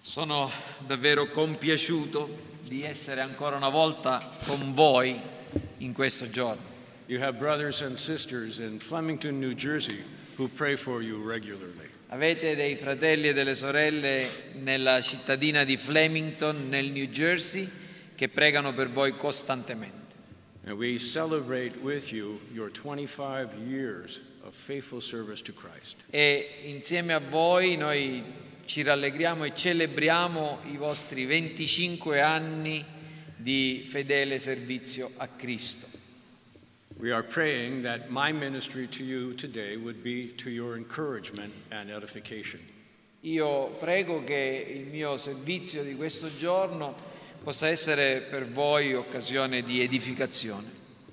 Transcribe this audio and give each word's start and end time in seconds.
Sono 0.00 0.50
davvero 0.86 1.30
compiaciuto 1.30 2.38
di 2.62 2.84
essere 2.84 3.20
ancora 3.20 3.56
una 3.56 3.68
volta 3.68 4.36
con 4.46 4.72
voi 4.72 5.20
in 5.78 5.92
questo 5.92 6.30
giorno. 6.30 6.62
You 7.06 7.20
have 7.20 7.38
brothers 7.38 7.82
and 7.82 7.96
sisters 7.96 8.58
in 8.58 8.78
Flemington, 8.78 9.38
New 9.40 9.54
Jersey, 9.54 10.02
who 10.36 10.48
pray 10.48 10.76
for 10.76 11.02
you 11.02 11.24
regularly. 11.24 11.88
Avete 12.08 12.54
dei 12.54 12.76
fratelli 12.76 13.28
e 13.28 13.32
delle 13.32 13.56
sorelle 13.56 14.28
nella 14.62 15.00
cittadina 15.00 15.64
di 15.64 15.76
Flemington, 15.76 16.68
nel 16.68 16.92
New 16.92 17.06
Jersey, 17.06 17.68
che 18.14 18.28
pregano 18.28 18.72
per 18.72 18.90
voi 18.90 19.10
costantemente. 19.16 20.14
And 20.66 20.76
we 20.76 20.98
celebrate 20.98 21.76
with 21.82 22.12
you 22.12 22.40
your 22.52 22.70
25 22.70 23.56
years 23.68 24.20
E 26.10 26.48
insieme 26.64 27.12
a 27.12 27.20
voi 27.20 27.76
noi 27.76 28.22
ci 28.64 28.82
rallegriamo 28.82 29.44
e 29.44 29.54
celebriamo 29.54 30.60
i 30.64 30.76
vostri 30.76 31.24
25 31.24 32.20
anni 32.20 32.84
di 33.36 33.84
fedele 33.86 34.38
servizio 34.38 35.10
a 35.16 35.28
Cristo. 35.28 35.86
We 36.98 37.12
are 37.12 37.22
praying 37.22 37.82
that 37.82 38.08
my 38.08 38.32
ministry 38.32 38.88
to 38.88 39.02
you 39.02 39.34
today 39.34 39.76
would 39.76 40.02
be 40.02 40.34
to 40.36 40.48
your 40.48 40.76
encouragement 40.76 41.52
and 41.68 41.90
edification. 41.90 42.60
Io 43.20 43.66
prego 43.78 44.24
che 44.24 44.66
il 44.68 44.86
mio 44.86 45.16
servizio 45.16 45.82
di 45.82 45.94
questo 45.94 46.28
giorno 46.38 46.94
possa 47.42 47.68
essere 47.68 48.26
per 48.30 48.46
voi 48.46 48.94
occasione 48.94 49.62
di 49.62 49.82
edificazione. 49.82 50.66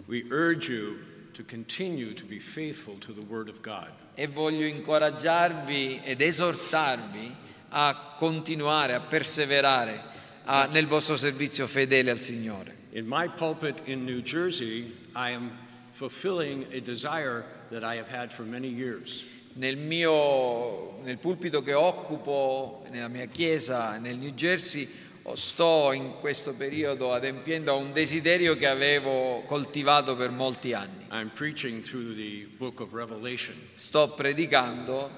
We 0.06 0.24
urge 0.30 0.72
you 0.72 0.98
to 1.34 1.44
continue 1.44 2.14
to 2.14 2.26
be 2.26 2.40
faithful 2.40 2.98
to 3.00 3.14
the 3.14 3.26
Word 3.28 3.50
of 3.50 3.62
God. 3.62 3.92
E 4.16 4.28
voglio 4.28 4.66
incoraggiarvi 4.66 6.02
ed 6.04 6.22
esortarvi 6.22 7.36
a 7.70 8.14
continuare, 8.18 8.94
a 8.94 9.00
perseverare 9.00 10.00
a- 10.46 10.68
nel 10.72 10.86
vostro 10.86 11.16
servizio 11.16 11.68
fedele 11.68 12.12
al 12.12 12.20
Signore. 12.20 12.82
In 12.92 13.06
my 13.08 13.28
pulpit 13.28 13.82
in 13.86 14.04
New 14.04 14.22
Jersey, 14.22 14.94
I 15.16 15.32
am 15.32 15.52
fulfilling 15.92 16.66
a 16.72 16.80
desire 16.80 17.44
that 17.72 17.84
I 17.84 17.98
have 17.98 18.08
had 18.08 18.30
for 18.32 18.46
many 18.46 18.68
years. 18.68 19.24
Nel 19.56 19.78
mio 19.78 21.00
nel 21.04 21.18
pulpito 21.18 21.62
che 21.62 21.74
occupo 21.74 22.84
nella 22.92 23.08
mia 23.08 23.26
chiesa 23.28 23.98
nel 24.00 24.18
New 24.18 24.32
Jersey 24.32 24.88
sto 25.36 25.92
in 25.94 26.16
questo 26.20 26.54
periodo 26.54 27.14
adempiendo 27.14 27.72
a 27.72 27.76
un 27.76 27.94
desiderio 27.94 28.56
che 28.56 28.68
avevo 28.68 29.44
coltivato 29.46 30.16
per 30.16 30.30
molti 30.30 30.74
anni. 30.74 31.06
I'm 31.12 31.32
preaching 31.34 31.82
through 31.82 32.16
the 32.16 32.48
book 32.58 32.80
of 32.82 32.94
Revelation. 32.94 33.56
Sto 33.74 34.10
predicando 34.10 35.10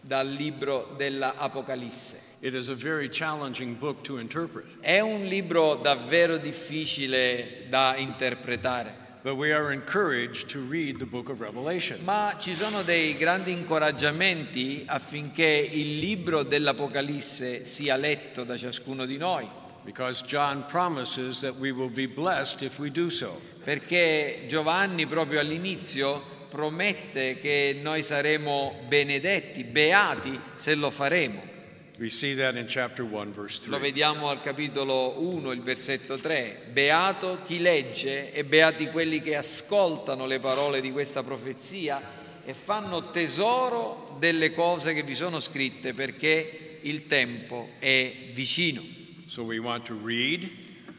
dal 0.00 0.28
libro 0.28 0.94
della 0.96 1.34
Apocalisse. 1.36 2.26
It 2.40 2.54
is 2.54 2.68
a 2.68 2.74
very 2.74 3.08
challenging 3.08 3.76
book 3.76 4.02
to 4.02 4.16
interpret, 4.16 4.78
È 4.80 5.00
un 5.00 5.24
libro 5.24 5.74
davvero 5.74 6.36
difficile 6.36 7.64
da 7.68 7.96
interpretare, 7.96 8.97
but 9.22 9.34
we 9.36 9.52
are 9.52 9.72
encouraged 9.72 10.48
to 10.48 10.60
read 10.68 10.98
the 10.98 11.06
book 11.06 11.28
of 11.28 11.40
Revelation. 11.40 11.98
ma 12.04 12.36
ci 12.38 12.54
sono 12.54 12.82
dei 12.82 13.16
grandi 13.16 13.52
incoraggiamenti 13.52 14.82
affinché 14.86 15.44
il 15.44 15.98
libro 15.98 16.42
dell'Apocalisse 16.42 17.64
sia 17.66 17.96
letto 17.96 18.44
da 18.44 18.56
ciascuno 18.56 19.04
di 19.04 19.16
noi, 19.16 19.48
Because 19.84 20.22
John 20.26 20.64
promises 20.66 21.40
that 21.40 21.54
we 21.58 21.70
will 21.70 21.90
be 21.90 22.06
blessed 22.06 22.62
if 22.62 22.78
we 22.78 22.90
do 22.90 23.08
so. 23.08 23.40
perché 23.64 24.44
Giovanni 24.48 25.06
proprio 25.06 25.40
all'inizio 25.40 26.36
promette 26.48 27.38
che 27.38 27.78
noi 27.82 28.02
saremo 28.02 28.84
benedetti, 28.86 29.64
beati 29.64 30.38
se 30.54 30.74
lo 30.74 30.90
faremo. 30.90 31.56
We 31.98 32.10
see 32.10 32.36
that 32.36 32.54
in 32.54 32.68
chapter 32.68 33.04
1, 33.04 33.32
verse 33.32 33.68
Lo 33.68 33.78
3. 33.78 33.86
vediamo 33.88 34.28
al 34.28 34.40
capitolo 34.40 35.16
1, 35.18 35.50
il 35.50 35.62
versetto 35.62 36.16
3. 36.16 36.68
Beato 36.70 37.40
chi 37.44 37.58
legge 37.58 38.32
e 38.32 38.44
beati 38.44 38.86
quelli 38.86 39.20
che 39.20 39.34
ascoltano 39.34 40.26
le 40.26 40.38
parole 40.38 40.80
di 40.80 40.92
questa 40.92 41.24
profezia 41.24 42.00
e 42.44 42.54
fanno 42.54 43.10
tesoro 43.10 44.16
delle 44.20 44.54
cose 44.54 44.94
che 44.94 45.02
vi 45.02 45.14
sono 45.16 45.40
scritte 45.40 45.92
perché 45.92 46.78
il 46.82 47.08
tempo 47.08 47.70
è 47.80 48.30
vicino. 48.32 48.80
So 49.26 49.42
we 49.42 49.58
want 49.58 49.84
to 49.86 49.98
read, 50.00 50.48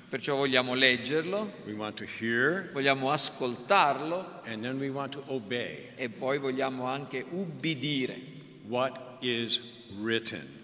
Perciò 0.09 0.35
vogliamo 0.35 0.73
leggerlo, 0.73 1.53
we 1.65 1.73
want 1.73 1.95
to 1.95 2.05
hear, 2.19 2.71
vogliamo 2.73 3.09
ascoltarlo 3.09 4.41
and 4.45 4.63
then 4.63 4.77
we 4.77 4.89
want 4.89 5.13
to 5.13 5.23
obey 5.27 5.91
e 5.95 6.09
poi 6.09 6.39
vogliamo 6.39 6.87
anche 6.87 7.23
ubbidire 7.29 8.19
what 8.67 9.17
is 9.21 9.61
written. 10.01 10.58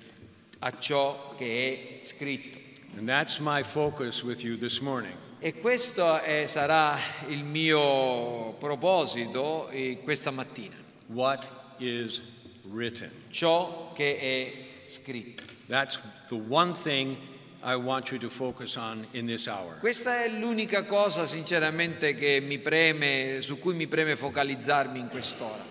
A 0.66 0.78
ciò 0.80 1.36
che 1.38 2.00
è 2.00 2.04
scritto. 2.04 2.58
And 2.98 3.08
that's 3.08 3.40
my 3.40 3.62
focus 3.62 4.24
with 4.24 4.44
you 4.44 4.58
this 4.58 4.80
morning. 4.80 5.14
E 5.40 5.54
questo 5.54 6.20
è- 6.22 6.48
sarà 6.48 6.98
il 7.28 7.44
mio 7.44 8.54
proposito 8.54 9.70
eh, 9.70 10.00
questa 10.04 10.32
mattina. 10.32 10.76
What 11.08 11.46
is 11.78 12.22
written? 12.70 13.12
ciò 13.30 13.92
che 13.94 14.18
è 14.18 14.88
scritto. 14.88 15.44
That's 15.68 16.00
the 16.30 16.42
one 16.48 16.74
thing 16.74 17.16
I 17.62 17.76
want 17.76 18.10
you 18.10 18.20
to 18.20 18.30
focus 18.30 18.76
on 18.76 19.06
in 19.12 19.28
this 19.28 19.46
hour. 19.46 19.78
Questa 19.80 20.24
è 20.24 20.30
l'unica 20.30 20.86
cosa 20.86 21.28
sinceramente 21.28 22.16
che 22.16 22.40
mi 22.42 22.58
preme, 22.58 23.42
su 23.42 23.60
cui 23.60 23.76
mi 23.76 23.86
preme 23.86 24.16
focalizzarmi 24.16 25.00
in 25.00 25.10
quest'ora. 25.10 25.64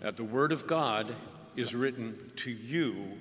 That 0.00 0.14
the 0.14 0.22
Word 0.22 0.50
of 0.50 0.64
God 0.64 1.14
is 1.54 1.72
written 1.72 2.32
to 2.42 2.50
you, 2.50 3.16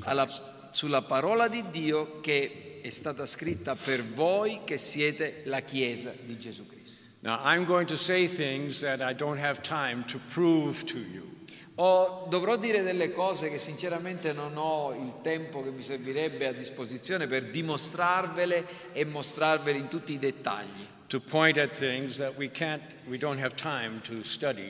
Alla- 0.00 0.68
sulla 0.70 1.02
parola 1.02 1.48
di 1.48 1.64
Dio 1.70 2.20
che 2.20 2.80
è 2.82 2.90
stata 2.90 3.26
scritta 3.26 3.74
per 3.74 4.04
voi 4.04 4.60
che 4.64 4.78
siete 4.78 5.42
la 5.44 5.60
Chiesa 5.60 6.14
di 6.22 6.38
Gesù 6.38 6.66
Cristo. 6.66 7.02
Now, 7.20 7.40
I'm 7.44 7.64
going 7.64 7.86
to 7.88 7.96
say 7.96 8.28
things 8.28 8.80
that 8.80 9.00
I 9.00 9.14
don't 9.14 9.40
have 9.40 9.60
time 9.60 10.04
to 10.06 10.18
prove 10.32 10.84
to 10.84 10.98
you. 10.98 11.36
O 11.80 12.26
dovrò 12.28 12.56
dire 12.56 12.82
delle 12.82 13.12
cose 13.12 13.50
che 13.50 13.58
sinceramente 13.58 14.32
non 14.32 14.56
ho 14.56 14.92
il 14.92 15.20
tempo 15.20 15.62
che 15.62 15.70
mi 15.70 15.82
servirebbe 15.82 16.46
a 16.46 16.52
disposizione 16.52 17.26
per 17.26 17.50
dimostrarvele 17.50 18.92
e 18.92 19.04
mostrarvele 19.04 19.78
in 19.78 19.88
tutti 19.88 20.12
i 20.12 20.18
dettagli. 20.18 20.86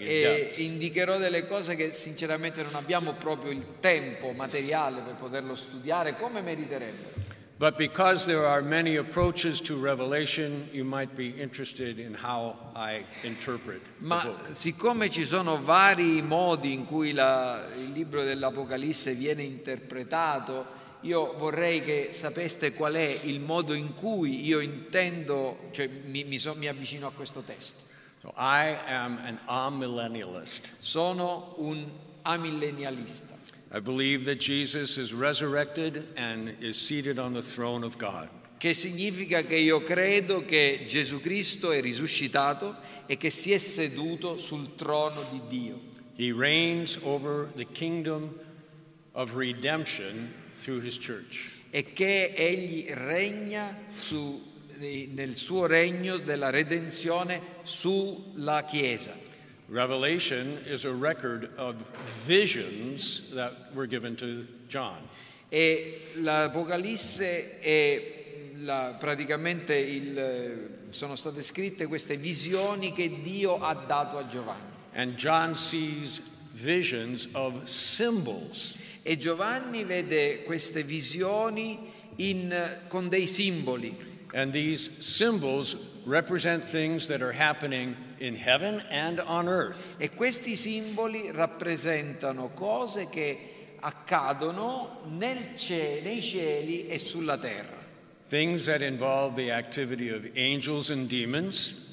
E 0.07 0.53
indicherò 0.59 1.19
delle 1.19 1.47
cose 1.47 1.75
che 1.75 1.93
sinceramente 1.93 2.63
non 2.63 2.75
abbiamo 2.77 3.15
proprio 3.15 3.51
il 3.51 3.65
tempo 3.81 4.31
materiale 4.33 5.01
per 5.03 5.15
poterlo 5.15 5.55
studiare 5.55 6.17
come 6.17 6.41
meriterebbero. 6.43 7.27
But 7.59 7.75
because 7.77 8.25
there 8.27 8.47
are 8.47 8.63
many 8.63 8.99
approaches 8.99 9.61
to 9.63 9.75
Revelation, 9.77 10.69
you 10.71 10.85
might 10.85 11.17
be 11.17 11.35
interested 11.43 11.99
in 11.99 12.15
how 12.15 12.55
I 12.77 13.05
interpret 13.25 13.81
the 13.83 14.05
Ma 14.07 14.25
siccome 14.53 15.11
ci 15.11 15.25
sono 15.25 15.61
vari 15.61 16.23
modi 16.23 16.73
in 16.73 16.85
cui 16.85 17.11
la- 17.13 17.61
il 17.75 17.91
libro 17.91 18.23
dell'Apocalisse 18.23 19.15
viene 19.15 19.43
interpretato, 19.43 20.67
io 21.03 21.35
vorrei 21.37 21.83
che 21.83 22.09
sapeste 22.13 22.73
qual 22.73 22.95
è 22.95 23.21
il 23.25 23.41
modo 23.41 23.75
in 23.75 23.95
cui 23.95 24.45
io 24.45 24.61
intendo, 24.61 25.69
cioè 25.71 25.89
mi, 26.07 26.25
mi 26.25 26.39
so- 26.39 26.55
mi 26.55 26.69
avvicino 26.69 27.07
a 27.07 27.13
questo 27.13 27.41
testo. 27.41 27.83
So 28.21 28.33
I 28.37 28.77
am 28.87 29.19
an 29.23 29.39
amillennialist. 29.45 30.73
Sono 30.79 31.55
un 31.59 31.85
amillennialista. 32.23 33.37
I 33.73 33.81
believe 33.81 34.25
that 34.25 34.39
Jesus 34.39 34.97
is 34.97 35.13
resurrected 35.13 36.03
and 36.17 36.55
is 36.59 36.77
seated 36.77 37.19
on 37.19 37.33
the 37.33 37.43
throne 37.43 37.85
of 37.85 37.97
God. 37.97 38.29
che 38.59 38.75
significa 38.75 39.43
che 39.43 39.55
io 39.55 39.85
credo 39.85 40.45
che 40.45 40.85
Gesù 40.89 41.21
Cristo 41.21 41.71
è 41.71 41.81
risuscitato 41.81 42.75
e 43.07 43.17
che 43.17 43.31
si 43.31 43.53
è 43.53 43.59
seduto 43.59 44.37
sul 44.37 44.75
trono 44.75 45.23
di 45.31 45.41
Dio 45.47 45.89
He 46.19 46.33
reigns 46.33 46.99
over 47.05 47.49
the 47.55 47.65
kingdom 47.65 48.41
of 49.15 49.37
redemption. 49.37 50.35
E 51.71 51.93
che 51.93 52.33
egli 52.35 52.87
regna 52.91 53.77
su- 53.95 54.43
eh, 54.79 55.09
nel 55.13 55.35
suo 55.35 55.67
regno 55.67 56.17
della 56.19 56.51
redenzione 56.51 57.41
sulla 57.65 58.63
Chiesa. 58.65 59.15
Revelation 59.71 60.59
is 60.67 60.85
a 60.85 60.93
record 60.95 61.51
of 61.57 61.75
visions 62.25 63.29
that 63.35 63.71
were 63.75 63.87
given 63.87 64.15
to 64.17 64.45
John. 64.67 65.07
E 65.51 66.01
l'Apocalisse 66.15 67.61
è 67.61 68.15
la- 68.61 68.97
praticamente 68.99 69.77
il- 69.77 70.87
sono 70.89 71.17
state 71.17 71.43
scritte 71.43 71.87
queste 71.87 72.17
visioni 72.17 72.93
che 72.95 73.21
Dio 73.23 73.61
ha 73.61 73.75
dato 73.75 74.17
a 74.17 74.27
Giovanni. 74.27 74.67
And 74.95 75.15
John 75.17 75.55
sees 75.55 76.21
visions 76.55 77.29
of 77.33 77.65
symbols. 77.65 78.75
E 79.09 79.17
Giovanni 79.17 79.85
vede 79.85 80.43
queste 80.45 80.83
visioni 80.83 81.79
in- 82.17 82.81
con 82.89 83.09
dei 83.09 83.27
simboli 83.27 83.97
And 84.35 84.53
these 84.53 84.91
symbols 85.01 85.77
represent 86.05 86.63
things 86.63 87.07
that 87.07 87.23
are 87.23 87.33
happening 87.33 87.97
in 88.19 88.37
heaven 88.37 88.83
and 88.91 89.19
on 89.21 89.49
earth. 89.49 89.95
E 89.97 90.11
questi 90.11 90.55
simboli 90.55 91.31
rappresentano 91.33 92.51
cose 92.51 93.09
che 93.09 93.77
accadono 93.81 95.01
nel 95.07 95.57
cie- 95.57 96.03
nei 96.03 96.21
cieli 96.23 96.87
e 96.89 96.99
sulla 96.99 97.39
terra. 97.39 97.79
Things 98.29 98.67
that 98.67 98.83
involve 98.83 99.35
the 99.37 99.51
activity 99.51 100.11
of 100.11 100.29
angels 100.37 100.91
and 100.91 101.09
demons, 101.09 101.87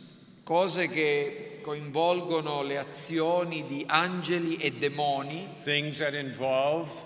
cose 0.44 0.90
che 0.90 1.60
coinvolgono 1.62 2.64
le 2.64 2.78
azioni 2.78 3.66
di 3.66 3.84
angeli 3.88 4.58
e 4.58 4.72
demoni, 4.74 5.48
things 5.64 6.00
that 6.00 6.14
involve 6.14 7.05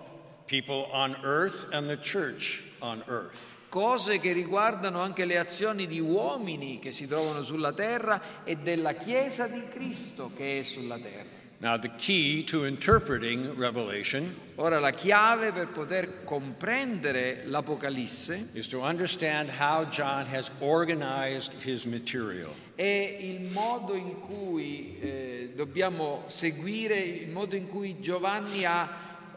people 0.50 0.90
on 0.92 1.16
earth 1.24 1.68
and 1.72 1.88
the 1.88 1.98
church 1.98 2.63
on 2.81 3.04
earth. 3.07 3.54
cose 3.69 4.19
che 4.19 4.34
riguardano 4.34 5.00
anche 5.00 5.25
le 5.25 5.38
azioni 5.38 5.86
di 5.86 6.00
uomini 6.00 6.80
che 6.80 6.90
si 6.90 7.07
trovano 7.07 7.44
sulla 7.44 7.72
terra 7.72 8.44
e 8.44 8.56
della 8.56 8.94
Chiesa 8.94 9.48
di 9.48 9.63
Cristo 9.69 10.31
che 10.36 10.60
è 10.60 10.63
sulla 10.63 10.98
terra. 10.98 11.38
Now, 11.62 11.78
the 11.78 11.92
key 11.98 12.46
to 12.46 12.63
interpreting 12.63 13.57
Revelation 13.57 14.34
Ora 14.56 14.80
la 14.80 14.92
chiave 14.92 15.51
per 15.51 15.68
poter 15.68 16.24
comprendere 16.24 17.44
l'Apocalisse 17.45 18.52
is 18.54 18.68
to 18.68 18.81
understand 18.81 19.50
how 19.50 19.84
John 19.90 20.25
has 20.25 20.50
organized 20.60 21.54
his 21.66 21.84
material. 21.84 22.50
è 22.75 23.18
il 23.19 23.52
modo 23.52 23.94
in 23.94 24.19
cui 24.22 24.98
eh, 25.02 25.52
dobbiamo 25.54 26.24
seguire, 26.28 26.98
il 26.98 27.30
modo 27.30 27.57
in 27.57 27.68
cui 27.68 28.00
Giovanni 28.00 28.63
ha 28.63 28.88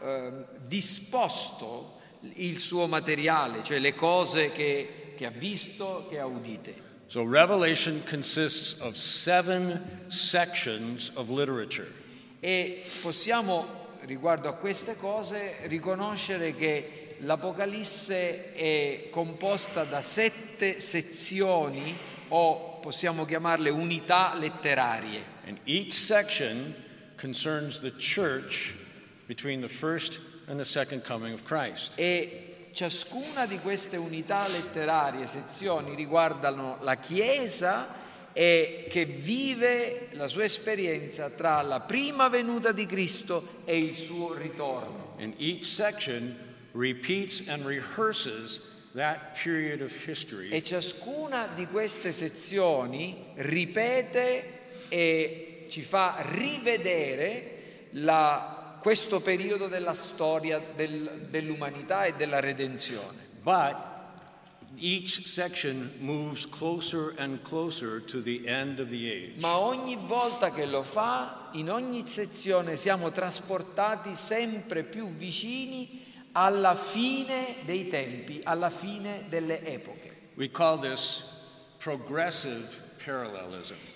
eh, 0.01 0.45
disposto 0.73 1.99
il 2.37 2.57
suo 2.57 2.87
materiale, 2.87 3.63
cioè 3.63 3.77
le 3.77 3.93
cose 3.93 4.51
che, 4.51 5.13
che 5.15 5.27
ha 5.27 5.29
visto, 5.29 6.07
che 6.09 6.17
ha 6.17 6.25
udite. 6.25 6.91
So, 7.05 7.23
Revelation 7.23 8.01
consists 8.09 8.81
of 8.81 8.95
seven 8.95 10.07
sections 10.07 11.11
of 11.13 11.29
literature. 11.29 11.91
E 12.39 12.81
possiamo, 13.03 13.97
riguardo 14.05 14.49
a 14.49 14.53
queste 14.53 14.97
cose, 14.97 15.57
riconoscere 15.67 16.55
che 16.55 17.17
l'Apocalisse 17.19 18.53
è 18.53 19.09
composta 19.11 19.83
da 19.83 20.01
sette 20.01 20.79
sezioni 20.79 21.95
o 22.29 22.79
possiamo 22.79 23.25
chiamarle 23.25 23.69
unità 23.69 24.33
letterarie. 24.35 25.23
And 25.45 25.59
each 25.65 25.93
section 25.93 26.73
concerns 27.15 27.79
the 27.79 27.91
church 27.91 28.73
between 29.27 29.61
the 29.61 29.69
first 29.69 30.32
and 30.47 30.59
the 30.59 30.65
second 30.65 31.03
coming 31.03 31.33
of 31.33 31.43
Christ. 31.43 31.91
E 31.95 32.69
ciascuna 32.71 33.45
di 33.45 33.59
queste 33.59 33.97
unità 33.97 34.47
letterarie, 34.47 35.27
sezioni, 35.27 35.95
riguardano 35.95 36.77
la 36.81 36.95
Chiesa 36.95 38.01
e 38.33 38.87
che 38.89 39.05
vive 39.05 40.07
la 40.13 40.27
sua 40.27 40.43
esperienza 40.43 41.29
tra 41.29 41.61
la 41.61 41.81
prima 41.81 42.29
venuta 42.29 42.71
di 42.71 42.85
Cristo 42.87 43.61
e 43.65 43.77
il 43.77 43.93
suo 43.93 44.33
ritorno. 44.33 45.15
And 45.19 45.33
each 45.37 45.65
section 45.65 46.35
repeats 46.71 47.47
and 47.47 47.63
rehearses 47.65 48.59
that 48.95 49.37
period 49.41 49.81
of 49.81 49.91
history 50.07 50.49
E 50.49 50.63
ciascuna 50.63 51.47
di 51.47 51.67
queste 51.67 52.11
sezioni 52.11 53.25
ripete 53.35 54.61
e 54.89 55.67
ci 55.69 55.81
fa 55.81 56.17
rivedere 56.19 57.89
la- 57.91 58.62
questo 58.83 59.21
periodo 59.21 59.67
della 59.67 59.93
storia 59.93 60.61
del- 60.75 61.27
dell'umanità 61.29 62.03
e 62.03 62.13
della 62.17 62.41
redenzione. 62.41 63.17
But 63.41 63.77
each 64.77 65.25
section 65.25 65.93
moves 65.99 66.45
closer 66.45 67.13
and 67.17 67.41
closer 67.43 68.03
to 68.03 68.21
the 68.21 68.41
end 68.45 68.79
of 68.79 68.89
the 68.89 69.07
age. 69.09 69.33
Ma 69.37 69.57
ogni 69.57 69.95
volta 69.95 70.51
che 70.51 70.65
lo 70.65 70.83
fa, 70.83 71.49
in 71.53 71.71
ogni 71.71 72.05
sezione 72.05 72.75
siamo 72.75 73.09
trasportati 73.11 74.15
sempre 74.15 74.83
più 74.83 75.07
vicini 75.07 76.03
alla 76.33 76.75
fine 76.75 77.55
dei 77.63 77.87
tempi, 77.87 78.41
alla 78.43 78.69
fine 78.69 79.27
delle 79.29 79.63
epoche. 79.65 80.31
We 80.35 80.49
call 80.51 80.81
this 80.81 81.23
progressive. 81.77 82.82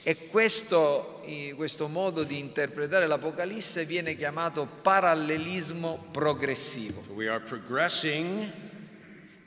E 0.03 0.27
questo, 0.27 1.21
questo 1.55 1.87
modo 1.87 2.23
di 2.23 2.39
interpretare 2.39 3.07
l'Apocalisse 3.07 3.85
viene 3.85 4.15
chiamato 4.17 4.65
parallelismo 4.65 6.07
progressivo. 6.11 7.03
We 7.13 7.29
are 7.29 7.39
progressing 7.39 8.51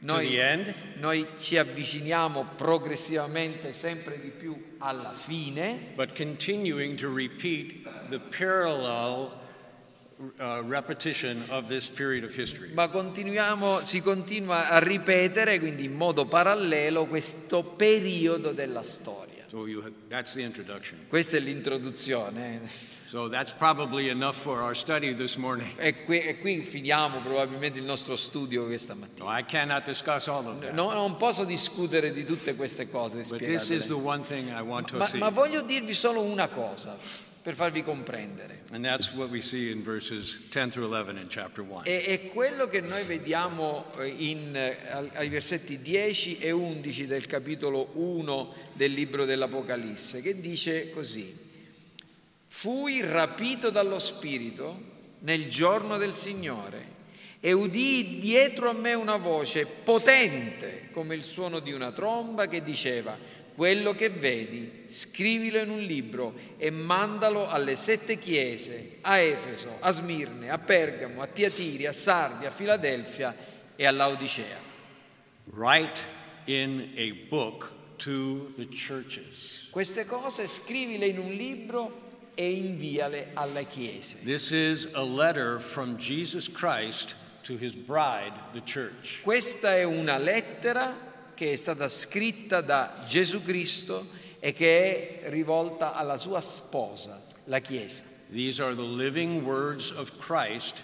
to 0.00 0.06
Noi, 0.06 0.28
the 0.28 0.40
end, 0.40 0.74
noi 0.98 1.26
ci 1.36 1.58
avviciniamo 1.58 2.52
progressivamente 2.56 3.72
sempre 3.74 4.18
di 4.18 4.30
più 4.30 4.76
alla 4.78 5.12
fine, 5.12 5.92
but 5.94 6.16
continuing 6.16 6.96
to 6.98 7.12
repeat 7.12 7.82
the 8.08 8.18
parallel 8.18 9.30
uh, 10.38 10.62
repetition 10.66 11.44
of 11.48 11.66
this 11.68 11.86
period 11.86 12.24
of 12.24 12.34
history. 12.34 12.72
ma 12.72 12.88
continuiamo, 12.88 13.80
si 13.82 14.00
continua 14.00 14.68
a 14.70 14.78
ripetere, 14.78 15.58
quindi 15.58 15.84
in 15.84 15.94
modo 15.94 16.24
parallelo, 16.24 17.04
questo 17.04 17.62
periodo 17.62 18.52
della 18.52 18.82
storia. 18.82 19.29
So 19.50 19.66
you, 19.66 19.92
that's 20.08 20.34
the 20.34 20.42
introduction. 20.44 20.98
Questa 21.08 21.36
è 21.36 21.40
l'introduzione. 21.40 22.60
So 23.06 23.26
that's 23.28 23.52
probably 23.52 24.08
enough 24.08 24.36
for 24.36 24.60
our 24.62 24.76
study 24.76 25.12
this 25.12 25.36
morning. 25.36 25.72
E 25.76 26.04
qui, 26.04 26.20
e 26.20 26.38
qui 26.38 26.60
finiamo 26.62 27.18
probabilmente 27.18 27.80
il 27.80 27.84
nostro 27.84 28.14
studio 28.14 28.66
questa 28.66 28.94
No, 28.94 29.00
mattina. 29.00 29.38
I 29.38 29.44
cannot 29.44 29.84
discuss 29.84 30.28
all 30.28 30.46
of 30.46 30.60
that. 30.60 30.72
No- 30.72 30.92
non 30.92 31.16
posso 31.16 31.44
discutere 31.44 32.12
di 32.12 32.24
tutte 32.24 32.54
queste 32.54 32.88
cose 32.88 33.24
But 33.28 33.38
this 33.40 33.70
is 33.70 33.86
the 33.86 33.96
one 33.96 34.22
thing 34.22 34.48
I 34.48 34.60
want 34.60 34.86
to 34.90 34.98
Ma, 34.98 35.06
see. 35.06 35.18
ma 35.18 35.30
voglio 35.30 35.62
dirvi 35.62 35.94
solo 35.94 36.20
una 36.22 36.46
cosa 36.46 36.96
per 37.42 37.54
farvi 37.54 37.82
comprendere. 37.82 38.62
And 38.72 38.84
that's 38.84 39.12
what 39.14 39.30
we 39.30 39.40
see 39.40 39.70
in 39.70 39.82
verses 39.82 40.38
10 40.50 40.70
through 40.70 40.88
11 40.88 41.16
in 41.16 41.28
chapter 41.28 41.64
1. 41.64 41.84
E, 41.84 42.04
è 42.04 42.28
quello 42.28 42.68
che 42.68 42.80
noi 42.80 43.02
vediamo 43.04 43.86
eh, 43.98 44.06
in, 44.06 44.54
eh, 44.54 44.76
al- 44.90 45.10
ai 45.14 45.28
versetti 45.28 45.80
10 45.80 46.38
e 46.38 46.50
11 46.50 47.06
del 47.06 47.26
capitolo 47.26 47.90
1 47.94 48.54
del 48.74 48.92
libro 48.92 49.24
dell'Apocalisse, 49.24 50.20
che 50.20 50.38
dice 50.40 50.90
così. 50.90 51.48
Fui 52.46 53.00
rapito 53.00 53.70
dallo 53.70 53.98
Spirito 53.98 54.88
nel 55.20 55.48
giorno 55.48 55.96
del 55.96 56.12
Signore 56.12 56.98
e 57.40 57.52
udii 57.52 58.18
dietro 58.18 58.68
a 58.68 58.74
me 58.74 58.92
una 58.92 59.16
voce 59.16 59.64
potente 59.64 60.88
come 60.92 61.14
il 61.14 61.22
suono 61.22 61.60
di 61.60 61.72
una 61.72 61.90
tromba 61.90 62.46
che 62.48 62.62
diceva 62.62 63.16
quello 63.60 63.94
che 63.94 64.08
vedi 64.08 64.86
scrivilo 64.88 65.58
in 65.58 65.68
un 65.68 65.82
libro 65.82 66.32
e 66.56 66.70
mandalo 66.70 67.46
alle 67.46 67.76
sette 67.76 68.18
chiese 68.18 69.00
a 69.02 69.18
Efeso, 69.18 69.76
a 69.80 69.90
Smirne, 69.90 70.48
a 70.48 70.56
Pergamo, 70.56 71.20
a 71.20 71.26
Tiatiri, 71.26 71.84
a 71.84 71.92
Sardi, 71.92 72.46
a 72.46 72.50
Filadelfia 72.50 73.36
e 73.76 73.84
a 73.84 73.90
Laodicea. 73.90 74.56
Write 75.52 76.00
in 76.46 76.90
a 76.96 77.12
book 77.28 77.70
to 77.98 78.50
the 78.56 78.66
churches. 78.66 79.68
Queste 79.70 80.06
cose 80.06 80.48
scrivile 80.48 81.04
in 81.04 81.18
un 81.18 81.30
libro 81.30 82.30
e 82.34 82.50
inviale 82.50 83.32
alle 83.34 83.66
chiese. 83.66 84.24
This 84.24 84.52
is 84.52 84.88
a 84.94 85.02
letter 85.02 85.60
from 85.60 85.98
Jesus 85.98 86.48
Christ 86.48 87.14
to 87.42 87.58
his 87.58 87.74
bride, 87.74 88.32
the 88.52 88.62
church. 88.62 89.20
Questa 89.22 89.74
è 89.74 89.84
una 89.84 90.16
lettera 90.16 91.08
che 91.40 91.52
è 91.52 91.56
stata 91.56 91.88
scritta 91.88 92.60
da 92.60 92.92
Gesù 93.06 93.42
Cristo 93.42 94.06
e 94.40 94.52
che 94.52 95.22
è 95.22 95.30
rivolta 95.30 95.94
alla 95.94 96.18
sua 96.18 96.42
sposa, 96.42 97.18
la 97.44 97.60
Chiesa. 97.60 98.02
These 98.30 98.62
are 98.62 98.74
the 98.74 98.82
living 98.82 99.42
words 99.42 99.90
of 99.90 100.12
Christ 100.18 100.82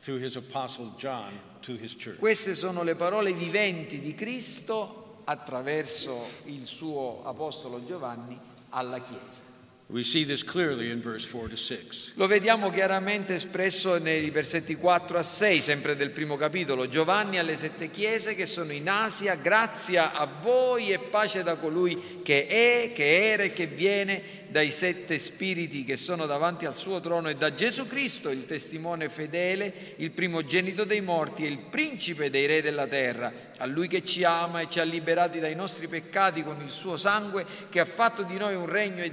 through 0.00 0.20
his 0.20 0.34
apostle 0.34 0.90
John 0.98 1.30
to 1.60 1.74
his 1.74 1.94
church. 1.94 2.18
Queste 2.18 2.56
sono 2.56 2.82
le 2.82 2.96
parole 2.96 3.32
viventi 3.32 4.00
di 4.00 4.12
Cristo 4.16 5.20
attraverso 5.22 6.20
il 6.46 6.66
suo 6.66 7.22
apostolo 7.22 7.84
Giovanni 7.84 8.36
alla 8.70 9.00
Chiesa. 9.00 9.51
We 9.92 10.04
see 10.04 10.24
this 10.24 10.42
clearly 10.42 10.90
in 10.90 11.02
verse 11.02 11.26
4 11.26 11.48
to 11.50 11.56
6. 11.56 12.12
Lo 12.14 12.26
vediamo 12.26 12.70
chiaramente 12.70 13.34
espresso 13.34 13.98
nei 13.98 14.30
versetti 14.30 14.74
4 14.74 15.18
a 15.18 15.22
6, 15.22 15.60
sempre 15.60 15.96
del 15.96 16.12
primo 16.12 16.38
capitolo. 16.38 16.88
Giovanni 16.88 17.38
alle 17.38 17.56
sette 17.56 17.90
chiese 17.90 18.34
che 18.34 18.46
sono 18.46 18.72
in 18.72 18.88
Asia, 18.88 19.34
grazia 19.34 20.14
a 20.14 20.26
voi 20.40 20.92
e 20.92 20.98
pace 20.98 21.42
da 21.42 21.56
colui 21.56 22.20
che 22.22 22.46
è, 22.46 22.92
che 22.94 23.32
era 23.32 23.42
e 23.42 23.52
che 23.52 23.66
viene, 23.66 24.22
dai 24.52 24.70
sette 24.70 25.18
spiriti 25.18 25.82
che 25.82 25.96
sono 25.96 26.26
davanti 26.26 26.66
al 26.66 26.76
suo 26.76 27.00
trono 27.00 27.28
e 27.28 27.34
da 27.34 27.52
Gesù 27.52 27.88
Cristo, 27.88 28.30
il 28.30 28.46
testimone 28.46 29.08
fedele, 29.08 29.94
il 29.96 30.12
primogenito 30.12 30.84
dei 30.84 31.00
morti 31.00 31.44
e 31.44 31.48
il 31.48 31.58
principe 31.58 32.30
dei 32.30 32.46
re 32.46 32.62
della 32.62 32.86
terra, 32.86 33.32
a 33.56 33.66
lui 33.66 33.88
che 33.88 34.04
ci 34.04 34.22
ama 34.22 34.60
e 34.60 34.68
ci 34.68 34.78
ha 34.78 34.84
liberati 34.84 35.40
dai 35.40 35.56
nostri 35.56 35.88
peccati 35.88 36.44
con 36.44 36.60
il 36.62 36.70
suo 36.70 36.96
sangue, 36.96 37.44
che 37.68 37.80
ha 37.80 37.84
fatto 37.84 38.22
di 38.22 38.36
noi 38.36 38.54
un 38.54 38.66
regno 38.66 39.02
e, 39.02 39.12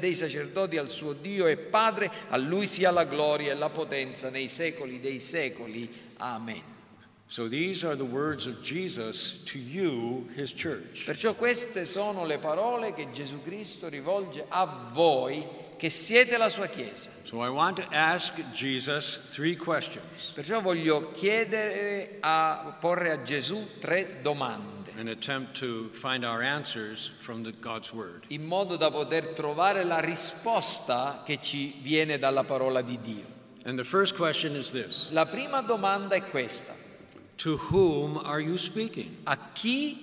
dei 0.00 0.14
sacerdoti 0.14 0.78
al 0.78 0.90
suo 0.90 1.12
Dio 1.12 1.46
e 1.46 1.56
Padre, 1.56 2.10
a 2.30 2.36
lui 2.38 2.66
sia 2.66 2.90
la 2.90 3.04
gloria 3.04 3.52
e 3.52 3.56
la 3.56 3.68
potenza 3.68 4.30
nei 4.30 4.48
secoli 4.48 5.00
dei 5.00 5.20
secoli. 5.20 5.88
Amen. 6.16 6.77
Perciò 11.04 11.34
queste 11.34 11.84
sono 11.84 12.24
le 12.24 12.38
parole 12.38 12.94
che 12.94 13.10
Gesù 13.12 13.42
Cristo 13.42 13.88
rivolge 13.88 14.46
a 14.48 14.88
voi 14.92 15.46
che 15.76 15.90
siete 15.90 16.36
la 16.36 16.48
sua 16.48 16.66
Chiesa. 16.66 17.10
So 17.24 17.44
I 17.44 17.48
want 17.48 17.80
to 17.80 17.86
ask 17.94 18.40
Jesus 18.52 19.30
three 19.32 19.54
questions 19.54 20.32
Perciò 20.34 20.60
voglio 20.60 21.12
chiedere 21.12 22.16
a 22.20 22.76
porre 22.80 23.12
a 23.12 23.22
Gesù 23.22 23.78
tre 23.78 24.20
domande 24.22 24.92
and 24.96 25.08
attempt 25.08 25.56
to 25.60 25.88
find 25.92 26.24
our 26.24 26.42
answers 26.42 27.12
from 27.20 27.44
the, 27.44 27.52
God's 27.60 27.92
word. 27.92 28.24
in 28.28 28.44
modo 28.44 28.76
da 28.76 28.90
poter 28.90 29.28
trovare 29.34 29.84
la 29.84 30.00
risposta 30.00 31.22
che 31.24 31.38
ci 31.40 31.74
viene 31.80 32.18
dalla 32.18 32.42
parola 32.42 32.80
di 32.82 32.98
Dio. 33.00 33.36
And 33.64 33.78
the 33.78 33.84
first 33.84 34.16
question 34.16 34.56
is 34.56 34.72
this 34.72 35.10
La 35.10 35.26
prima 35.26 35.60
domanda 35.60 36.16
è 36.16 36.22
questa. 36.24 36.74
To 37.38 37.56
whom 37.56 38.18
are 38.18 38.40
you 38.40 38.58
speaking? 38.58 39.16
A 39.26 39.36
chi 39.36 39.96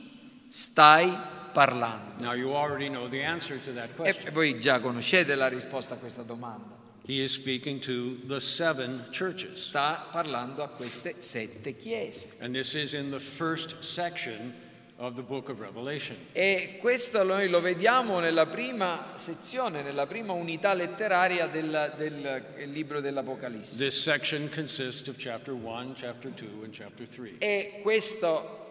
stai 0.49 1.13
parlando? 1.53 2.19
Now 2.19 2.33
you 2.33 2.53
already 2.53 2.87
know 2.89 3.07
the 3.09 3.21
answer 3.21 3.57
to 3.59 3.73
that 3.73 3.89
E 3.89 3.93
question. 3.93 4.33
voi 4.33 4.59
già 4.59 4.79
conoscete 4.79 5.35
la 5.35 5.47
risposta 5.49 5.95
a 5.95 5.97
questa 5.97 6.23
domanda. 6.23 6.73
He 7.05 7.21
is 7.21 7.33
speaking 7.33 7.79
to 7.81 8.19
the 8.25 8.39
seven 8.39 9.03
churches. 9.11 9.63
Sta 9.65 10.07
parlando 10.11 10.63
a 10.63 10.69
queste 10.69 11.21
sette 11.21 11.77
chiese. 11.77 12.37
And 12.39 12.53
this 12.53 12.73
is 12.73 12.93
in 12.93 13.11
the 13.11 13.19
first 13.19 13.83
section 13.83 14.53
of 14.97 15.15
the 15.15 15.21
book 15.21 15.49
of 15.49 15.59
Revelation. 15.59 16.15
E 16.31 16.77
questo 16.79 17.23
noi 17.23 17.49
lo 17.49 17.59
vediamo 17.59 18.19
nella 18.19 18.45
prima 18.45 19.11
sezione, 19.15 19.81
nella 19.81 20.07
prima 20.07 20.33
unità 20.33 20.73
letteraria 20.73 21.47
del, 21.47 21.93
del 21.97 22.71
libro 22.71 23.01
dell'Apocalisse. 23.01 23.75
This 23.77 24.01
section 24.01 24.49
consists 24.49 25.07
of 25.09 25.17
chapter 25.17 25.53
1, 25.53 25.93
chapter 25.95 26.31
2, 26.31 26.47
and 26.63 26.73
chapter 26.73 27.07
3. 27.07 27.35
E 27.39 27.79
questo 27.81 28.63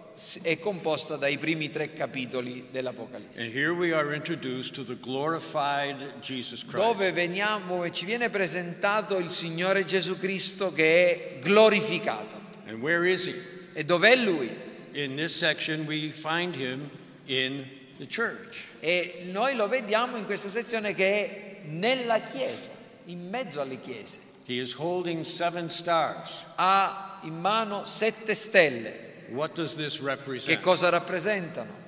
è 0.43 0.59
composta 0.61 1.16
dai 1.16 1.37
primi 1.38 1.71
tre 1.71 1.93
capitoli 1.93 2.61
And 2.61 2.71
dell'Apocalisse, 2.71 3.52
here 3.52 3.73
we 3.73 3.93
are 3.93 4.14
introduced 4.14 4.73
to 4.75 4.85
the 4.85 4.97
glorified 4.99 6.21
Jesus 6.21 6.62
Christ. 6.64 6.76
dove 6.78 7.12
veniamo 7.12 7.85
e 7.85 7.93
ci 7.93 8.07
viene 8.07 8.31
presentato 8.31 9.19
il 9.19 9.28
Signore 9.28 9.85
Gesù 9.85 10.16
Cristo 10.19 10.73
che 10.73 11.11
è 11.11 11.38
glorificato. 11.40 12.40
And 12.66 12.81
where 12.81 13.07
is 13.11 13.26
he? 13.26 13.35
E 13.75 13.85
dov'è 13.85 14.14
Lui? 14.16 14.73
In 14.94 15.16
this 15.16 15.34
section, 15.34 15.86
we 15.86 16.10
find 16.12 16.54
him 16.54 16.88
in 17.26 17.64
the 17.98 18.06
church. 18.06 18.64
E 18.80 19.24
noi 19.32 19.56
lo 19.56 19.66
vediamo 19.66 20.16
in 20.16 20.24
questa 20.24 20.48
sezione 20.48 20.94
che 20.94 21.04
è 21.04 21.60
nella 21.66 22.20
Chiesa, 22.20 22.70
in 23.06 23.28
mezzo 23.28 23.60
alle 23.60 23.80
Chiese. 23.80 24.20
He 24.46 24.60
is 24.60 24.72
holding 24.72 25.24
seven 25.24 25.68
stars. 25.68 26.44
Ha 26.56 27.20
in 27.24 27.40
mano 27.40 27.84
sette 27.84 28.34
stelle. 28.34 28.92
What 29.30 29.54
does 29.54 29.74
this 29.74 29.96
Che 29.98 30.04
represent? 30.04 30.60
cosa 30.60 30.90
rappresentano? 30.90 31.82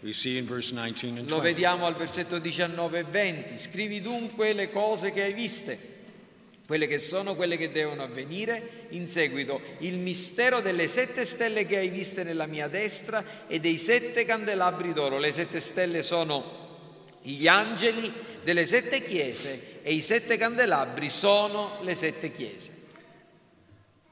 We 0.00 0.12
see 0.12 0.36
in 0.38 0.46
verse 0.46 0.72
19 0.72 1.18
and 1.18 1.28
Lo 1.28 1.40
20. 1.40 1.42
vediamo 1.54 1.86
al 1.86 1.94
versetto 1.94 2.38
19 2.38 2.98
e 3.00 3.04
20. 3.04 3.58
Scrivi 3.58 4.00
dunque 4.00 4.52
le 4.52 4.70
cose 4.70 5.12
che 5.12 5.22
hai 5.22 5.32
viste, 5.32 5.78
quelle 6.68 6.86
che 6.86 6.98
sono, 6.98 7.34
quelle 7.34 7.56
che 7.56 7.72
devono 7.72 8.02
avvenire. 8.02 8.88
In 8.90 9.08
seguito, 9.08 9.58
il 9.78 9.96
mistero 9.96 10.60
delle 10.60 10.86
sette 10.86 11.24
stelle 11.24 11.64
che 11.64 11.78
hai 11.78 11.88
viste 11.88 12.24
nella 12.24 12.44
mia 12.44 12.68
destra 12.68 13.24
e 13.46 13.58
dei 13.58 13.78
sette 13.78 14.26
candelabri 14.26 14.92
d'oro. 14.92 15.16
Le 15.16 15.32
sette 15.32 15.60
stelle 15.60 16.02
sono 16.02 17.06
gli 17.22 17.46
angeli 17.46 18.12
delle 18.44 18.66
sette 18.66 19.02
chiese 19.02 19.80
e 19.82 19.94
i 19.94 20.02
sette 20.02 20.36
candelabri 20.36 21.08
sono 21.08 21.78
le 21.80 21.94
sette 21.94 22.34
chiese. 22.34 22.72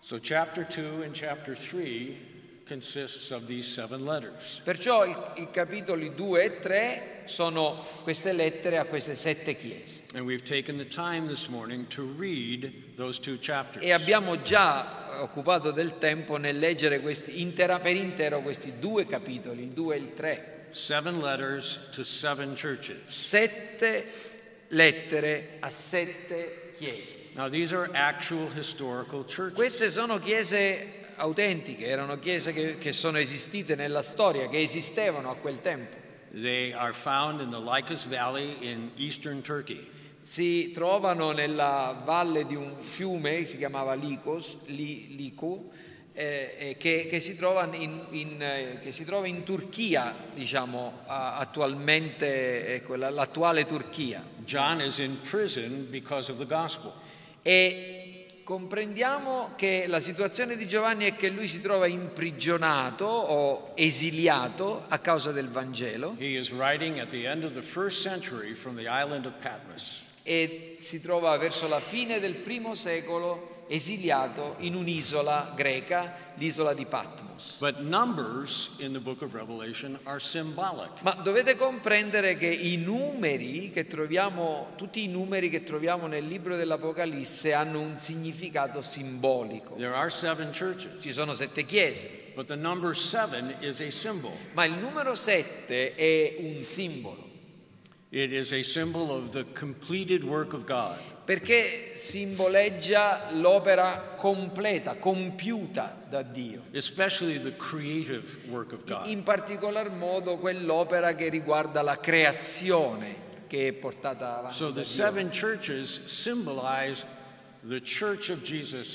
So, 0.01 0.19
chapter 0.19 0.65
2 0.67 1.05
and 1.05 1.13
chapter 1.13 1.55
3 1.55 2.36
consists 2.67 3.31
of 3.31 3.47
these 3.47 3.67
seven 3.67 4.05
letters. 4.05 4.61
Perciò 4.65 5.05
i, 5.05 5.15
i 5.37 5.51
capitoli 5.51 6.15
2 6.15 6.43
e 6.43 6.59
3 6.59 7.23
sono 7.27 7.85
queste 8.03 8.33
lettere 8.33 8.79
a 8.79 8.85
queste 8.85 9.15
sette 9.15 9.57
chiese. 9.57 10.03
And 10.15 10.27
we've 10.27 10.43
taken 10.43 10.77
the 10.77 10.87
time 10.87 11.29
this 11.29 11.49
morning 11.49 11.87
to 11.89 12.03
read 12.03 12.97
those 12.97 13.21
two 13.21 13.39
chapters. 13.41 13.85
E 13.85 13.93
abbiamo 13.93 14.43
già 14.43 15.21
occupato 15.21 15.71
del 15.71 15.99
tempo 15.99 16.37
nel 16.37 16.59
leggere 16.59 17.01
questi, 17.01 17.41
intera, 17.41 17.79
per 17.79 17.95
intero 17.95 18.41
questi 18.43 18.79
due 18.79 19.07
capitoli, 19.07 19.63
il 19.63 19.73
2 19.73 19.95
e 19.95 19.99
il 19.99 20.13
3. 20.15 20.67
Seven 20.71 21.21
letters 21.21 21.89
to 21.93 22.03
seven 22.03 22.55
churches. 22.55 22.99
Sette 23.07 24.35
lettere 24.69 25.59
a 25.61 25.69
sette 25.69 26.73
chiese. 26.77 27.31
Now, 27.35 27.49
these 27.49 27.73
are 27.73 27.89
actual 27.95 28.49
historical 28.55 29.25
churches. 29.25 29.55
Queste 29.55 29.89
sono 29.89 30.19
chiese 30.19 30.96
autentiche, 31.17 31.87
erano 31.87 32.19
chiese 32.19 32.53
che, 32.53 32.79
che 32.79 32.93
sono 32.93 33.19
esistite 33.19 33.75
nella 33.75 34.03
storia, 34.03 34.49
che 34.49 34.61
esistevano 34.61 35.31
a 35.31 35.35
quel 35.37 35.61
tempo. 35.61 35.97
They 36.33 36.73
are 36.73 36.93
found 36.93 37.41
in 37.41 37.51
the 37.51 37.59
Lycus 37.59 38.07
Valley 38.07 38.57
in 38.61 38.91
eastern 38.97 39.41
Turkey. 39.43 39.87
Si 40.23 40.73
trovano 40.73 41.33
nella 41.33 42.03
valle 42.05 42.45
di 42.47 42.55
un 42.57 42.75
fiume 42.79 43.39
che 43.39 43.45
si 43.47 43.57
chiamava 43.57 43.95
Lycos, 43.95 44.57
Li- 44.67 45.15
Liku, 45.17 45.71
eh, 46.13 46.55
eh, 46.59 46.77
che, 46.77 47.07
che 47.09 47.21
si 47.21 47.37
trova 47.37 47.69
in, 47.75 48.01
in, 48.11 48.43
eh, 48.43 48.79
che 48.83 48.91
si 48.91 49.05
trova 49.05 49.27
in 49.27 49.45
Turchia, 49.45 50.15
diciamo, 50.35 51.01
a- 51.07 51.37
attualmente, 51.37 52.75
ecco, 52.75 52.97
la- 52.97 53.11
l'attuale 53.11 53.65
Turchia. 53.65 54.23
John 54.45 54.81
is 54.81 54.99
in 54.99 55.21
prison 55.21 55.87
because 55.91 56.31
of 56.31 56.39
the 56.39 56.47
gospel. 56.47 56.93
E 57.43 58.06
comprendiamo 58.47 59.55
che 59.57 59.87
la 59.89 59.99
situazione 59.99 60.55
di 60.57 60.69
Giovanni 60.69 61.05
è 61.05 61.17
che 61.17 61.31
lui 61.31 61.49
si 61.49 61.61
trova 61.61 61.89
imprigionato 61.89 63.05
o 63.05 63.73
esiliato 63.75 64.85
a 64.87 65.01
causa 65.01 65.33
del 65.33 65.49
Vangelo. 65.49 66.15
E 70.23 70.77
si 70.79 71.01
trova 71.01 71.37
verso 71.39 71.67
la 71.67 71.81
fine 71.81 72.21
del 72.21 72.35
primo 72.35 72.75
secolo 72.75 73.56
esiliato 73.69 74.57
in 74.59 74.75
un'isola 74.75 75.53
greca, 75.57 76.25
l'isola 76.37 76.75
di 76.75 76.85
Patmos. 76.85 77.59
But 77.61 77.81
numbers 77.81 78.71
in 78.79 78.93
the 78.93 79.01
book 79.01 79.23
of 79.23 79.35
Revelation 79.35 79.99
are 80.05 80.21
symbolic. 80.21 80.91
Ma 81.03 81.13
dovete 81.23 81.55
comprendere 81.57 82.37
che 82.37 82.47
i 82.47 82.77
numeri 82.77 83.71
che 83.71 83.87
troviamo, 83.87 84.73
tutti 84.77 85.03
i 85.03 85.09
numeri 85.09 85.49
che 85.49 85.65
troviamo 85.65 86.07
nel 86.07 86.27
libro 86.27 86.57
dell'Apocalisse 86.57 87.53
hanno 87.55 87.81
un 87.81 87.97
significato 87.97 88.83
simbolico. 88.83 89.75
There 89.77 89.95
are 89.95 90.11
seven 90.11 90.51
churches, 90.53 91.01
Ci 91.03 91.13
sono 91.13 91.35
sette 91.35 91.65
chiese, 91.65 92.33
but 92.35 92.47
the 92.47 92.57
number 92.57 92.95
seven 92.97 93.55
is 93.61 93.81
a 93.81 93.91
symbol. 93.91 94.33
ma 94.53 94.65
il 94.65 94.75
numero 94.75 95.15
sette 95.15 95.95
è 95.95 96.37
un 96.39 96.63
simbolo. 96.63 97.25
It 98.11 98.31
is 98.33 98.53
a 98.53 98.63
symbol 98.63 99.11
of 99.11 99.31
the 99.31 99.45
completed 99.53 100.23
work 100.23 100.53
of 100.53 100.65
God. 100.65 100.99
Perché 101.27 101.91
simboleggia 101.95 103.33
l'opera 103.33 104.15
completa, 104.17 104.95
compiuta 104.95 106.05
da 106.09 106.23
Dio. 106.23 106.63
In 109.07 109.25
particolar 109.25 109.91
modo 109.91 110.39
quell'opera 110.39 111.17
che 111.17 111.29
riguarda 111.29 111.83
la 111.83 111.99
creazione 111.99 113.25
che 113.49 113.67
è 113.67 113.73
portata 113.73 114.39
avanti. 114.39 114.57
So 114.57 114.71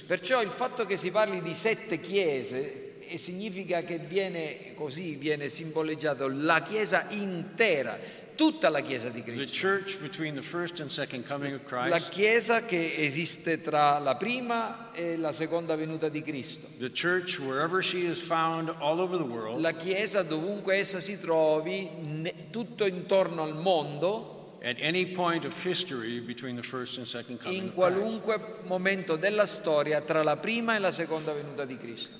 Perciò 0.08 0.42
il 0.42 0.50
fatto 0.50 0.86
che 0.86 0.96
si 0.96 1.12
parli 1.12 1.42
di 1.42 1.54
sette 1.54 2.00
chiese 2.00 2.92
significa 3.18 3.82
che 3.84 3.98
viene 3.98 4.74
così, 4.76 5.16
viene 5.16 5.50
simboleggiato 5.50 6.30
la 6.30 6.62
chiesa 6.62 7.08
intera, 7.10 8.00
tutta 8.42 8.70
la 8.70 8.82
chiesa 8.82 9.10
di 9.10 9.22
Cristo. 9.22 9.68
La 11.90 12.00
chiesa 12.00 12.66
che 12.66 12.96
esiste 12.98 13.62
tra 13.62 14.00
la 14.00 14.16
prima 14.16 14.92
e 14.94 15.16
la 15.18 15.32
seconda 15.32 15.76
venuta 15.76 16.10
di 16.10 16.24
Cristo. 16.24 16.68
La 19.60 19.74
Chiesa, 19.74 20.24
dovunque 20.24 20.78
essa 20.78 21.00
si 21.00 21.20
trovi, 21.20 21.88
tutto 22.50 22.88
intorno 22.88 23.44
al 23.44 23.56
mondo, 23.56 24.41
in 27.50 27.74
qualunque 27.74 28.60
momento 28.66 29.16
della 29.16 29.48
storia 29.48 30.02
tra 30.02 30.22
la 30.22 30.38
prima 30.38 30.76
e 30.76 30.80
la 30.80 30.92
seconda 30.92 31.34
venuta 31.34 31.66
di 31.66 31.78
Cristo. 31.78 32.18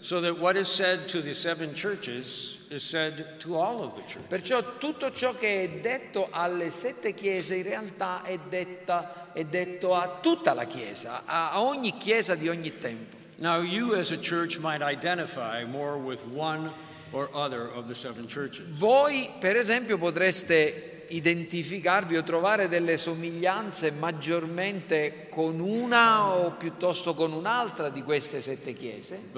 Perciò 4.28 4.78
tutto 4.80 5.12
ciò 5.12 5.36
che 5.38 5.64
è 5.64 5.70
detto 5.82 6.30
alle 6.32 6.72
sette 6.72 7.14
chiese 7.14 7.58
in 7.58 7.64
realtà 7.64 8.24
è, 8.24 8.40
detta- 8.50 9.30
è 9.34 9.44
detto 9.44 9.94
a 9.94 10.18
tutta 10.20 10.54
la 10.54 10.66
Chiesa, 10.66 11.24
a 11.26 11.62
ogni 11.62 11.96
Chiesa 12.00 12.34
di 12.34 12.50
ogni 12.50 12.72
tempo. 12.80 13.18
Now, 13.38 13.62
you 13.62 13.94
as 13.94 14.12
a 14.12 14.18
church 14.18 14.58
might 14.60 14.82
identify 14.82 15.64
more 15.66 15.98
with 15.98 16.24
one 16.34 16.72
or 17.12 17.30
other 17.34 17.70
of 17.74 17.88
the 17.88 17.96
seven 17.96 18.28
churches. 18.28 18.66
Voi, 18.70 19.30
per 19.40 19.58
esempio, 19.58 19.98
potreste 19.98 21.01
identificarvi 21.16 22.18
o 22.18 22.24
trovare 22.24 22.68
delle 22.68 22.98
somiglianze 22.98 23.92
maggiormente 23.92 25.28
con 25.30 25.60
una 25.60 26.34
o 26.34 26.52
piuttosto 26.52 27.14
con 27.14 27.34
un'altra 27.34 27.90
di 27.90 28.04
queste 28.04 28.42
sette 28.42 28.74
chiese, 28.74 29.30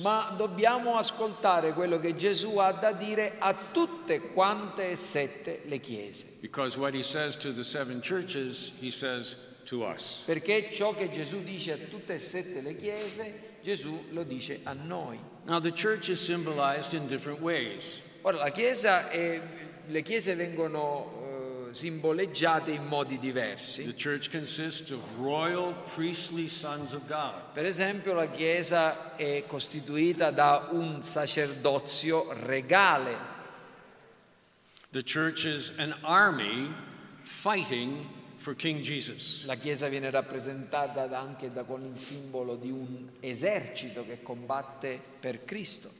ma 0.00 0.34
dobbiamo 0.36 0.96
ascoltare 0.96 1.72
quello 1.72 2.00
che 2.00 2.16
Gesù 2.16 2.58
ha 2.58 2.72
da 2.72 2.92
dire 2.92 3.36
a 3.38 3.54
tutte 3.72 4.20
quante 4.20 4.90
e 4.90 4.96
sette 4.96 5.62
le 5.64 5.80
chiese. 5.80 6.38
Because 6.40 6.78
what 6.78 6.94
he 6.94 7.02
says 7.02 7.36
to 7.36 7.52
the 7.52 7.64
seven 7.64 8.00
churches, 8.00 8.72
he 8.80 8.90
says 8.90 9.36
to 9.64 9.84
us. 9.84 10.22
Perché 10.24 10.70
ciò 10.72 10.94
che 10.94 11.10
Gesù 11.10 11.42
dice 11.42 11.72
a 11.72 11.76
tutte 11.76 12.14
e 12.14 12.18
sette 12.18 12.60
le 12.60 12.76
chiese, 12.76 13.49
Gesù 13.62 14.06
lo 14.10 14.22
dice 14.24 14.60
a 14.64 14.72
noi. 14.72 15.18
Now, 15.46 15.58
the 15.60 15.72
church 15.72 16.08
is 16.10 16.20
symbolized 16.20 16.94
in 16.94 17.06
different 17.08 17.40
ways. 17.40 18.00
Ora, 18.22 18.36
la 18.36 18.50
chiesa 18.50 19.08
è- 19.10 19.40
le 19.86 20.02
chiese 20.02 20.34
vengono 20.34 21.68
eh, 21.70 21.74
simboleggiate 21.74 22.70
in 22.70 22.86
modi 22.86 23.14
The 23.18 23.20
diversi. 23.20 23.94
church 23.96 24.30
consists 24.30 24.90
of 24.90 25.00
royal, 25.18 25.72
priestly 25.94 26.48
sons 26.48 26.92
of 26.92 27.06
God. 27.06 27.52
Per 27.52 27.64
esempio, 27.64 28.12
la 28.14 28.26
chiesa 28.28 29.16
è 29.16 29.44
costituita 29.46 30.30
da 30.30 30.68
un 30.72 31.02
sacerdozio 31.02 32.32
regale. 32.46 33.16
The 34.92 35.02
church 35.04 35.44
is 35.44 35.70
an 35.78 35.94
army 36.02 36.72
fighting. 37.22 38.06
La 39.44 39.56
chiesa 39.56 39.88
viene 39.88 40.08
rappresentata 40.08 41.06
anche 41.18 41.50
da- 41.52 41.64
con 41.64 41.84
il 41.84 41.98
simbolo 42.00 42.56
di 42.56 42.70
un 42.70 43.06
esercito 43.20 44.04
che 44.06 44.22
combatte 44.22 44.98
per 45.20 45.44
Cristo. 45.44 45.90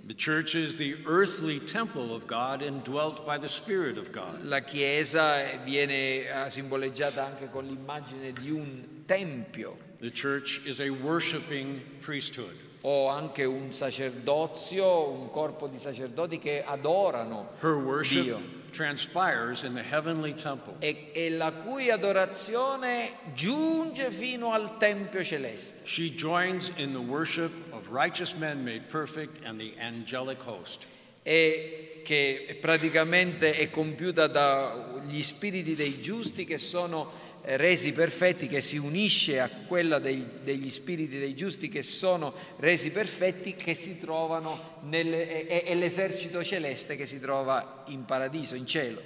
La 4.45 4.61
chiesa 4.61 5.35
viene 5.65 6.47
eh, 6.47 6.51
simboleggiata 6.51 7.27
anche 7.27 7.51
con 7.51 7.67
l'immagine 7.67 8.33
di 8.33 8.51
un 8.51 9.05
tempio 9.05 9.77
The 10.01 10.11
church 10.11 10.63
is 10.65 10.81
a 10.81 10.89
worshiping 10.89 11.79
priesthood. 12.01 12.55
o 12.83 13.09
anche 13.09 13.45
un 13.45 13.71
sacerdozio, 13.71 15.11
un 15.11 15.29
corpo 15.29 15.69
di 15.69 15.79
sacerdoti 15.79 16.39
che 16.39 16.65
adorano 16.65 17.51
Her 17.61 17.75
worship 17.75 18.23
Dio 18.23 18.41
transpires 18.71 19.65
in 19.65 19.75
the 19.75 19.83
heavenly 19.83 20.35
temple. 20.35 20.75
e, 20.81 21.11
e 21.13 21.31
la 21.31 21.53
cui 21.53 21.91
adorazione 21.91 23.13
giunge 23.35 24.11
fino 24.11 24.53
al 24.53 24.77
tempio 24.79 25.23
celeste. 25.23 25.87
She 25.87 26.15
joins 26.15 26.71
in 26.77 26.93
the 26.93 27.01
worship 27.01 27.53
of 27.73 27.89
righteous 27.91 28.35
men 28.35 28.63
made 28.65 28.89
perfect 28.89 29.45
and 29.45 29.59
the 29.59 29.75
angelic 29.79 30.39
host. 30.41 30.87
e 31.23 32.01
che 32.03 32.59
praticamente 32.61 33.53
è 33.53 33.69
compiuta 33.71 34.27
dagli 34.27 35.23
spiriti 35.23 35.75
dei 35.75 36.01
giusti 36.01 36.45
che 36.45 36.57
sono 36.59 37.20
resi 37.43 37.93
perfetti, 37.93 38.47
che 38.47 38.61
si 38.61 38.77
unisce 38.77 39.41
a 39.41 39.49
quella 39.67 39.99
dei- 39.99 40.27
degli 40.43 40.71
spiriti 40.71 41.19
dei 41.19 41.35
giusti 41.35 41.69
che 41.69 41.83
sono 41.83 42.33
resi 42.59 42.91
perfetti, 42.91 43.55
che 43.55 43.75
si 43.75 43.99
trovano 43.99 44.79
nelle, 44.83 45.47
e, 45.47 45.65
e 45.67 45.75
l'esercito 45.75 46.43
celeste 46.45 46.97
che 46.97 47.07
si 47.07 47.19
trova 47.21 47.85
in 47.89 48.05
paradiso, 48.05 48.55
in 48.55 48.67
cielo. 48.67 49.01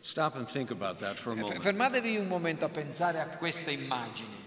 Stop 0.00 0.34
and 0.36 0.50
think 0.50 0.70
about 0.70 0.98
that 0.98 1.16
for 1.16 1.32
a 1.32 1.36
F- 1.36 1.40
moment. 1.40 1.62
Fermatevi 1.62 2.16
un 2.16 2.26
momento 2.26 2.64
a 2.64 2.68
pensare 2.68 3.20
a 3.20 3.26
questa 3.26 3.70
immagine. 3.70 4.40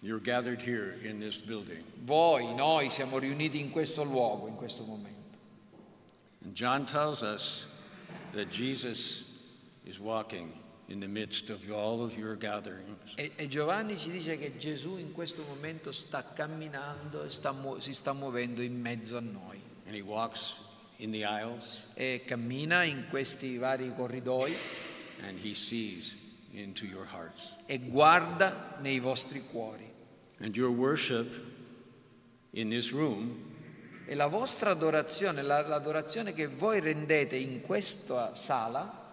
You're 0.00 0.20
gathered 0.20 0.60
here 0.60 0.98
in 1.02 1.18
this 1.18 1.36
building. 1.36 1.82
Voi, 2.04 2.54
noi 2.54 2.90
siamo 2.90 3.18
riuniti 3.18 3.58
in 3.58 3.70
questo 3.70 4.02
luogo, 4.02 4.46
in 4.46 4.56
questo 4.56 4.84
momento. 4.84 5.14
And 6.44 6.54
John 6.54 6.84
tells 6.84 7.22
us 7.22 7.66
that 8.32 8.50
Jesus 8.50 9.24
is 9.84 9.98
walking 9.98 10.52
in 10.88 11.00
the 11.00 11.08
midst 11.08 11.50
of 11.50 11.58
all 11.70 12.00
of 12.02 12.16
your 12.16 12.36
gatherings. 12.36 13.14
E, 13.16 13.32
e 13.36 13.48
Giovanni 13.48 13.98
ci 13.98 14.10
dice 14.10 14.38
che 14.38 14.56
Gesù 14.56 14.96
in 14.98 15.12
questo 15.12 15.42
momento 15.48 15.90
sta 15.92 16.22
camminando 16.32 17.24
e 17.24 17.30
sta 17.30 17.54
si 17.78 17.92
sta 17.92 18.12
muovendo 18.12 18.62
in 18.62 18.80
mezzo 18.80 19.16
a 19.16 19.20
noi 19.20 19.60
And 19.86 19.94
he 19.94 20.02
walks 20.02 20.60
in 20.98 21.10
the 21.10 21.24
aisles 21.24 21.82
e 21.94 22.22
cammina 22.24 22.82
in 22.84 23.06
questi 23.08 23.56
vari 23.58 23.92
corridoi 23.94 24.54
and 25.26 25.38
he 25.42 25.54
sees 25.54 26.16
into 26.52 26.86
your 26.86 27.06
hearts. 27.06 27.54
e 27.66 27.78
guarda 27.78 28.78
nei 28.80 28.98
vostri 29.00 29.40
cuori. 29.40 29.84
And 30.38 30.54
your 30.54 30.70
worship 30.70 31.28
in 32.52 32.68
this 32.70 32.90
room 32.92 33.54
E 34.08 34.14
la 34.14 34.28
vostra 34.28 34.70
adorazione, 34.70 35.42
la- 35.42 35.66
l'adorazione 35.66 36.32
che 36.32 36.46
voi 36.46 36.78
rendete 36.78 37.34
in 37.34 37.60
questa 37.60 38.36
sala, 38.36 39.05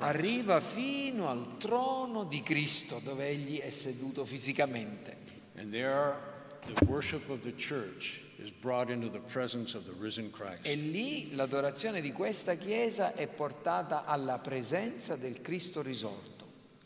arriva 0.00 0.60
fino 0.60 1.28
al 1.28 1.56
trono 1.56 2.24
di 2.24 2.42
Cristo 2.42 3.00
dove 3.02 3.26
Egli 3.26 3.58
è 3.58 3.70
seduto 3.70 4.24
fisicamente. 4.24 5.16
And 5.56 5.72
there, 5.72 6.14
the 6.66 6.84
worship 6.86 7.30
of 7.30 7.40
the 7.42 7.54
church 7.54 8.22
is 8.38 8.50
brought 8.50 8.90
into 8.90 9.08
the 9.08 9.20
presence 9.20 9.74
of 9.74 9.84
the 9.84 9.94
risen 9.98 10.30
Christ. 10.30 10.66
E 10.66 10.74
lì 10.74 11.34
l'adorazione 11.34 12.00
di 12.00 12.12
questa 12.12 12.54
Chiesa 12.54 13.14
è 13.14 13.26
portata 13.28 14.04
alla 14.04 14.38
presenza 14.38 15.16
del 15.16 15.40
Cristo 15.40 15.80
risorto. 15.80 16.32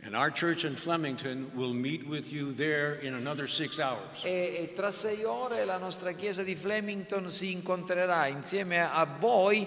And 0.01 0.15
our 0.15 0.31
church 0.31 0.63
in 0.63 0.77
Flemington 0.77 1.51
will 1.55 1.73
meet 1.73 2.07
with 2.07 2.31
you 2.31 2.53
there 2.53 3.01
in 3.03 3.15
another 3.15 3.49
six 3.49 3.81
hours. 3.81 4.23
E, 4.23 4.55
e 4.61 4.73
tra 4.73 4.93
sei 4.93 5.25
ore 5.25 5.65
la 5.65 5.77
nostra 5.77 6.13
chiesa 6.13 6.45
di 6.45 6.55
Flemington 6.55 7.29
si 7.29 7.51
incontrerà 7.51 8.29
insieme 8.29 8.81
a 8.81 9.05
voi 9.19 9.67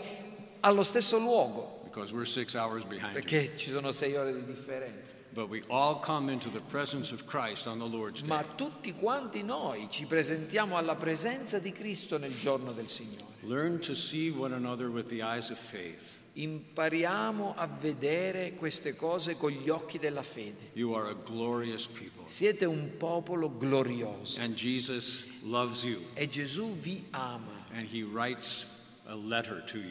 allo 0.61 0.83
stesso 0.83 1.17
luogo, 1.19 1.79
Because 1.83 2.13
we're 2.13 2.25
six 2.25 2.55
hours 2.55 2.83
behind 2.85 3.13
you. 3.15 3.21
perché 3.21 3.57
ci 3.57 3.69
sono 3.69 3.91
sei 3.91 4.15
ore 4.15 4.33
di 4.33 4.45
differenza. 4.45 5.15
But 5.33 5.49
we 5.49 5.61
all 5.67 5.99
come 5.99 6.31
into 6.31 6.49
the 6.49 6.61
presence 6.69 7.11
of 7.13 7.25
Christ 7.25 7.67
on 7.67 7.79
the 7.79 7.85
Lord's 7.87 8.21
Day. 8.21 8.29
Ma 8.29 8.43
tutti 8.43 8.93
quanti 8.93 9.43
noi 9.43 9.87
ci 9.89 10.05
presentiamo 10.05 10.77
alla 10.77 10.95
presenza 10.95 11.59
di 11.59 11.71
Cristo 11.73 12.17
nel 12.17 12.37
giorno 12.37 12.71
del 12.71 12.87
Signore. 12.87 13.25
Learn 13.41 13.79
to 13.79 13.93
see 13.93 14.29
one 14.29 14.53
another 14.53 14.87
with 14.89 15.07
the 15.07 15.21
eyes 15.21 15.49
of 15.49 15.57
faith. 15.59 16.19
Impariamo 16.33 17.55
a 17.57 17.67
vedere 17.67 18.53
queste 18.53 18.95
cose 18.95 19.35
con 19.35 19.51
gli 19.51 19.67
occhi 19.69 19.99
della 19.99 20.23
fede. 20.23 20.69
You 20.73 20.93
are 20.93 21.09
a 21.09 21.13
glorious 21.13 21.87
people. 21.87 22.25
Siete 22.25 22.63
un 22.65 22.91
popolo 22.97 23.49
glorioso 23.57 24.39
And 24.39 24.53
Jesus 24.55 25.23
loves 25.43 25.83
you. 25.83 25.99
e 26.13 26.29
Gesù 26.29 26.73
vi 26.79 27.05
ama 27.11 27.65
And 27.73 27.85
he 27.85 28.03
writes 28.03 28.65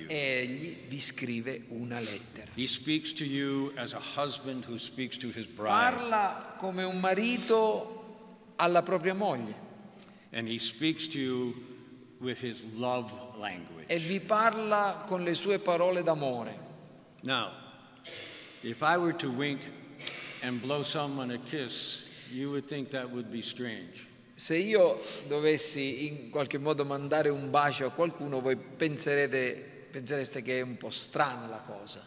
egli 0.08 0.76
vi 0.88 1.00
scrive 1.00 1.64
una 1.70 1.98
lettera. 2.00 2.50
He 2.54 2.66
speaks 2.66 3.12
to 3.12 3.24
you 3.24 3.72
as 3.76 3.92
a 3.92 4.00
husband 4.00 4.64
who 4.64 4.78
speaks 4.78 5.16
to 5.18 5.28
his 5.28 5.46
bride. 5.46 5.70
Parla 5.96 6.56
come 6.58 6.84
un 6.84 6.98
marito 7.00 8.52
alla 8.56 8.82
propria 8.82 9.14
moglie 9.14 9.68
And 10.32 10.46
he 10.46 10.58
speaks 10.58 11.06
to 11.08 11.18
you 11.18 11.54
with 12.20 12.40
his 12.40 12.64
love 12.78 13.10
language. 13.36 13.86
e 13.88 13.98
vi 13.98 14.20
parla 14.20 15.04
con 15.06 15.24
le 15.24 15.34
sue 15.34 15.58
parole 15.58 16.02
d'amore. 16.02 16.54
Now, 17.22 17.50
if 18.62 18.82
I 18.82 18.96
were 18.96 19.12
to 19.14 19.30
wink 19.30 19.60
and 20.42 20.60
blow 20.62 20.82
someone 20.82 21.32
a 21.32 21.38
kiss, 21.38 22.08
you 22.30 22.50
would 22.50 22.66
think 22.68 22.90
that 22.90 23.10
would 23.10 23.30
be 23.30 23.42
strange. 23.42 24.06
Se 24.40 24.56
io 24.56 24.98
dovessi 25.26 26.06
in 26.06 26.30
qualche 26.30 26.56
modo 26.56 26.86
mandare 26.86 27.28
un 27.28 27.50
bacio 27.50 27.84
a 27.84 27.90
qualcuno, 27.90 28.40
voi 28.40 28.56
penserete, 28.56 29.88
pensereste 29.90 30.40
che 30.40 30.60
è 30.60 30.62
un 30.62 30.78
po' 30.78 30.88
strana 30.88 31.46
la 31.46 31.58
cosa. 31.58 32.00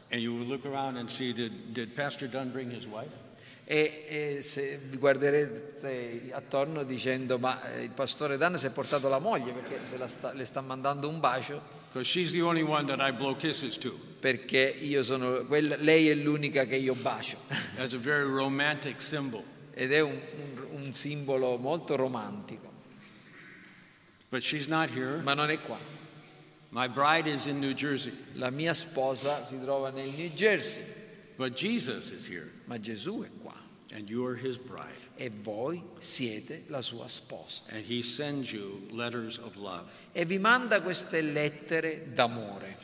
See 1.10 1.32
did, 1.32 1.52
did 1.68 1.92
Dunn? 2.30 2.50
E, 3.66 4.06
e 4.08 4.42
se 4.42 4.80
vi 4.90 4.98
guarderete 4.98 6.32
attorno 6.32 6.82
dicendo 6.84 7.38
ma 7.38 7.62
eh, 7.76 7.84
il 7.84 7.92
pastore 7.92 8.36
Dan 8.38 8.58
si 8.58 8.66
è 8.66 8.72
portato 8.72 9.08
la 9.10 9.20
moglie 9.20 9.54
perché 9.54 9.80
se 9.84 9.98
la 10.00 10.08
sta- 10.08 10.34
le 10.34 10.44
sta 10.46 10.60
mandando 10.62 11.08
un 11.08 11.20
bacio 11.20 11.62
perché 14.20 14.76
io 14.82 15.04
sono 15.04 15.46
quella- 15.46 15.76
lei 15.78 16.10
è 16.10 16.16
l'unica 16.16 16.66
che 16.66 16.78
io 16.78 16.96
bacio 16.96 17.38
That's 17.76 17.94
a 17.94 17.98
very 18.00 18.24
romantic 18.28 19.00
symbol. 19.02 19.44
ed 19.76 19.94
è 19.94 20.00
un, 20.02 20.12
un- 20.12 20.63
un 20.94 21.00
simbolo 21.00 21.58
molto 21.58 21.96
romantico 21.96 22.72
But 24.30 24.42
she's 24.44 24.68
not 24.68 24.90
here. 24.90 25.22
ma 25.24 25.34
non 25.34 25.50
è 25.50 25.60
qua 25.60 25.80
My 26.70 26.88
bride 26.88 27.28
is 27.28 27.46
in 27.48 27.60
New 27.60 27.74
Jersey. 27.74 28.12
la 28.36 28.50
mia 28.52 28.74
sposa 28.74 29.44
si 29.44 29.60
trova 29.62 29.90
nel 29.90 30.10
New 30.10 30.30
Jersey 30.30 30.84
But 31.36 31.54
Jesus 31.56 32.12
is 32.12 32.28
here, 32.28 32.52
ma 32.66 32.78
Gesù 32.78 33.24
è 33.24 33.30
qua 33.42 33.54
and 33.94 34.08
you 34.10 34.24
are 34.26 34.36
his 34.36 34.58
bride. 34.58 35.02
e 35.18 35.30
voi 35.30 35.82
siete 35.98 36.64
la 36.68 36.82
sua 36.82 37.08
sposa 37.10 37.72
And 37.74 37.84
he 37.84 38.02
sends 38.04 38.52
you 38.52 38.88
letters 38.92 39.38
of 39.40 39.56
love. 39.56 39.90
e 40.14 40.26
vi 40.26 40.38
manda 40.38 40.82
queste 40.82 41.22
lettere 41.22 42.12
d'amore 42.14 42.78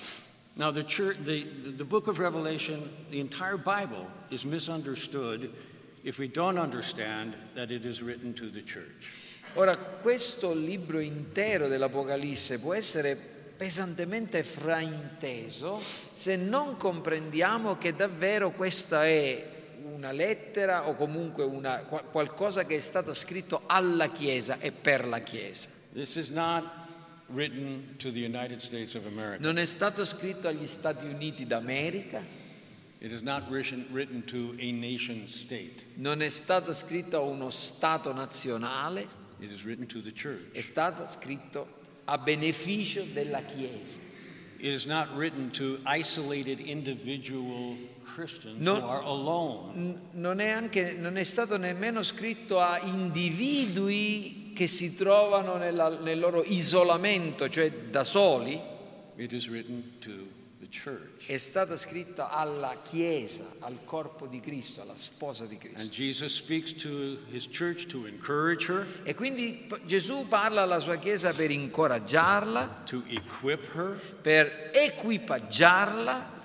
Now, 0.56 0.72
the, 0.72 0.84
church, 0.84 1.16
the, 1.24 1.48
the 1.78 1.86
book 1.86 2.08
of 2.08 2.20
Revelation, 2.20 2.90
the 3.12 3.22
entire 3.22 3.56
Bible, 3.56 4.06
is 4.30 4.44
misunderstood 4.44 5.50
if 6.10 6.18
we 6.18 6.28
don't 6.28 6.58
understand 6.58 7.36
that 7.54 7.70
it 7.70 7.86
is 7.86 8.02
written 8.02 8.34
to 8.34 8.50
the 8.50 8.64
church. 8.64 9.14
Ora, 9.54 9.76
questo 9.78 10.54
libro 10.54 11.00
intero 11.00 11.68
dell'Apocalisse 11.68 12.60
può 12.60 12.74
essere 12.74 13.16
pesantemente 13.16 14.42
frainteso 14.44 15.80
se 15.80 16.36
non 16.36 16.78
comprendiamo 16.78 17.78
che 17.78 17.94
davvero 17.94 18.52
questa 18.52 19.06
è 19.06 19.58
una 19.84 20.12
lettera 20.12 20.88
o 20.88 20.96
comunque 20.96 21.44
una, 21.44 21.80
qualcosa 21.80 22.66
che 22.66 22.78
è 22.78 22.80
stato 22.80 23.14
scritto 23.14 23.64
alla 23.68 24.10
Chiesa 24.10 24.58
e 24.60 24.72
per 24.72 25.06
la 25.06 25.20
Chiesa. 25.20 25.70
Non 29.38 29.58
è 29.58 29.66
stato 29.66 30.06
scritto 30.06 30.48
agli 30.48 30.68
Stati 30.68 31.06
Uniti 31.06 31.46
d'America. 31.46 32.39
Non 35.96 36.22
è 36.22 36.30
stato 36.30 36.74
scritto 36.74 37.16
a 37.16 37.22
uno 37.22 37.50
Stato 37.50 38.14
nazionale. 38.14 39.08
È 40.52 40.60
stato 40.60 41.08
scritto 41.08 41.68
a 42.04 42.18
beneficio 42.18 43.04
della 43.14 43.42
Chiesa. 43.44 44.00
It 44.62 44.74
is 44.74 44.84
not 44.84 45.08
written 45.16 45.50
to 45.52 45.80
isolated 45.86 46.60
individual 46.60 47.78
Christians 48.04 48.62
non, 48.62 48.82
who 48.82 48.90
are 48.90 49.04
alone. 49.06 50.00
Non 50.12 50.42
è, 50.42 50.50
anche, 50.50 50.96
non 50.98 51.16
è 51.16 51.24
stato 51.24 51.56
nemmeno 51.56 52.04
scritto 52.04 52.60
a 52.60 52.78
individui 52.82 54.52
che 54.54 54.68
si 54.68 54.98
trovano 54.98 55.56
nella, 55.56 55.98
nel 56.00 56.20
loro 56.20 56.44
isolamento, 56.44 57.48
cioè 57.48 57.72
da 57.90 58.04
soli. 58.04 58.60
It 59.16 59.32
is 59.32 59.48
written 59.48 59.94
to 60.00 60.39
è 61.26 61.38
stata 61.38 61.76
scritta 61.76 62.30
alla 62.30 62.80
Chiesa, 62.84 63.56
al 63.60 63.80
corpo 63.84 64.28
di 64.28 64.40
Cristo, 64.40 64.82
alla 64.82 64.96
sposa 64.96 65.46
di 65.46 65.58
Cristo. 65.58 65.82
E 69.04 69.16
quindi 69.16 69.68
Gesù 69.86 70.28
parla 70.28 70.62
alla 70.62 70.80
sua 70.80 70.98
Chiesa 70.98 71.34
per 71.34 71.50
incoraggiarla, 71.52 72.84
her, 72.88 74.18
per 74.22 74.70
equipaggiarla 74.74 76.42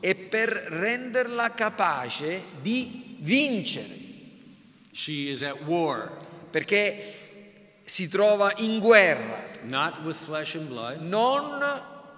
e 0.00 0.14
per 0.14 0.48
renderla 0.48 1.50
capace 1.52 2.42
di 2.60 3.16
vincere. 3.20 4.00
Perché 6.50 7.21
si 7.92 8.08
trova 8.08 8.50
in 8.56 8.78
guerra 8.78 9.38
not 9.64 10.02
with 10.02 10.16
flesh 10.16 10.54
and 10.54 10.66
blood, 10.66 11.02
non 11.02 11.60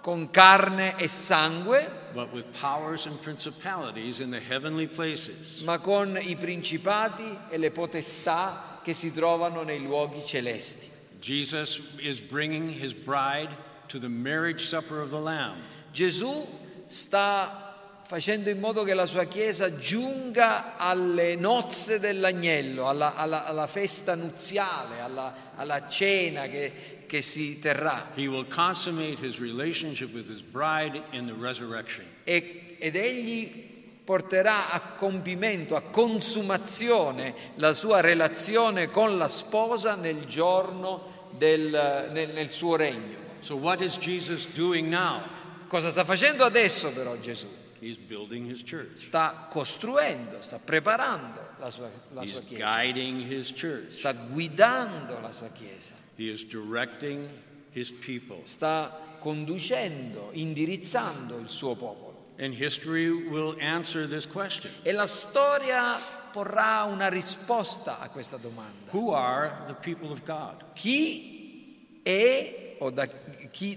con 0.01 0.31
carne 0.31 0.95
e 0.99 1.09
sangue, 1.09 1.85
but 2.13 2.33
with 2.33 2.47
powers 2.61 3.07
and 3.07 3.21
principalities 3.21 4.21
in 4.21 4.31
the 4.31 4.39
heavenly 4.39 4.87
places. 4.87 5.63
ma 5.65 5.81
con 5.81 6.17
i 6.17 6.37
principati 6.37 7.25
e 7.51 7.59
le 7.59 7.73
potestà 7.73 8.79
che 8.85 8.93
si 8.93 9.13
trovano 9.13 9.65
nei 9.65 9.83
luoghi 9.83 10.25
celesti. 10.25 11.19
Jesus 11.21 11.97
is 11.99 12.21
bringing 12.21 12.69
his 12.69 12.95
bride 12.95 13.51
to 13.89 13.99
the 13.99 14.09
marriage 14.09 14.65
supper 14.65 15.01
of 15.01 15.11
the 15.11 15.19
Lamb. 15.19 15.57
Gesù 15.93 16.47
sta 16.87 17.74
facendo 18.05 18.51
in 18.51 18.61
modo 18.61 18.85
che 18.85 18.93
la 18.93 19.07
sua 19.07 19.25
Chiesa 19.25 19.77
giunga 19.79 20.77
alle 20.77 21.37
nozze 21.37 21.99
dell'agnello, 21.99 22.87
alla, 22.89 23.15
alla, 23.15 23.47
alla 23.47 23.67
festa 23.67 24.15
nuziale, 24.15 25.01
alla, 25.01 25.53
alla 25.57 25.89
cena 25.89 26.43
che, 26.47 27.05
che 27.07 27.23
si 27.23 27.59
terrà. 27.59 28.11
He 28.15 28.27
will 28.27 28.47
consummate 28.47 29.25
his 29.25 29.39
relationship 29.39 30.13
with 30.13 30.29
his 30.29 30.43
bride 30.43 31.03
in 31.13 31.27
the 31.27 31.35
resurrection. 31.39 32.05
E, 32.25 32.77
ed 32.79 32.95
egli 32.95 33.73
porterà 34.05 34.73
a 34.73 34.81
compimento, 34.81 35.75
a 35.75 35.81
consumazione 35.81 37.35
la 37.55 37.73
sua 37.73 38.01
relazione 38.01 38.91
con 38.91 39.17
la 39.17 39.29
sposa 39.29 39.95
nel 39.95 40.27
giorno 40.27 41.29
del 41.31 42.11
nel, 42.13 42.31
nel 42.35 42.51
suo 42.51 42.77
regno. 42.77 43.23
So 43.41 43.57
what 43.57 43.81
is 43.81 43.99
Jesus 43.99 44.47
doing 44.53 44.89
now? 44.89 45.23
Cosa 45.69 45.91
sta 45.91 46.05
facendo 46.05 46.45
adesso 46.45 46.93
però 46.93 47.19
Gesù? 47.19 47.63
He's 47.85 47.99
building 47.99 48.49
his 48.49 48.63
church. 48.63 48.97
Sta 48.97 49.47
costruendo, 49.51 50.41
sta 50.41 50.59
preparando 50.59 51.39
la 51.59 51.69
sua, 51.69 51.91
la 52.15 52.23
He's 52.23 52.33
sua 52.33 52.41
chiesa. 52.41 52.65
Guiding 52.65 53.21
his 53.21 53.53
church. 53.53 53.93
Sta 53.93 54.15
guidando 54.15 55.21
la 55.21 55.31
sua 55.31 55.51
chiesa. 55.51 55.95
He 56.17 56.31
is 56.31 56.45
directing 56.45 57.29
his 57.73 57.93
people. 57.93 58.41
Sta 58.45 58.91
conducendo, 59.21 60.31
indirizzando 60.33 61.39
il 61.39 61.51
suo 61.51 61.75
popolo. 61.75 62.33
And 62.39 62.55
history 62.55 63.11
will 63.13 63.55
answer 63.61 64.07
this 64.09 64.27
question. 64.27 64.73
E 64.83 64.93
la 64.93 65.07
storia 65.07 65.95
porrà 66.33 66.85
una 66.85 67.11
risposta 67.11 68.01
a 68.01 68.09
questa 68.09 68.39
domanda. 68.39 68.91
Who 68.93 69.13
are 69.13 69.65
the 69.67 69.75
people 69.75 70.11
of 70.11 70.23
God? 70.25 70.73
Chi 70.73 72.01
è 72.03 72.77
o 72.79 72.91
da 72.91 73.07
chi, 73.07 73.24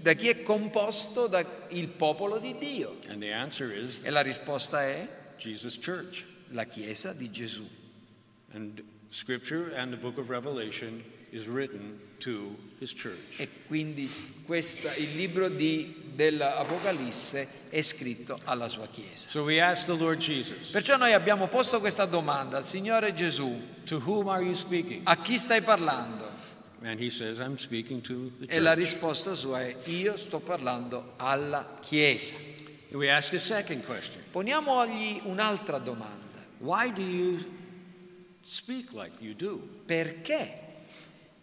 da 0.02 0.12
chi 0.14 0.28
è 0.28 0.42
composto 0.42 1.30
il 1.68 1.88
popolo 1.88 2.38
di 2.38 2.56
Dio? 2.58 2.98
Is 3.06 4.00
e 4.02 4.10
la 4.10 4.22
risposta 4.22 4.82
è. 4.82 5.08
La 6.48 6.64
Chiesa 6.64 7.12
di 7.12 7.30
Gesù. 7.30 7.68
And 8.54 8.82
scripture 9.10 9.74
and 9.76 9.92
the 9.92 9.96
book 9.96 10.18
of 10.18 10.30
Revelation 10.30 11.04
is 11.30 11.46
written 11.46 11.96
to 12.20 12.56
his 12.80 12.92
church. 12.92 13.38
E 13.38 13.48
quindi 13.66 14.10
questa, 14.44 14.94
il 14.94 15.14
libro 15.14 15.48
di, 15.48 16.12
dell'Apocalisse 16.14 17.68
è 17.70 17.82
scritto 17.82 18.38
alla 18.44 18.68
sua 18.68 18.88
Chiesa. 18.88 19.28
So 19.28 19.44
we 19.44 19.60
ask 19.60 19.86
the 19.86 19.96
Lord 19.96 20.18
Jesus, 20.18 20.70
Perciò 20.70 20.96
noi 20.96 21.12
abbiamo 21.12 21.48
posto 21.48 21.80
questa 21.80 22.06
domanda 22.06 22.56
al 22.56 22.64
Signore 22.64 23.14
Gesù. 23.14 23.76
To 23.84 24.00
whom 24.04 24.28
are 24.28 24.42
you 24.42 24.54
speaking? 24.54 25.02
A 25.04 25.16
chi 25.20 25.36
stai 25.36 25.62
parlando? 25.62 26.37
And 26.82 27.00
he 27.00 27.10
says, 27.10 27.40
I'm 27.40 27.58
speaking 27.58 28.00
to 28.02 28.30
the 28.38 28.46
church. 28.46 28.56
E 28.56 28.60
la 28.60 28.74
risposta 28.74 29.34
sua 29.34 29.62
è 29.62 29.76
io 29.86 30.16
sto 30.16 30.38
parlando 30.38 31.14
alla 31.16 31.78
Chiesa. 31.80 32.34
And 32.90 33.00
we 33.00 33.10
ask 33.10 33.32
a 33.34 33.38
second 33.38 33.84
question. 33.84 34.22
Poniamogli 34.30 35.20
un'altra 35.24 35.78
domanda. 35.78 36.16
Why 36.58 36.92
do 36.92 37.02
you 37.02 37.38
speak 38.42 38.92
like 38.92 39.20
you 39.20 39.34
do? 39.34 39.60
Perché 39.84 40.66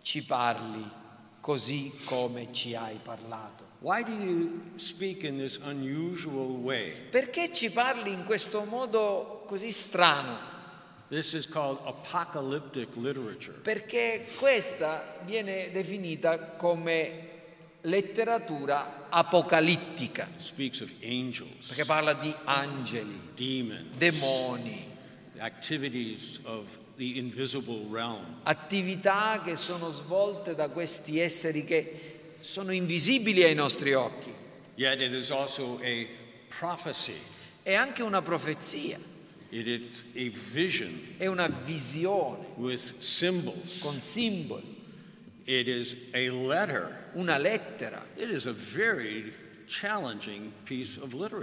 ci 0.02 0.24
parli 0.24 0.90
così 1.42 1.92
come 2.06 2.48
ci 2.52 2.74
hai 2.74 2.98
parlato? 3.02 3.64
Why 3.80 4.04
do 4.04 4.12
you 4.12 4.64
speak 4.78 5.24
in 5.24 5.38
this 5.38 5.58
unusual 5.58 6.50
way? 6.64 6.92
Perché 7.10 7.54
ci 7.54 7.70
parli 7.70 8.12
in 8.12 8.24
questo 8.24 8.64
modo 8.64 9.44
così 9.46 9.72
strano? 9.72 10.55
Perché 13.62 14.26
questa 14.38 15.18
viene 15.24 15.72
definita 15.72 16.40
come 16.40 17.30
letteratura 17.82 19.08
apocalittica. 19.10 20.28
Speaks 20.38 20.82
of 20.82 20.90
angels. 21.04 21.68
Perché 21.68 21.86
parla 21.86 22.14
di 22.14 22.34
angeli, 22.46 23.20
demons, 23.36 23.96
demoni, 23.98 24.92
activities 25.38 26.40
of 26.44 26.66
the 26.96 27.04
invisible 27.04 27.86
realm. 27.92 28.40
Attività 28.44 29.42
che 29.44 29.56
sono 29.56 29.92
svolte 29.92 30.56
da 30.56 30.70
questi 30.70 31.20
esseri 31.20 31.64
che 31.64 32.34
sono 32.40 32.72
invisibili 32.72 33.44
ai 33.44 33.56
nostri 33.56 33.94
occhi. 33.94 34.34
Yet 34.76 35.00
it 35.00 35.14
is 35.14 35.30
also 35.32 35.80
a 35.84 36.08
prophecy. 36.48 37.18
È 37.62 37.74
anche 37.74 38.04
una 38.04 38.22
profezia. 38.22 39.00
It 39.56 39.68
is 39.68 40.04
a 40.16 40.30
vision. 40.54 41.00
È 41.18 41.28
una 41.28 41.48
visione. 41.48 42.46
With 42.58 42.78
symbols. 43.00 43.80
Con 43.80 44.02
simboli. 44.02 44.76
It 45.46 45.70
is 45.70 45.96
a 46.14 46.30
letter. 46.30 47.12
Una 47.14 47.38
lettera. 47.38 48.04
It 48.18 48.30
is 48.30 48.48
a 48.48 48.52
very 48.52 49.34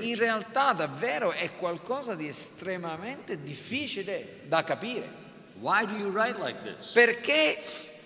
in 0.01 0.17
realtà 0.17 0.73
davvero 0.75 1.33
è 1.33 1.57
qualcosa 1.57 2.15
di 2.15 2.29
estremamente 2.29 3.43
difficile 3.43 4.43
da 4.47 4.63
capire. 4.63 5.21
Like 5.61 6.77
Perché, 6.93 7.59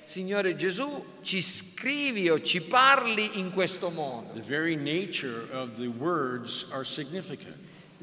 Signore 0.05 0.57
Gesù, 0.57 1.19
ci 1.21 1.43
scrivi 1.43 2.31
o 2.31 2.41
ci 2.41 2.63
parli 2.63 3.39
in 3.39 3.51
questo 3.51 3.91
modo? 3.91 4.33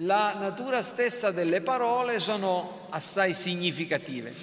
La 0.06 0.34
natura 0.38 0.82
stessa 0.82 1.32
delle 1.32 1.62
parole 1.62 2.20
sono 2.20 2.88
assai 2.90 3.34
significative. 3.34 4.34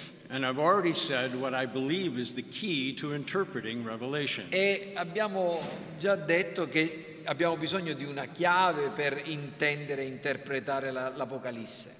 E 4.49 4.93
abbiamo 4.95 5.59
già 5.99 6.15
detto 6.15 6.67
che 6.67 7.19
abbiamo 7.25 7.57
bisogno 7.57 7.93
di 7.93 8.05
una 8.05 8.25
chiave 8.25 8.89
per 8.89 9.21
intendere 9.25 10.01
e 10.01 10.05
interpretare 10.05 10.89
la, 10.89 11.09
l'Apocalisse. 11.09 11.95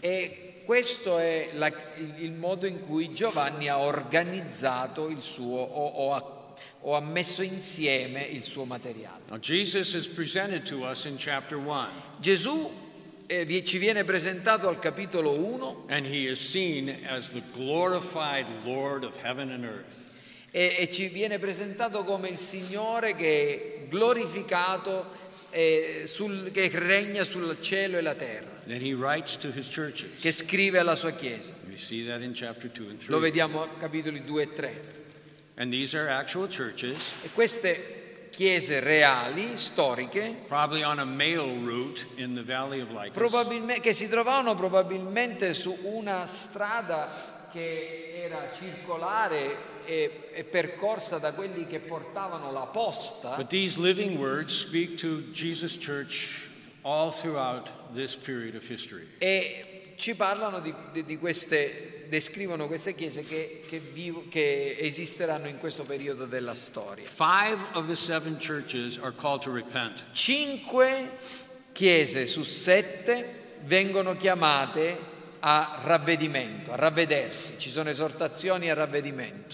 E 0.00 0.62
questo 0.64 1.18
è 1.18 1.50
la, 1.54 1.66
il, 1.96 2.14
il, 2.18 2.32
modo 2.32 2.64
in 2.66 2.80
cui 2.80 3.12
Giovanni 3.12 3.68
ha 3.68 3.80
organizzato 3.80 5.08
il 5.08 5.20
suo 5.20 5.58
o, 5.60 5.86
o, 5.86 6.14
ha, 6.14 6.33
o 6.86 6.94
ha, 6.94 7.00
messo 7.00 7.42
insieme 7.42 8.22
il 8.22 8.42
suo 8.42 8.64
materiale. 8.64 9.22
Now, 9.28 9.38
Jesus 9.38 9.94
is 9.94 10.06
presented 10.06 10.64
to 10.64 10.84
us 10.84 11.04
in 11.06 11.16
chapter 11.16 11.58
1. 11.58 11.88
Gesù 12.20 12.70
eh, 13.26 13.64
ci 13.64 13.78
viene 13.78 14.04
presentato 14.04 14.68
al 14.68 14.78
capitolo 14.78 15.38
1 15.38 15.86
and 15.88 16.04
he 16.04 16.30
is 16.30 16.38
seen 16.38 16.94
as 17.08 17.30
the 17.32 17.42
glorified 17.52 18.46
Lord 18.64 19.02
of 19.04 19.16
heaven 19.22 19.50
and 19.50 19.64
earth. 19.64 20.12
e, 20.50 20.76
e 20.78 20.90
ci 20.90 21.08
viene 21.08 21.38
presentato 21.38 22.04
come 22.04 22.28
il 22.28 22.36
Signore 22.38 23.14
che 23.16 23.86
è 23.86 23.88
glorificato, 23.88 25.06
eh, 25.50 26.02
sul- 26.06 26.50
che 26.52 26.68
regna 26.72 27.24
sul 27.24 27.56
cielo 27.60 27.96
e 27.96 28.02
la 28.02 28.14
terra, 28.14 28.62
che 30.20 30.32
scrive 30.32 30.78
alla 30.78 30.94
sua 30.94 31.12
Chiesa. 31.12 31.54
We 31.66 31.76
see 31.78 32.06
that 32.06 32.20
in 32.20 32.34
chapter 32.34 32.70
2 32.70 32.88
and 32.90 32.98
3. 32.98 33.06
Lo 33.08 33.18
vediamo 33.18 33.62
a 33.62 33.68
capitoli 33.68 34.22
2 34.22 34.42
e 34.42 34.52
3. 34.52 35.02
Churches, 36.48 36.98
E 37.22 37.30
queste 37.32 38.28
chiese 38.30 38.80
reali, 38.80 39.56
storiche, 39.56 40.34
probably 40.48 40.82
on 40.82 40.98
a 40.98 41.04
mail 41.04 41.46
route 41.64 42.06
in 42.16 42.34
the 42.34 42.42
Valley 42.42 42.80
of 42.80 42.90
Lycus. 42.90 43.12
probabilme- 43.12 43.80
che 43.80 43.92
si 43.92 44.08
trovavano 44.08 44.54
probabilmente 44.56 45.52
su 45.52 45.76
una 45.82 46.26
strada 46.26 47.32
che 47.52 48.12
era 48.24 48.50
circolare 48.52 49.56
e, 49.84 50.30
e 50.32 50.42
percorsa 50.44 51.18
da 51.18 51.32
quelli 51.32 51.66
che 51.68 51.78
portavano 51.78 52.50
la 52.50 52.66
posta. 52.66 53.36
But 53.36 53.46
these 53.48 53.78
living 53.78 54.16
words 54.18 54.52
speak 54.66 54.96
to 54.96 55.22
Jesus' 55.32 55.76
church 55.78 56.48
all 56.82 57.12
throughout 57.12 57.70
this 57.94 58.16
period 58.16 58.56
of 58.56 58.68
history. 58.68 59.06
E 59.18 59.92
ci 59.96 60.14
parlano 60.16 60.58
di, 60.58 60.74
di- 60.92 61.04
di 61.04 61.16
queste, 61.16 61.93
descrivono 62.14 62.68
queste 62.68 62.94
chiese 62.94 63.24
che, 63.24 63.64
che 63.68 63.80
vivo- 63.80 64.26
che 64.30 64.76
esisteranno 64.78 65.48
in 65.48 65.58
questo 65.58 65.82
periodo 65.82 66.26
della 66.26 66.54
storia. 66.54 67.08
Cinque 70.12 71.16
chiese 71.72 72.26
su 72.26 72.44
sette 72.44 73.56
vengono 73.64 74.16
chiamate 74.16 75.12
a 75.40 75.80
ravvedimento, 75.82 76.72
a 76.72 76.76
ravvedersi. 76.76 77.58
Ci 77.58 77.70
sono 77.70 77.90
esortazioni 77.90 78.70
a 78.70 78.74
ravvedimento. 78.74 79.52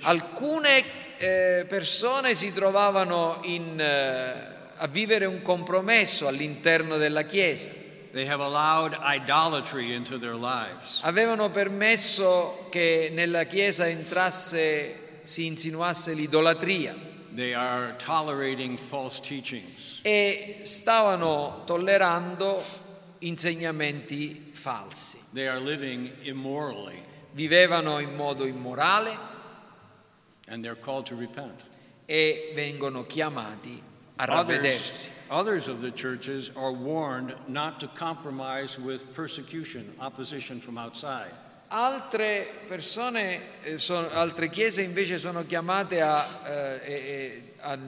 Alcune 0.00 0.82
eh, 1.18 1.66
persone 1.68 2.34
si 2.34 2.54
trovavano 2.54 3.40
in, 3.42 3.78
eh, 3.78 4.54
a 4.76 4.86
vivere 4.86 5.26
un 5.26 5.42
compromesso 5.42 6.26
all'interno 6.26 6.96
della 6.96 7.22
chiesa. 7.22 7.84
They 8.16 8.24
have 8.24 8.40
allowed 8.40 8.94
idolatry 8.94 9.92
into 9.92 10.16
their 10.16 10.36
lives. 10.36 11.02
Avevano 11.02 11.50
permesso 11.50 12.66
che 12.70 13.10
nella 13.12 13.44
chiesa 13.44 13.86
entrasse, 13.88 15.20
si 15.22 15.44
insinuasse 15.44 16.14
l'idolatria 16.14 16.94
They 17.34 17.52
are 17.52 17.94
tolerating 17.98 18.78
false 18.78 19.20
teachings. 19.20 19.98
e 20.00 20.60
stavano 20.62 21.64
tollerando 21.66 22.62
insegnamenti 23.18 24.50
falsi. 24.54 25.18
They 25.34 25.46
are 25.46 25.60
living 25.60 26.10
immorally 26.22 26.98
Vivevano 27.32 27.98
in 27.98 28.14
modo 28.14 28.46
immorale 28.46 29.14
and 30.48 30.62
they're 30.64 30.80
called 30.80 31.04
to 31.04 31.14
repent. 31.14 31.64
e 32.06 32.52
vengono 32.54 33.02
chiamati 33.04 33.82
a 34.16 34.24
ravvedersi. 34.24 35.08
Others, 35.28 35.66
of 35.66 35.80
the 35.82 35.92
churches 35.92 36.50
are 36.54 36.72
warned 36.72 37.36
not 37.46 37.78
to 37.80 37.88
compromise 37.94 38.78
with 38.78 39.04
persecution, 39.14 39.92
opposition 39.98 40.60
from 40.60 40.78
outside. 40.78 41.32
Altre 41.68 42.46
persone, 42.68 43.40
eh, 43.64 43.78
sono- 43.78 44.08
altre 44.10 44.48
chiese 44.48 44.82
invece 44.82 45.18
sono 45.18 45.44
chiamate 45.44 46.00
a, 46.00 46.24
eh, 46.44 47.54
a- 47.60 47.78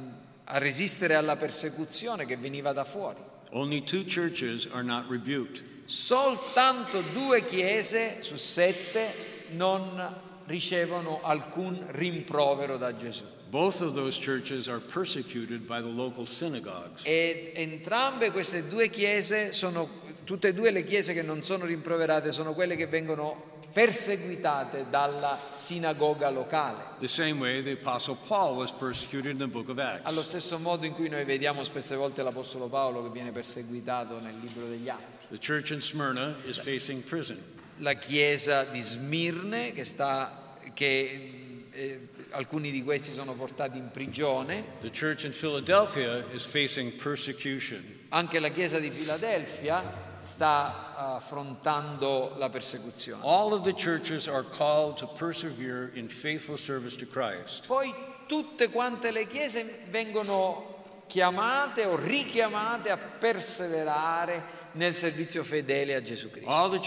a 0.45 0.59
resistere 0.59 1.15
alla 1.15 1.37
persecuzione 1.37 2.27
che 2.27 2.37
veniva 2.37 2.73
da 2.73 2.85
fuori. 2.85 3.21
Only 3.51 3.85
two 3.85 4.05
churches 4.05 4.67
are 4.73 4.83
not 4.83 5.09
rebuked. 5.09 5.63
Soltanto 5.85 7.01
due 7.13 7.47
chiese 7.47 8.21
su 8.21 8.37
sette 8.37 9.15
non 9.51 10.17
ricevono 10.47 11.21
alcun 11.23 11.87
rimprovero 11.91 12.77
da 12.77 12.95
Gesù. 12.97 13.25
Both 13.51 13.81
of 13.81 13.95
those 13.95 14.19
churches 14.19 14.69
are 14.69 14.79
persecuted 14.79 15.67
by 15.67 15.81
the 15.81 15.89
local 15.89 16.27
synagogues. 16.27 17.03
E 17.05 17.53
entrambe 17.55 18.31
queste 18.31 18.69
due 18.69 18.91
chiese 18.91 19.53
sono, 19.53 19.89
tutte 20.25 20.49
e 20.49 20.55
due 20.55 20.71
le 20.71 20.85
chiese 20.85 21.15
che 21.15 21.23
non 21.23 21.43
sono 21.43 21.65
rimproverate, 21.65 22.31
sono 22.31 22.53
quelle 22.53 22.77
che 22.77 22.87
vengono 22.87 23.57
perseguitate 23.73 24.87
dalla 24.91 25.39
sinagoga 25.55 26.29
locale. 26.29 26.97
The 26.99 27.09
same 27.09 27.39
way 27.39 27.63
the 27.63 27.73
Apostle 27.73 28.17
Paul 28.27 28.57
was 28.57 28.71
persecuted 28.71 29.31
in 29.31 29.39
the 29.39 29.47
book 29.47 29.69
of 29.71 29.79
Acts. 29.79 30.05
Allo 30.05 30.23
stesso 30.23 30.59
modo 30.59 30.85
in 30.85 30.93
cui 30.93 31.09
noi 31.09 31.25
vediamo 31.25 31.63
spesse 31.63 31.97
volte 31.97 32.23
l'Apostolo 32.23 32.69
Paolo 32.69 33.03
che 33.05 33.11
viene 33.11 33.33
perseguitato 33.33 34.21
nel 34.21 34.37
libro 34.39 34.67
degli 34.67 34.89
Atti. 34.89 35.27
The 35.31 35.39
church 35.39 35.71
in 35.71 35.81
Smyrna 35.81 36.35
is 36.45 36.59
facing 36.59 37.03
prison. 37.03 37.41
La 37.77 37.95
chiesa 37.95 38.65
di 38.65 38.81
Smirne, 38.81 39.73
che, 39.73 39.85
sta, 39.85 40.57
che 40.75 41.67
eh, 41.71 42.09
alcuni 42.31 42.71
di 42.71 42.83
questi 42.83 43.13
sono 43.13 43.33
portati 43.33 43.79
in 43.79 43.91
prigione, 43.91 44.65
The 44.81 44.91
church 44.91 45.25
in 45.25 45.33
Philadelphia 45.33 46.25
is 46.33 46.45
facing 46.45 46.93
persecution. 46.93 47.97
anche 48.11 48.39
la 48.39 48.49
chiesa 48.49 48.79
di 48.79 48.91
Filadelfia 48.91 50.07
sta 50.21 50.95
affrontando 51.17 52.35
la 52.39 52.49
persecuzione. 52.49 53.23
All 53.25 53.53
of 53.53 53.63
the 53.63 53.75
churches 53.75 54.27
are 54.27 54.45
called 54.45 54.97
to 54.97 55.07
persevere 55.07 55.91
in 55.95 56.09
faithful 56.09 56.57
service 56.57 56.97
to 56.97 57.07
Christ. 57.07 57.67
Poi 57.67 57.93
tutte 58.27 58.69
quante 58.71 59.11
le 59.11 59.27
chiese 59.27 59.87
vengono 59.91 60.77
chiamate 61.07 61.87
o 61.87 61.97
richiamate 61.97 62.91
a 62.91 62.99
perseverare 62.99 64.57
nel 64.73 64.95
servizio 64.95 65.43
fedele 65.43 65.95
a 65.95 66.03
Gesù 66.03 66.31
Cristo. 66.31 66.51
All 66.51 66.71
the 66.71 66.81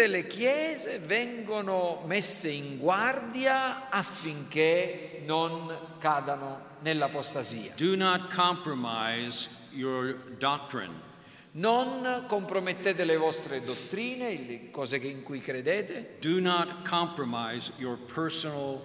tutte 0.00 0.06
le 0.06 0.26
chiese 0.26 0.98
vengono 0.98 2.02
messe 2.06 2.48
in 2.48 2.78
guardia 2.78 3.90
affinché 3.90 5.20
non 5.26 5.96
cadano 5.98 6.78
nell'apostasia. 6.80 7.74
Do 7.76 7.96
not 7.96 8.32
compromise 8.34 9.50
your 9.72 10.14
doctrine. 10.38 11.08
Non 11.52 12.24
compromettete 12.26 13.04
le 13.04 13.16
vostre 13.18 13.60
dottrine, 13.60 14.36
le 14.46 14.70
cose 14.70 14.96
in 14.96 15.22
cui 15.22 15.40
credete, 15.40 16.16
Do 16.20 16.40
not 16.40 16.88
compromise 16.88 17.70
your 17.76 17.98
personal 17.98 18.80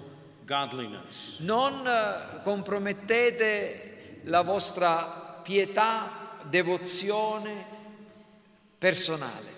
godliness. 0.45 1.39
non 1.39 1.87
eh, 1.87 2.41
compromettete 2.41 4.19
la 4.23 4.41
vostra 4.41 5.39
pietà, 5.41 6.39
devozione 6.49 7.65
personale. 8.77 9.54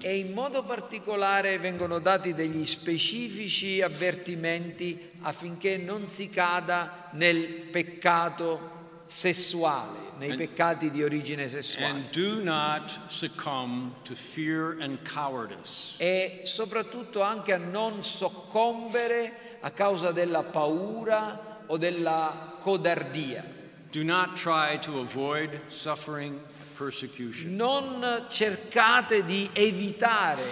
E 0.00 0.16
in 0.16 0.32
modo 0.32 0.64
particolare 0.64 1.58
vengono 1.58 1.98
dati 1.98 2.34
degli 2.34 2.64
specifici 2.64 3.82
avvertimenti 3.82 5.10
affinché 5.22 5.76
non 5.76 6.08
si 6.08 6.30
cada 6.30 7.10
nel 7.12 7.38
peccato 7.70 8.70
sessuale, 9.04 9.98
nei 10.18 10.30
And- 10.30 10.38
peccati 10.38 10.90
di 10.90 11.02
origine 11.02 11.48
sessuale. 11.48 11.92
And 11.92 12.10
do 12.10 12.42
not 12.42 12.98
succumb 13.08 13.92
to 14.04 14.14
fear 14.14 14.76
and 14.80 14.98
cowardice. 15.06 15.94
E 15.98 16.42
soprattutto 16.44 17.20
anche 17.20 17.52
a 17.52 17.58
non 17.58 18.02
soccombere 18.02 19.58
a 19.60 19.70
causa 19.70 20.12
della 20.12 20.42
paura 20.42 21.64
o 21.66 21.76
della 21.76 22.56
codardia. 22.58 23.60
Do 23.92 24.02
not 24.02 24.36
try 24.36 24.78
to 24.78 25.00
avoid 25.00 25.60
suffering 25.68 26.40
persecution. 26.78 27.54
Non 27.56 28.24
cercate 28.30 29.22
di 29.26 29.46
evitare 29.52 30.42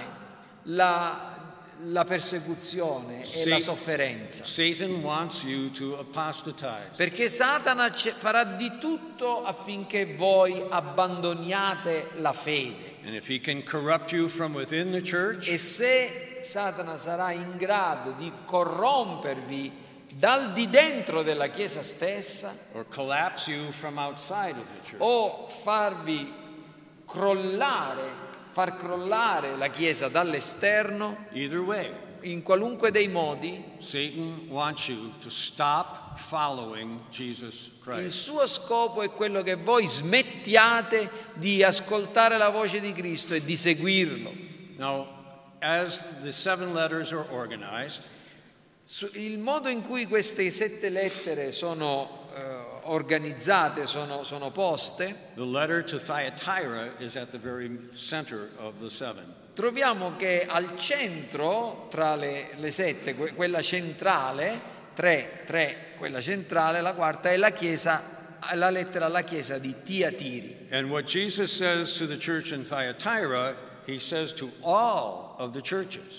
la, 0.64 1.38
la 1.84 2.04
persecuzione 2.04 3.22
e 3.24 3.48
la 3.48 3.58
sofferenza. 3.58 4.44
Satan 4.44 5.02
wants 5.02 5.42
you 5.42 5.70
to 5.70 5.98
apostatize. 5.98 6.90
Perché 6.96 7.30
Satana 7.30 7.90
ce- 7.90 8.10
farà 8.12 8.44
di 8.44 8.76
tutto 8.78 9.42
affinché 9.42 10.14
voi 10.16 10.62
abbandoniate 10.68 12.10
la 12.16 12.34
fede. 12.34 12.96
And 13.06 13.14
if 13.14 13.26
he 13.26 13.40
can 13.40 13.62
corrupt 13.62 14.12
you 14.12 14.28
from 14.28 14.52
within 14.52 14.90
the 14.92 15.00
church, 15.00 15.48
E 15.48 15.56
se 15.56 16.40
Satana 16.42 16.98
sarà 16.98 17.32
in 17.32 17.56
grado 17.56 18.12
di 18.18 18.30
corrompervi 18.44 19.88
dal 20.12 20.52
di 20.52 20.68
dentro 20.68 21.22
della 21.22 21.48
Chiesa 21.48 21.82
stessa 21.82 22.54
o 24.98 25.48
farvi 25.48 26.32
crollare, 27.04 28.02
far 28.50 28.76
crollare 28.76 29.56
la 29.56 29.68
Chiesa 29.68 30.08
dall'esterno, 30.08 31.26
way, 31.32 31.92
in 32.22 32.42
qualunque 32.42 32.90
dei 32.90 33.08
modi, 33.08 33.64
Satan 33.78 34.46
wants 34.48 34.88
you 34.88 35.12
to 35.20 35.30
stop 35.30 36.18
Jesus 37.10 37.70
il 37.96 38.12
suo 38.12 38.46
scopo 38.46 39.02
è 39.02 39.10
quello 39.10 39.42
che 39.42 39.56
voi 39.56 39.86
smettiate 39.86 41.10
di 41.34 41.62
ascoltare 41.62 42.36
la 42.36 42.50
voce 42.50 42.80
di 42.80 42.92
Cristo 42.92 43.34
e 43.34 43.44
di 43.44 43.56
seguirlo. 43.56 44.32
Now, 44.76 45.08
as 45.60 46.20
the 46.22 46.30
seven 46.30 46.72
letters 46.74 47.12
are 47.12 47.26
organized, 47.30 48.02
il 49.12 49.38
modo 49.38 49.68
in 49.68 49.82
cui 49.82 50.06
queste 50.06 50.50
sette 50.50 50.88
lettere 50.88 51.52
sono 51.52 52.28
eh, 52.34 52.40
organizzate, 52.84 53.86
sono, 53.86 54.24
sono 54.24 54.50
poste, 54.50 55.14
the 55.34 55.44
letter 55.44 55.84
to 55.84 55.96
Thyatira 55.96 56.92
is 56.98 57.16
at 57.16 57.30
the 57.30 57.38
very 57.38 57.90
center 57.94 58.50
of 58.58 58.74
the 58.80 58.90
seven. 58.90 59.24
troviamo 59.54 60.16
che 60.16 60.44
al 60.46 60.76
centro, 60.76 61.86
tra 61.90 62.16
le, 62.16 62.48
le 62.56 62.70
sette, 62.70 63.14
que- 63.14 63.32
quella 63.34 63.62
centrale, 63.62 64.58
tre, 64.94 65.42
tre, 65.44 65.92
quella 65.96 66.20
centrale, 66.20 66.80
la 66.80 66.94
quarta 66.94 67.30
è 67.30 67.36
la 67.36 67.50
chiesa, 67.50 68.38
la 68.54 68.70
lettera 68.70 69.06
alla 69.06 69.22
chiesa 69.22 69.58
di 69.58 69.74
Tiatiri. 69.84 70.68
And 70.70 70.90
what 70.90 71.04
Jesus 71.04 71.52
says 71.52 71.96
to 71.98 72.06
the 72.06 72.16
church 72.16 72.52
in 72.52 72.64
Thyatira, 72.64 73.54
he 73.86 73.98
says 73.98 74.32
to 74.34 74.50
all. 74.62 75.29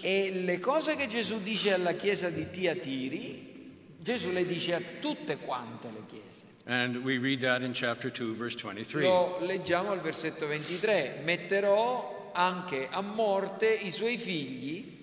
E 0.01 0.31
le 0.31 0.59
cose 0.59 0.95
che 0.95 1.07
Gesù 1.07 1.41
dice 1.41 1.73
alla 1.73 1.93
chiesa 1.93 2.29
di 2.29 2.49
Tiatiri, 2.49 3.49
Gesù 3.97 4.31
le 4.31 4.45
dice 4.45 4.73
a 4.73 4.81
tutte 4.99 5.37
quante 5.37 5.89
le 5.91 6.03
chiese. 6.07 6.45
And 6.65 6.97
we 7.03 7.17
read 7.19 7.41
that 7.41 7.61
in 7.61 7.73
chapter 7.73 8.11
2, 8.11 8.33
verse 8.33 8.57
23. 8.61 9.03
Lo 9.03 9.37
leggiamo 9.41 9.91
al 9.91 9.99
versetto 9.99 10.47
23. 10.47 11.21
Metterò 11.23 12.31
anche 12.33 12.87
a 12.89 13.01
morte 13.01 13.71
i 13.71 13.91
suoi 13.91 14.17
figli 14.17 14.99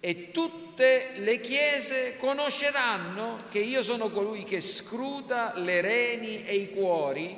e 0.00 0.30
tutte 0.32 1.10
le 1.16 1.40
chiese 1.40 2.16
conosceranno 2.18 3.44
che 3.50 3.60
io 3.60 3.82
sono 3.82 4.10
colui 4.10 4.42
che 4.42 4.60
scruta 4.60 5.52
le 5.56 5.80
reni 5.80 6.44
e 6.44 6.56
i 6.56 6.70
cuori 6.72 7.36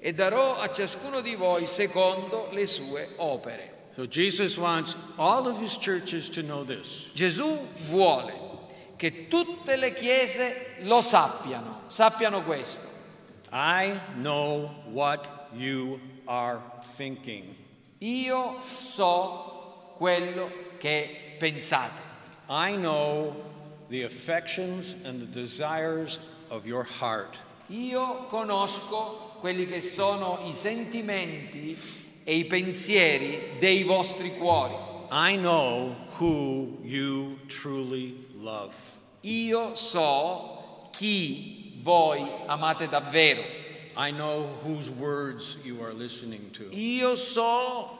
e 0.00 0.12
darò 0.12 0.56
a 0.56 0.72
ciascuno 0.72 1.20
di 1.20 1.36
voi 1.36 1.66
secondo 1.66 2.48
le 2.50 2.66
sue 2.66 3.10
opere. 3.16 3.81
So 3.94 4.06
Jesus 4.06 4.56
wants 4.56 4.96
all 5.18 5.46
of 5.46 5.58
his 5.58 5.76
churches 5.76 6.30
to 6.30 6.42
know 6.42 6.64
this. 6.64 7.10
Gesù 7.14 7.58
vuole 7.90 8.32
che 8.96 9.28
tutte 9.28 9.76
le 9.76 9.92
chiese 9.92 10.78
lo 10.84 11.00
sappiano, 11.00 11.82
sappiano 11.88 12.42
questo. 12.42 12.88
I 13.52 14.00
know 14.16 14.70
what 14.90 15.50
you 15.54 16.00
are 16.26 16.62
thinking. 16.96 17.54
Io 18.00 18.58
so 18.62 19.94
quello 19.98 20.50
che 20.78 21.36
pensate. 21.38 22.00
I 22.48 22.76
know 22.76 23.34
the 23.90 24.04
affections 24.04 24.96
and 25.04 25.20
the 25.20 25.26
desires 25.26 26.18
of 26.48 26.66
your 26.66 26.84
heart. 26.84 27.36
Io 27.68 28.26
conosco 28.28 29.36
quelli 29.40 29.66
che 29.66 29.82
sono 29.82 30.38
i 30.46 30.54
sentimenti 30.54 31.76
e 32.24 32.36
i 32.36 32.44
pensieri 32.44 33.56
dei 33.58 33.82
vostri 33.84 34.32
cuori. 34.36 34.74
I 35.10 35.36
know 35.36 35.94
who 36.18 36.78
you 36.82 37.38
truly 37.48 38.26
love. 38.38 38.74
Io 39.22 39.74
so 39.74 40.88
chi 40.92 41.80
voi 41.82 42.26
amate 42.46 42.88
davvero. 42.88 43.42
I 43.96 44.10
know 44.10 44.46
whose 44.62 44.88
words 44.90 45.58
you 45.64 45.82
are 45.82 45.92
listening 45.92 46.50
to. 46.52 46.68
Io 46.72 47.14
so 47.14 47.98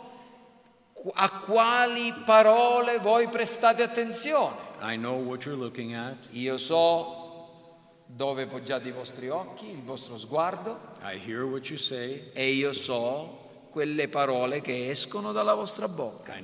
a 1.15 1.29
quali 1.29 2.13
parole 2.25 2.99
voi 2.99 3.29
prestate 3.29 3.83
attenzione. 3.83 4.57
I 4.81 4.97
know 4.97 5.17
what 5.17 5.45
you're 5.45 5.57
looking 5.59 5.95
at. 5.95 6.17
Io 6.33 6.57
so 6.57 7.21
dove 8.07 8.47
poggiate 8.47 8.89
i 8.89 8.93
vostri 8.93 9.29
occhi, 9.29 9.71
il 9.71 9.83
vostro 9.83 10.19
sguardo 10.19 10.79
I 11.03 11.17
hear 11.19 11.45
what 11.47 11.69
you 11.71 11.79
say. 11.79 12.31
e 12.35 12.53
io 12.53 12.73
so 12.73 13.42
quelle 13.73 14.09
parole 14.09 14.61
che 14.61 14.91
escono 14.91 15.33
dalla 15.33 15.55
vostra 15.55 15.89
bocca. 15.89 16.35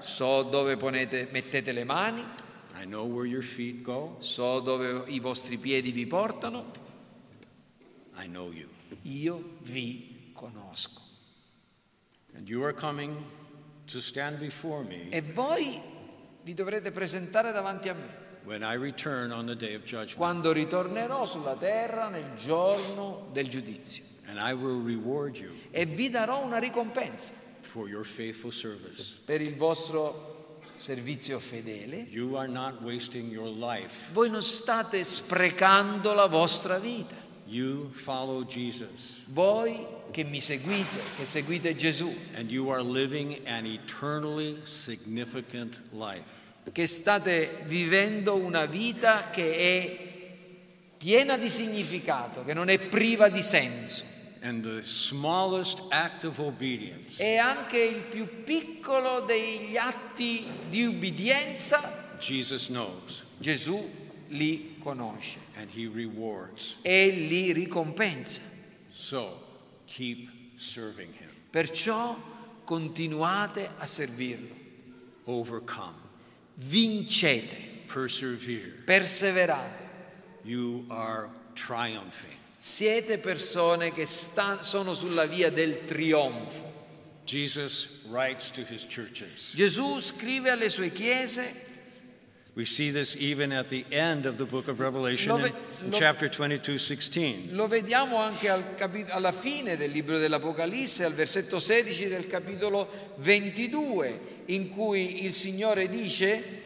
So 0.00 0.44
dove 0.44 0.76
ponete- 0.76 1.28
mettete 1.32 1.72
le 1.72 1.82
mani, 1.84 2.24
so 4.20 4.60
dove 4.60 5.02
i 5.10 5.18
vostri 5.18 5.58
piedi 5.58 5.90
vi 5.90 6.06
portano. 6.06 6.70
I 8.16 8.26
know 8.28 8.52
you. 8.52 8.68
Io 9.02 9.56
vi 9.62 10.30
conosco. 10.32 11.00
E 15.10 15.20
voi 15.22 15.80
vi 16.42 16.54
dovrete 16.54 16.92
presentare 16.92 17.50
davanti 17.50 17.88
a 17.88 17.94
me 17.94 18.28
quando 20.16 20.52
ritornerò 20.52 21.26
sulla 21.26 21.56
terra 21.56 22.08
nel 22.08 22.34
giorno 22.36 23.28
del 23.32 23.48
giudizio. 23.48 24.04
And 24.28 24.38
I 24.38 24.52
will 24.54 24.80
reward 24.82 25.36
you 25.36 25.50
E 25.70 25.84
vi 25.86 26.08
darò 26.10 26.44
una 26.44 26.58
ricompensa 26.58 27.32
for 27.62 27.88
your 27.88 28.04
faithful 28.04 28.52
service. 28.52 29.18
per 29.24 29.40
il 29.40 29.56
vostro 29.56 30.58
servizio 30.76 31.38
fedele. 31.38 32.06
You 32.10 32.36
are 32.36 32.48
not 32.48 32.80
wasting 32.82 33.30
your 33.30 33.48
life. 33.48 34.12
Voi 34.12 34.28
non 34.30 34.42
state 34.42 35.02
sprecando 35.04 36.14
la 36.14 36.26
vostra 36.26 36.78
vita. 36.78 37.16
You 37.46 37.90
follow 37.90 38.44
Jesus. 38.44 39.24
Voi 39.26 39.84
che 40.12 40.22
mi 40.24 40.40
seguite, 40.40 41.00
che 41.16 41.24
seguite 41.24 41.74
Gesù, 41.74 42.12
And 42.36 42.50
you 42.50 42.70
are 42.70 42.82
living 42.82 43.40
an 43.46 43.66
eternally 43.66 44.60
significant 44.64 45.80
life. 45.92 46.38
che 46.72 46.86
state 46.86 47.64
vivendo 47.66 48.36
una 48.36 48.66
vita 48.66 49.30
che 49.30 49.56
è 49.56 50.09
piena 51.00 51.38
di 51.38 51.48
significato, 51.48 52.44
che 52.44 52.52
non 52.52 52.68
è 52.68 52.78
priva 52.78 53.30
di 53.30 53.40
senso. 53.40 54.04
E 57.16 57.36
anche 57.38 57.78
il 57.78 58.02
più 58.02 58.42
piccolo 58.44 59.20
degli 59.20 59.78
atti 59.78 60.44
di 60.68 60.84
ubbidienza, 60.84 62.18
Gesù 63.38 63.82
li 64.28 64.76
conosce 64.78 65.38
e 66.82 67.08
li 67.08 67.52
ricompensa. 67.52 68.42
So. 68.92 69.48
Perciò 71.50 72.14
continuate 72.64 73.70
a 73.78 73.86
servirlo, 73.86 74.54
Overcome. 75.24 75.96
vincete, 76.56 77.56
Persevere. 77.86 78.82
perseverate. 78.84 79.89
You 80.44 80.84
are 80.88 81.28
triumphing. 81.54 82.36
Siete 82.56 83.18
persone 83.18 83.92
che 83.92 84.06
sta- 84.06 84.62
sono 84.62 84.94
sulla 84.94 85.26
via 85.26 85.50
del 85.50 85.84
trionfo. 85.84 86.78
Jesus 87.24 88.02
writes 88.10 88.50
to 88.50 88.62
his 88.68 88.84
churches. 88.86 89.52
Gesù 89.54 89.98
scrive 90.00 90.50
alle 90.50 90.68
sue 90.68 90.90
chiese, 90.90 91.68
We 92.54 92.64
see 92.64 92.90
this 92.90 93.14
even 93.16 93.52
at 93.52 93.68
the 93.68 93.84
end 93.90 94.26
of 94.26 94.36
the 94.36 94.44
book 94.44 94.66
of 94.66 94.80
Revelation 94.80 95.28
Lo 95.38 95.46
in, 95.46 95.52
in 95.84 95.92
chapter 95.92 96.28
22, 96.28 96.78
16. 96.78 97.50
lo 97.52 97.68
vediamo 97.68 98.16
anche 98.16 98.48
al 98.48 98.74
capi- 98.74 99.04
alla 99.08 99.30
fine 99.30 99.76
del 99.76 99.92
libro 99.92 100.18
dell'Apocalisse, 100.18 101.04
al 101.04 101.14
versetto 101.14 101.60
16 101.60 102.08
del 102.08 102.26
capitolo 102.26 103.14
22, 103.18 104.20
in 104.46 104.68
cui 104.70 105.24
il 105.24 105.32
Signore 105.32 105.88
dice, 105.88 106.59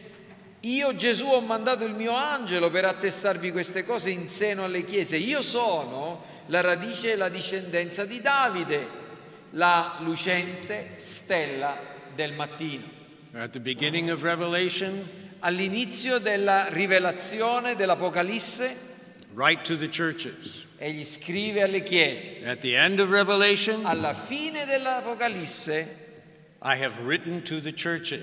io 0.65 0.95
Gesù 0.95 1.25
ho 1.27 1.41
mandato 1.41 1.83
il 1.83 1.93
mio 1.93 2.13
angelo 2.15 2.71
per 2.71 2.85
attestarvi 2.85 3.51
queste 3.51 3.85
cose 3.85 4.09
in 4.09 4.27
seno 4.27 4.63
alle 4.63 4.83
chiese. 4.83 5.15
Io 5.17 5.41
sono 5.41 6.23
la 6.47 6.61
radice 6.61 7.11
e 7.11 7.15
la 7.15 7.29
discendenza 7.29 8.05
di 8.05 8.19
Davide, 8.19 8.87
la 9.51 9.97
lucente 9.99 10.93
stella 10.95 11.77
del 12.15 12.33
mattino. 12.33 12.93
At 13.33 13.51
the 13.51 13.59
beginning 13.59 14.09
of 14.09 14.21
Revelation, 14.23 15.23
All'inizio 15.39 16.17
della 16.17 16.69
rivelazione 16.69 17.75
dell'Apocalisse, 17.75 18.75
write 19.33 19.61
to 19.61 19.77
the 19.77 19.89
churches. 19.89 20.65
egli 20.77 21.05
scrive 21.05 21.61
alle 21.61 21.83
chiese. 21.83 22.41
Alla 23.83 24.13
fine 24.15 24.65
dell'Apocalisse, 24.65 26.04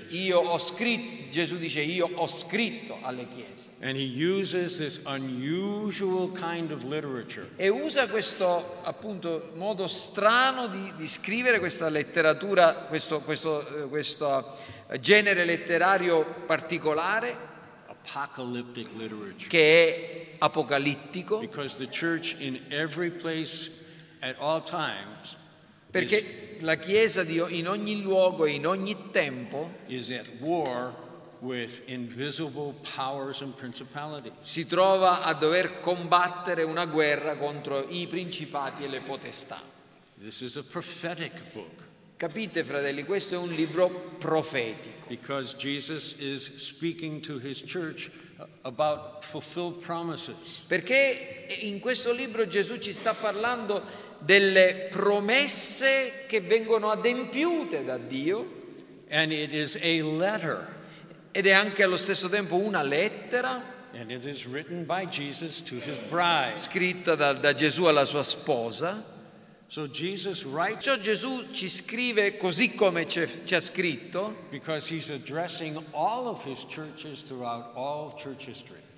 io 0.09 0.39
ho 0.39 0.57
scritto, 0.57 1.31
Gesù 1.31 1.57
dice, 1.57 1.79
io 1.79 2.09
ho 2.13 2.27
scritto 2.27 2.97
alle 3.01 3.25
chiese. 3.33 3.69
And 3.79 3.95
he 3.95 4.03
uses 4.03 4.79
this 4.79 4.99
unusual 5.05 6.29
kind 6.33 6.71
of 6.71 6.83
literature 6.83 7.51
E 7.55 7.69
usa 7.69 8.07
questo 8.09 8.81
appunto 8.83 9.51
modo 9.53 9.87
strano 9.87 10.67
di, 10.67 10.93
di 10.97 11.07
scrivere 11.07 11.59
questa 11.59 11.87
letteratura, 11.87 12.73
questo, 12.73 13.21
questo, 13.21 13.65
eh, 13.83 13.87
questo 13.87 14.57
genere 14.99 15.45
letterario 15.45 16.43
particolare 16.45 17.33
apocalyptic 17.87 18.89
literature. 18.97 19.47
che 19.47 20.33
è 20.33 20.35
apocalittico, 20.39 21.39
Because 21.39 21.77
the 21.77 21.87
church, 21.87 22.35
in 22.39 22.59
every 22.69 23.09
place, 23.09 23.71
at 24.19 24.35
all 24.39 24.61
times, 24.61 25.37
perché 25.93 26.57
la 26.61 26.75
Chiesa 26.77 27.23
di- 27.23 27.39
in 27.49 27.67
ogni 27.67 28.01
luogo 28.01 28.45
e 28.45 28.51
in 28.53 28.65
ogni 28.65 29.11
tempo 29.11 29.69
si 34.41 34.65
trova 34.65 35.21
a 35.23 35.33
dover 35.35 35.81
combattere 35.81 36.63
una 36.63 36.85
guerra 36.87 37.35
contro 37.35 37.85
i 37.89 38.07
principati 38.07 38.83
e 38.83 38.87
le 38.87 39.01
potestà. 39.01 39.61
Capite, 42.17 42.63
fratelli, 42.63 43.03
questo 43.03 43.35
è 43.35 43.37
un 43.37 43.49
libro 43.49 44.15
profetico, 44.17 45.05
because 45.09 45.55
Jesus 45.57 46.15
is 46.19 46.55
speaking 46.55 47.19
to 47.19 47.37
his 47.37 47.61
church. 47.61 48.09
Perché 50.67 51.45
in 51.61 51.79
questo 51.79 52.11
libro 52.11 52.47
Gesù 52.47 52.77
ci 52.77 52.91
sta 52.91 53.13
parlando 53.13 53.83
delle 54.19 54.87
promesse 54.89 56.25
che 56.27 56.39
vengono 56.39 56.89
adempiute 56.89 57.83
da 57.83 57.97
Dio 57.97 58.61
And 59.09 59.31
it 59.31 59.53
is 59.53 59.75
a 59.75 60.03
letter, 60.03 60.67
ed 61.31 61.45
è 61.45 61.51
anche 61.51 61.83
allo 61.83 61.97
stesso 61.97 62.29
tempo 62.29 62.55
una 62.55 62.81
lettera 62.81 63.61
and 63.93 64.09
it 64.09 64.25
is 64.25 64.47
written 64.47 64.85
by 64.85 65.05
Jesus 65.05 65.61
to 65.61 65.75
his 65.75 65.97
bride. 66.09 66.57
scritta 66.57 67.13
da, 67.13 67.33
da 67.33 67.53
Gesù 67.53 67.83
alla 67.83 68.05
sua 68.05 68.23
sposa. 68.23 69.12
So 69.73 69.87
Jesus 69.87 70.43
writes 70.45 70.85
Perciò 70.85 70.99
Gesù 70.99 71.49
ci 71.49 71.67
scrive 71.67 72.37
così 72.37 72.75
come 72.75 73.07
ci 73.07 73.21
ha 73.55 73.59
scritto 73.59 74.45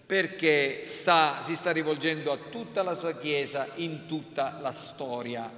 perché 0.05 0.85
sta- 0.85 1.41
si 1.41 1.55
sta 1.55 1.71
rivolgendo 1.71 2.33
a 2.33 2.37
tutta 2.51 2.83
la 2.83 2.93
sua 2.93 3.17
Chiesa 3.17 3.65
in 3.75 4.05
tutta 4.05 4.57
la 4.59 4.73
storia. 4.73 5.49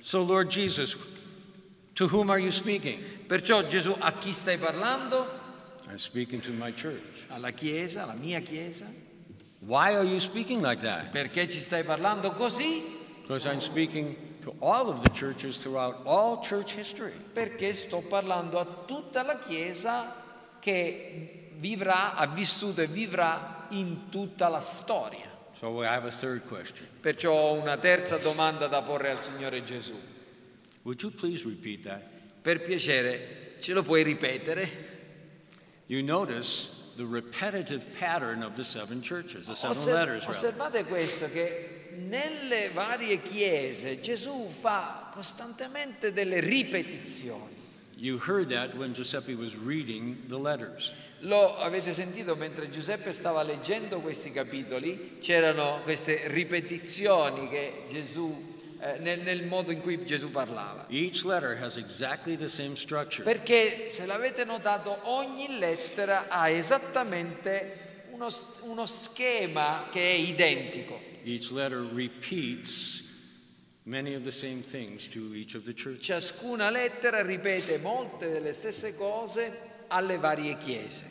So, 0.00 0.24
Lord 0.24 0.48
Jesus, 0.48 0.96
to 1.92 2.08
whom 2.08 2.30
are 2.30 2.40
you 2.40 2.50
speaking? 2.50 3.00
Perciò 3.00 3.64
Gesù 3.64 3.94
a 3.96 4.10
chi 4.10 4.32
stai 4.32 4.58
parlando? 4.58 5.24
I'm 5.86 5.98
speaking 5.98 6.42
to 6.42 6.50
my 6.50 6.74
church. 6.74 7.26
Alla 7.28 7.52
Chiesa, 7.52 8.02
alla 8.02 8.14
mia 8.14 8.40
Chiesa. 8.40 8.92
Why 9.60 9.94
are 9.94 10.04
you 10.04 10.18
speaking 10.18 10.60
like 10.60 10.82
that? 10.82 11.12
Perché 11.12 11.48
ci 11.48 11.60
stai 11.60 11.84
parlando 11.84 12.32
così? 12.32 12.82
Because 13.20 13.46
I'm 13.46 13.60
speaking 13.60 14.30
to 14.42 14.54
all 14.60 14.88
of 14.88 15.02
the 15.02 15.10
churches 15.10 15.56
throughout 15.56 16.00
all 16.04 16.42
church 16.42 16.72
history. 16.74 17.12
Perché 17.32 17.72
sto 17.72 18.00
parlando 18.00 18.58
a 18.58 18.66
tutta 18.86 19.22
la 19.22 19.38
Chiesa 19.38 20.14
che 20.60 21.50
vivrà, 21.58 22.14
ha 22.14 22.26
vissuto 22.26 22.82
e 22.82 22.86
vivrà 22.86 23.66
in 23.70 24.08
tutta 24.10 24.48
la 24.48 24.60
storia. 24.60 25.30
So, 25.58 25.82
I 25.82 25.86
have 25.86 26.06
a 26.08 26.10
third 26.10 26.46
question. 26.48 26.86
Perciò 27.00 27.32
ho 27.32 27.52
una 27.52 27.76
terza 27.76 28.18
domanda 28.18 28.66
da 28.66 28.82
porre 28.82 29.10
al 29.10 29.22
Signore 29.22 29.62
Gesù. 29.64 29.94
Would 30.82 31.00
you 31.02 31.12
please 31.12 31.44
repeat 31.44 31.82
that? 31.84 32.02
Per 32.42 32.62
piacere, 32.62 33.56
ce 33.60 33.72
lo 33.72 33.84
puoi 33.84 34.02
ripetere? 34.02 34.68
You 35.86 36.02
notice 36.02 36.68
the 36.96 37.04
repetitive 37.04 37.84
pattern 37.98 38.42
of 38.42 38.56
the 38.56 38.64
seven 38.64 39.00
churches, 39.00 39.46
the 39.46 39.54
seven 39.54 39.76
Osser- 39.76 39.94
letters, 39.94 40.24
rather. 40.26 40.30
osservate 40.30 40.84
questo 40.84 41.30
che 41.30 41.71
nelle 41.94 42.70
varie 42.70 43.22
chiese 43.22 44.00
Gesù 44.00 44.48
fa 44.48 45.10
costantemente 45.12 46.12
delle 46.12 46.40
ripetizioni. 46.40 47.60
You 47.96 48.18
heard 48.18 48.48
that 48.48 48.74
when 48.74 48.94
Giuseppe 48.94 49.34
was 49.34 49.54
reading 49.54 50.26
the 50.26 50.38
letters. 50.38 50.92
Lo 51.20 51.56
avete 51.58 51.92
sentito 51.92 52.34
mentre 52.34 52.68
Giuseppe 52.68 53.12
stava 53.12 53.42
leggendo 53.42 54.00
questi 54.00 54.32
capitoli, 54.32 55.18
c'erano 55.20 55.80
queste 55.84 56.22
ripetizioni 56.26 57.48
che 57.48 57.84
Gesù, 57.88 58.58
eh, 58.80 58.98
nel, 58.98 59.20
nel 59.20 59.46
modo 59.46 59.70
in 59.70 59.80
cui 59.80 60.04
Gesù 60.04 60.32
parlava. 60.32 60.86
Exactly. 60.88 62.36
Perché 63.22 63.88
se 63.88 64.06
l'avete 64.06 64.44
notato, 64.44 64.98
ogni 65.02 65.58
lettera 65.58 66.26
ha 66.26 66.48
esattamente 66.48 68.00
uno, 68.10 68.26
uno 68.62 68.86
schema 68.86 69.86
che 69.92 70.00
è 70.00 70.14
identico. 70.14 71.11
Each 71.24 71.50
letter 71.50 71.82
repeats 71.82 73.10
many 73.84 74.14
of 74.14 74.24
the 74.24 74.32
same 74.32 74.62
things 74.62 75.06
to 75.08 75.34
each 75.34 75.54
of 75.54 75.64
the 75.64 75.72
churches. 75.72 76.04
Ciascuna 76.04 76.70
lettera 76.70 77.22
ripete 77.22 77.80
molte 77.80 78.30
delle 78.30 78.52
stesse 78.52 78.96
cose 78.96 79.50
alle 79.88 80.18
varie 80.18 80.56
chiese. 80.58 81.04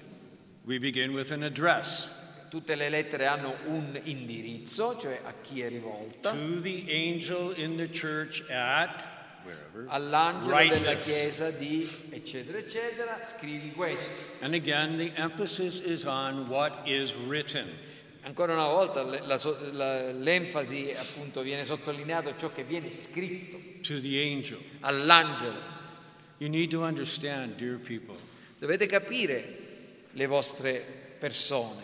We 0.66 0.78
begin 0.78 1.14
with 1.14 1.32
an 1.32 1.44
address 1.44 2.20
Tutte 2.52 2.76
le 2.76 2.90
lettere 2.90 3.28
hanno 3.28 3.56
un 3.68 3.98
indirizzo, 4.04 4.98
cioè 5.00 5.22
a 5.24 5.34
chi 5.42 5.62
è 5.62 5.70
rivolta, 5.70 6.32
to 6.32 6.60
the 6.60 6.86
angel 6.90 7.54
in 7.56 7.78
the 7.78 7.88
church 7.88 8.44
at 8.50 9.08
wherever. 9.46 9.86
all'angelo 9.88 10.56
Write 10.58 10.80
della 10.80 10.96
this. 10.96 11.06
chiesa 11.06 11.50
di 11.52 11.90
eccetera 12.10 12.58
eccetera, 12.58 13.24
scrivi 13.24 13.72
questo. 13.72 14.44
And 14.44 14.54
again, 14.54 14.98
the 14.98 15.14
emphasis 15.16 15.80
is 15.80 16.04
on 16.04 16.50
what 16.50 16.86
is 16.86 17.14
written. 17.16 17.70
Ancora 18.24 18.54
una 18.54 18.68
volta 18.68 19.04
l'enfasi 19.04 20.94
appunto 20.96 21.42
viene 21.42 21.66
sottolineato 21.66 22.36
ciò 22.38 22.52
che 22.52 22.64
viene 22.64 22.92
scritto 22.92 23.60
all'angelo. 24.82 25.80
You 26.38 26.50
need 26.50 26.70
to 26.72 26.82
understand, 26.82 27.56
dear 27.56 27.78
people, 27.78 28.16
Dovete 28.60 28.86
capire 28.86 30.08
le 30.12 30.26
vostre 30.28 30.84
persone, 31.20 31.82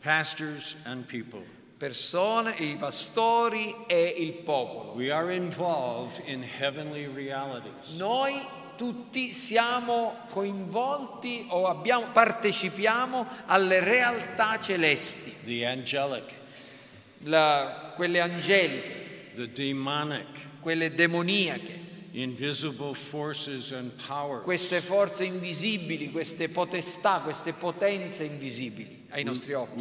pastors 0.00 0.76
and 0.84 1.04
people, 1.04 1.42
persone, 1.78 2.54
i 2.58 2.76
pastori 2.76 3.74
e 3.86 4.14
il 4.18 4.32
popolo. 4.44 4.92
we 4.92 5.10
are 5.10 5.32
involved 5.32 6.22
in 6.26 6.42
heavenly 6.42 7.06
realities. 7.06 7.96
Noi 7.96 8.34
tutti 8.78 9.32
siamo 9.32 10.18
coinvolti 10.30 11.46
o 11.48 11.66
abbiamo- 11.66 12.06
partecipiamo 12.12 13.26
alle 13.46 13.80
realtà 13.80 14.58
celesti, 14.60 15.34
la- 17.24 17.92
quelle 17.96 18.20
angeliche, 18.20 19.32
demonic, 19.52 20.60
quelle 20.60 20.94
demoniache, 20.94 21.86
queste 24.44 24.80
forze 24.80 25.24
invisibili, 25.24 26.10
queste 26.12 26.48
potestà, 26.48 27.20
queste 27.22 27.52
potenze 27.52 28.24
invisibili 28.24 29.06
ai 29.10 29.24
nostri 29.24 29.52
occhi. 29.54 29.76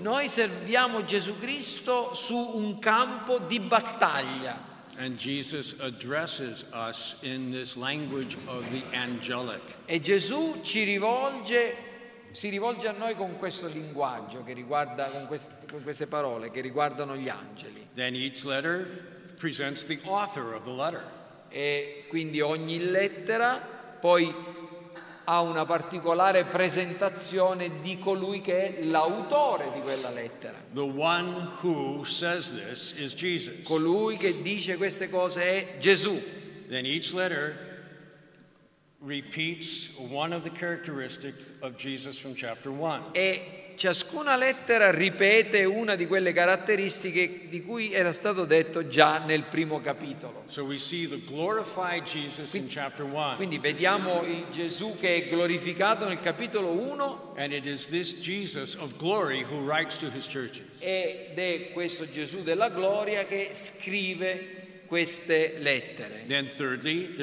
Noi 0.00 0.28
serviamo 0.28 1.04
Gesù 1.04 1.38
Cristo 1.38 2.14
su 2.14 2.34
un 2.56 2.78
campo 2.78 3.38
di 3.38 3.60
battaglia 3.60 4.70
and 4.98 5.16
Jesus 5.16 5.80
addresses 5.80 6.64
us 6.72 7.22
in 7.22 7.50
this 7.50 7.76
language 7.76 8.36
of 8.46 8.64
the 8.70 8.82
angelic. 8.96 9.62
e 9.86 10.00
Gesù 10.00 10.60
ci 10.62 10.84
rivolge, 10.84 11.74
si 12.32 12.48
rivolge 12.48 12.88
a 12.88 12.92
noi 12.92 13.14
con 13.14 13.36
questo 13.38 13.68
linguaggio 13.68 14.44
che 14.44 14.52
riguarda, 14.52 15.06
con, 15.06 15.26
quest- 15.26 15.70
con 15.70 15.82
queste 15.82 16.06
parole 16.06 16.50
che 16.50 16.60
riguardano 16.60 17.16
gli 17.16 17.28
angeli. 17.28 17.88
Then 17.94 18.14
each 18.14 18.44
letter 18.44 18.86
presents 19.38 19.84
the 19.84 19.98
author 20.04 20.54
of 20.54 20.64
the 20.64 20.72
letter. 20.72 21.10
E 21.48 22.04
quindi 22.08 22.40
ogni 22.40 22.78
lettera 22.78 23.60
poi 24.00 24.32
ha 25.24 25.40
una 25.40 25.64
particolare 25.64 26.44
presentazione 26.44 27.80
di 27.80 27.98
colui 27.98 28.40
che 28.40 28.76
è 28.76 28.82
l'autore 28.84 29.70
di 29.72 29.80
quella 29.80 30.10
lettera. 30.10 30.58
Colui 33.62 34.16
che 34.16 34.42
dice 34.42 34.76
queste 34.76 35.08
cose 35.08 35.42
è 35.42 35.78
Gesù. 35.78 36.20
Then 36.68 36.86
each 36.86 37.12
letter 37.12 37.70
repeats 39.04 39.94
one 40.10 40.32
of 40.32 40.42
the 40.42 40.50
characteristics 40.50 41.52
of 41.60 41.76
Jesus 41.76 42.18
from 42.18 42.34
chapter 42.34 42.70
1. 42.70 43.10
E 43.12 43.61
ciascuna 43.82 44.36
lettera 44.36 44.92
ripete 44.92 45.64
una 45.64 45.96
di 45.96 46.06
quelle 46.06 46.32
caratteristiche 46.32 47.48
di 47.48 47.64
cui 47.64 47.92
era 47.92 48.12
stato 48.12 48.44
detto 48.44 48.86
già 48.86 49.18
nel 49.18 49.42
primo 49.42 49.80
capitolo. 49.80 50.44
So 50.46 50.62
1. 50.62 50.76
Quindi 53.34 53.58
vediamo 53.58 54.22
il 54.22 54.44
Gesù 54.52 54.94
che 55.00 55.16
è 55.16 55.28
glorificato 55.28 56.06
nel 56.06 56.20
capitolo 56.20 56.68
1 56.68 57.34
And 57.34 57.52
it 57.52 57.64
is 57.64 57.88
this 57.88 58.20
Jesus 58.20 58.76
of 58.76 58.96
glory 58.98 59.42
who 59.42 59.64
writes 59.64 59.96
to 59.96 60.08
his 60.14 60.28
churches. 60.28 60.62
ed 60.78 61.36
è 61.36 61.72
questo 61.72 62.08
Gesù 62.08 62.44
della 62.44 62.68
gloria 62.68 63.24
che 63.24 63.50
scrive 63.52 64.84
queste 64.86 65.56
lettere. 65.58 66.22
Thirdly. 66.54 67.14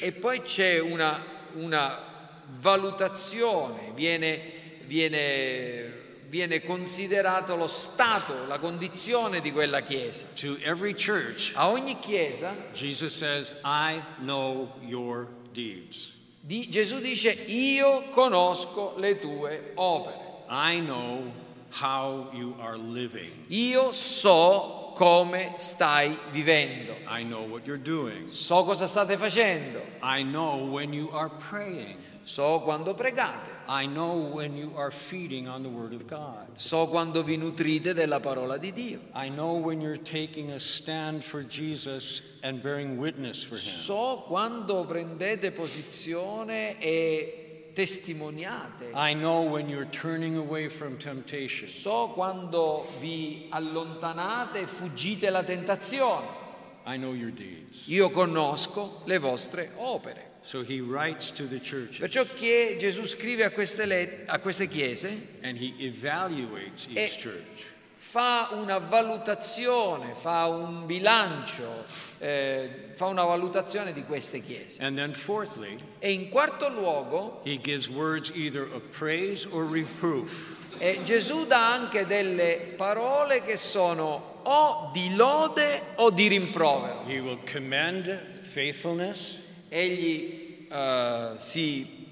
E 0.00 0.10
poi 0.10 0.42
c'è 0.42 0.80
una, 0.80 1.24
una 1.52 2.13
valutazione, 2.60 3.90
viene, 3.94 4.40
viene, 4.86 6.02
viene 6.28 6.62
considerato 6.62 7.56
lo 7.56 7.66
stato, 7.66 8.46
la 8.46 8.58
condizione 8.58 9.40
di 9.40 9.52
quella 9.52 9.80
chiesa. 9.82 10.26
Church, 10.34 11.52
A 11.54 11.68
ogni 11.70 11.98
chiesa 11.98 12.54
Jesus 12.74 13.14
says, 13.16 13.52
I 13.64 14.02
know 14.20 14.72
your 14.80 15.28
deeds. 15.52 16.12
di- 16.40 16.68
Gesù 16.68 17.00
dice 17.00 17.30
io 17.30 18.02
conosco 18.10 18.94
le 18.98 19.18
tue 19.18 19.72
opere, 19.76 20.16
I 20.48 20.80
know 20.80 21.32
how 21.80 22.30
you 22.32 22.54
are 22.60 22.76
living. 22.76 23.30
io 23.48 23.92
so 23.92 24.92
come 24.94 25.54
stai 25.56 26.16
vivendo, 26.30 26.94
I 27.08 27.22
know 27.24 27.44
what 27.48 27.64
you're 27.66 27.82
doing. 27.82 28.28
so 28.30 28.62
cosa 28.64 28.86
state 28.86 29.16
facendo, 29.16 29.80
I 30.02 30.22
know 30.22 30.66
when 30.70 30.92
you 30.92 31.08
are 31.12 31.30
praying. 31.30 31.96
So 32.24 32.60
quando 32.60 32.94
pregate, 32.94 33.52
I 33.68 33.86
know 33.86 34.16
when 34.16 34.56
you 34.56 34.72
are 34.76 34.90
feeding 34.90 35.46
on 35.46 35.62
the 35.62 35.68
Word 35.68 35.92
of 35.92 36.06
God. 36.06 36.48
so 36.54 36.86
quando 36.86 37.22
vi 37.22 37.36
nutrite 37.36 37.94
della 37.94 38.18
parola 38.20 38.58
di 38.58 38.72
Dio, 38.72 39.00
I 39.14 39.28
know 39.28 39.54
when 39.54 39.80
you're 39.80 40.02
taking 40.02 40.50
a 40.50 40.58
stand 40.58 41.22
for 41.22 41.44
Jesus 41.44 42.38
and 42.42 42.60
bearing 42.60 42.98
witness 42.98 43.42
for 43.42 43.54
Him. 43.54 43.60
so 43.60 44.24
quando 44.26 44.84
prendete 44.84 45.52
posizione 45.52 46.78
e 46.80 47.44
testimoniate. 47.74 48.92
I 48.94 49.14
know 49.14 49.42
when 49.42 49.68
you're 49.68 49.90
turning 49.90 50.36
away 50.36 50.68
from 50.68 50.96
temptation. 50.96 51.68
So 51.68 52.08
quando 52.14 52.86
vi 53.00 53.48
allontanate 53.50 54.60
e 54.60 54.66
fuggite 54.66 55.28
la 55.28 55.42
tentazione. 55.42 56.42
I 56.86 56.96
know 56.96 57.12
your 57.12 57.30
deeds. 57.30 57.86
Io 57.88 58.10
conosco 58.10 59.02
le 59.04 59.18
vostre 59.18 59.70
opere. 59.76 60.23
So 60.46 60.62
he 60.62 60.80
writes 60.82 61.30
to 61.32 61.46
the 61.48 61.58
churches 61.58 61.98
Perciò 62.00 62.22
che 62.34 62.76
Gesù 62.78 63.06
scrive 63.06 63.44
a 63.44 63.50
queste, 63.50 63.86
le- 63.86 64.24
a 64.26 64.38
queste 64.40 64.68
chiese 64.68 65.38
and 65.42 65.56
he 65.56 65.72
evaluates 65.78 66.86
each 66.88 66.96
E- 66.98 67.18
church. 67.22 67.72
fa 67.96 68.48
una 68.52 68.78
valutazione, 68.78 70.12
fa 70.14 70.46
un 70.46 70.84
bilancio, 70.84 71.84
eh, 72.18 72.90
fa 72.92 73.06
una 73.06 73.24
valutazione 73.24 73.94
di 73.94 74.04
queste 74.04 74.40
chiese. 74.42 74.82
And 74.82 74.94
then, 74.96 75.12
fourthly, 75.14 75.76
E 75.98 76.12
in 76.12 76.28
quarto 76.28 76.68
luogo, 76.68 77.40
he 77.44 77.58
gives 77.58 77.88
words 77.88 78.30
either 78.34 78.64
of 78.70 78.82
praise 78.90 79.46
or 79.50 79.64
reproof. 79.64 80.56
Gesù 81.04 81.46
dà 81.46 81.72
anche 81.72 82.04
delle 82.04 82.74
parole 82.76 83.42
che 83.42 83.56
sono 83.56 84.40
o 84.42 84.90
di 84.92 85.14
lode 85.16 85.80
o 85.96 86.10
di 86.10 86.28
rimprovero. 86.28 87.02
He 87.06 87.20
will 87.20 87.38
commend 87.50 88.20
faithfulness, 88.42 89.38
Egli 89.74 90.68
eh, 90.70 91.32
si 91.36 92.06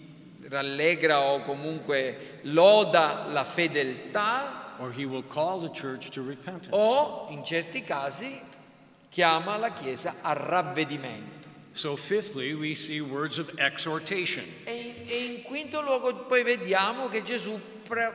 rallegra 0.49 1.21
o 1.21 1.43
comunque 1.43 2.41
loda 2.43 3.27
la 3.29 3.45
fedeltà 3.45 4.75
o 6.71 7.27
in 7.29 7.45
certi 7.45 7.83
casi 7.83 8.41
chiama 9.09 9.57
la 9.59 9.73
Chiesa 9.73 10.17
a 10.23 10.33
ravvedimento. 10.33 11.49
So, 11.71 11.97
fifthly, 11.97 12.53
we 12.53 12.75
see 12.75 13.01
words 13.01 13.39
of 13.39 13.51
exhortation. 13.57 14.45
E 14.65 14.75
in, 14.75 14.95
e 15.07 15.25
in 15.35 15.43
quinto 15.43 15.81
luogo 15.81 16.15
poi 16.27 16.43
vediamo 16.43 17.09
che 17.09 17.23
Gesù 17.23 17.59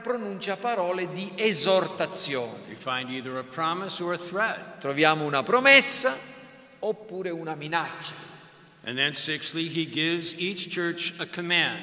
pronuncia 0.04 0.58
parole 0.58 1.12
di 1.14 1.32
esortazione. 1.36 2.76
Troviamo 4.80 5.26
una 5.26 5.44
promessa 5.44 6.16
oppure 6.80 7.30
una 7.30 7.56
minaccia. 7.56 8.37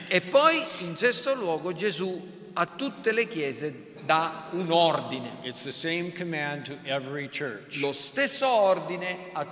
E 0.09 0.21
poi 0.23 0.65
in 0.81 0.97
sesto 0.97 1.35
luogo 1.35 1.75
Gesù 1.75 2.33
a 2.55 2.65
tutte 2.65 3.13
le 3.13 3.29
chiese 3.29 3.93
dà 4.07 4.49
un 4.53 4.71
ordine. 4.71 5.37
It's 5.43 5.65
the 5.65 5.73
same 5.73 6.13
command 6.13 6.65
to 6.65 6.79
every 6.85 7.29
church. 7.29 7.79
Lo 7.81 7.93
stesso 7.93 8.49
ordine 8.49 9.33
a 9.33 9.45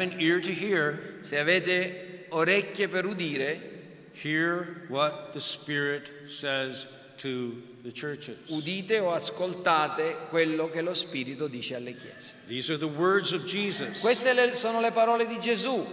an 0.00 0.20
ear 0.20 0.40
to 0.40 0.52
hear, 0.52 1.16
Se 1.20 1.38
avete 1.38 2.26
orecchie 2.28 2.88
per 2.88 3.04
udire, 3.04 3.60
hear 4.12 4.86
what 4.88 5.32
the 5.32 5.40
Spirit 5.40 6.08
says 6.28 6.86
to. 7.18 7.60
Udite 8.48 8.98
o 9.00 9.12
ascoltate 9.12 10.16
quello 10.30 10.70
che 10.70 10.80
lo 10.80 10.94
Spirito 10.94 11.48
dice 11.48 11.74
alle 11.74 11.94
chiese. 11.94 12.34
These 12.46 12.72
are 12.72 12.78
the 12.78 12.86
words 12.86 13.32
of 13.32 13.44
Jesus. 13.44 14.00
Queste 14.00 14.32
le- 14.32 14.54
sono 14.54 14.80
le 14.80 14.90
parole 14.90 15.26
di 15.26 15.38
Gesù 15.38 15.84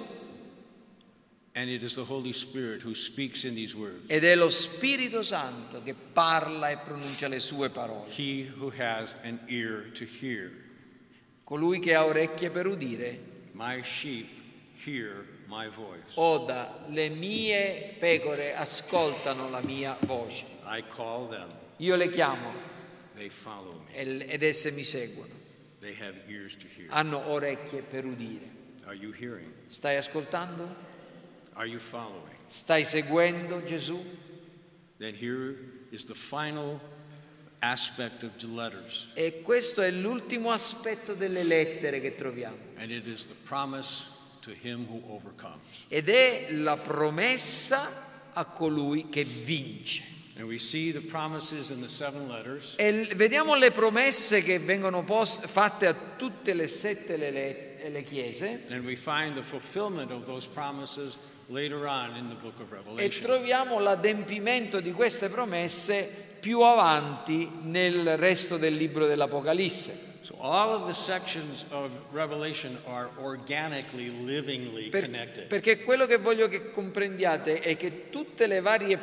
And 1.53 1.69
it 1.69 1.83
is 1.83 1.95
the 1.95 2.05
Holy 2.05 2.31
Spirit 2.31 2.81
who 2.81 2.93
speaks 2.93 3.43
in 3.43 3.53
these 3.53 3.75
words. 3.75 4.05
ed 4.07 4.23
è 4.23 4.35
lo 4.35 4.47
Spirito 4.49 5.21
Santo 5.21 5.83
che 5.83 5.93
parla 5.93 6.69
e 6.69 6.77
pronuncia 6.77 7.27
le 7.27 7.39
sue 7.39 7.67
parole. 7.69 8.09
He 8.15 8.49
who 8.57 8.71
has 8.77 9.15
an 9.23 9.37
ear 9.47 9.91
to 9.93 10.05
hear. 10.05 10.49
Colui 11.43 11.79
che 11.79 11.93
ha 11.93 12.05
orecchie 12.05 12.49
per 12.51 12.67
udire, 12.67 13.19
My 13.51 13.81
sheep 13.83 14.29
hear 14.85 15.25
my 15.49 15.67
voice. 15.67 16.05
oda, 16.13 16.85
le 16.87 17.09
mie 17.09 17.95
pecore 17.99 18.55
ascoltano 18.55 19.49
la 19.49 19.59
mia 19.59 19.97
voce. 20.05 20.45
I 20.65 20.81
call 20.87 21.27
them, 21.27 21.49
Io 21.81 21.95
le 21.95 22.09
chiamo 22.09 22.53
ed 23.91 24.43
esse 24.43 24.71
mi 24.71 24.83
seguono. 24.83 25.33
Hanno 26.89 27.27
orecchie 27.29 27.81
per 27.81 28.05
udire. 28.05 28.49
Stai 29.65 29.95
ascoltando? 29.95 30.75
Stai 32.45 32.85
seguendo 32.85 33.63
Gesù? 33.63 33.99
E 39.15 39.41
questo 39.41 39.81
è 39.81 39.89
l'ultimo 39.89 40.51
aspetto 40.51 41.15
delle 41.15 41.43
lettere 41.43 41.99
che 41.99 42.15
troviamo. 42.15 42.57
Ed 45.87 46.09
è 46.09 46.51
la 46.51 46.77
promessa 46.77 48.29
a 48.33 48.45
colui 48.45 49.09
che 49.09 49.23
vince. 49.23 50.20
And 50.37 50.47
we 50.47 50.57
see 50.57 50.91
the 50.91 51.01
promises 51.01 51.71
in 51.71 51.81
the 51.81 51.89
seven 51.89 52.29
letters, 52.29 52.75
E 52.77 53.09
vediamo 53.15 53.55
le 53.55 53.71
promesse 53.71 54.41
che 54.41 54.59
vengono 54.59 55.03
post- 55.03 55.45
fatte 55.47 55.87
a 55.87 55.93
tutte 56.17 56.53
le 56.53 56.67
sette 56.67 57.17
le, 57.17 57.31
le- 57.31 57.89
le 57.89 58.03
chiese. 58.03 58.61
And 58.69 58.85
we 58.85 58.95
find 58.95 59.35
the 59.35 59.43
fulfillment 59.43 60.09
of 60.11 60.25
those 60.25 60.47
promises 60.47 61.17
later 61.49 61.85
on 61.85 62.15
in 62.15 62.29
the 62.29 62.35
book 62.35 62.59
of 62.59 62.99
e 62.99 63.09
troviamo 63.09 63.79
l'adempimento 63.79 64.79
di 64.79 64.93
queste 64.93 65.29
promesse 65.29 66.37
più 66.39 66.61
avanti 66.61 67.49
nel 67.63 68.17
resto 68.17 68.57
del 68.57 68.75
libro 68.75 69.05
dell'Apocalisse. 69.05 70.09
So 70.23 70.35
all 70.39 70.73
of 70.81 70.87
the 70.87 70.93
sections 70.93 71.65
of 71.71 71.91
Revelation 72.13 72.77
are 72.85 73.09
organically, 73.17 74.09
livingly 74.23 74.89
Per- 74.89 75.45
perché 75.47 75.83
quello 75.83 76.05
che 76.05 76.17
voglio 76.17 76.47
che 76.47 76.71
comprendiate 76.71 77.59
è 77.59 77.75
che 77.75 78.09
tutte 78.09 78.47
le 78.47 78.61
varie 78.61 78.97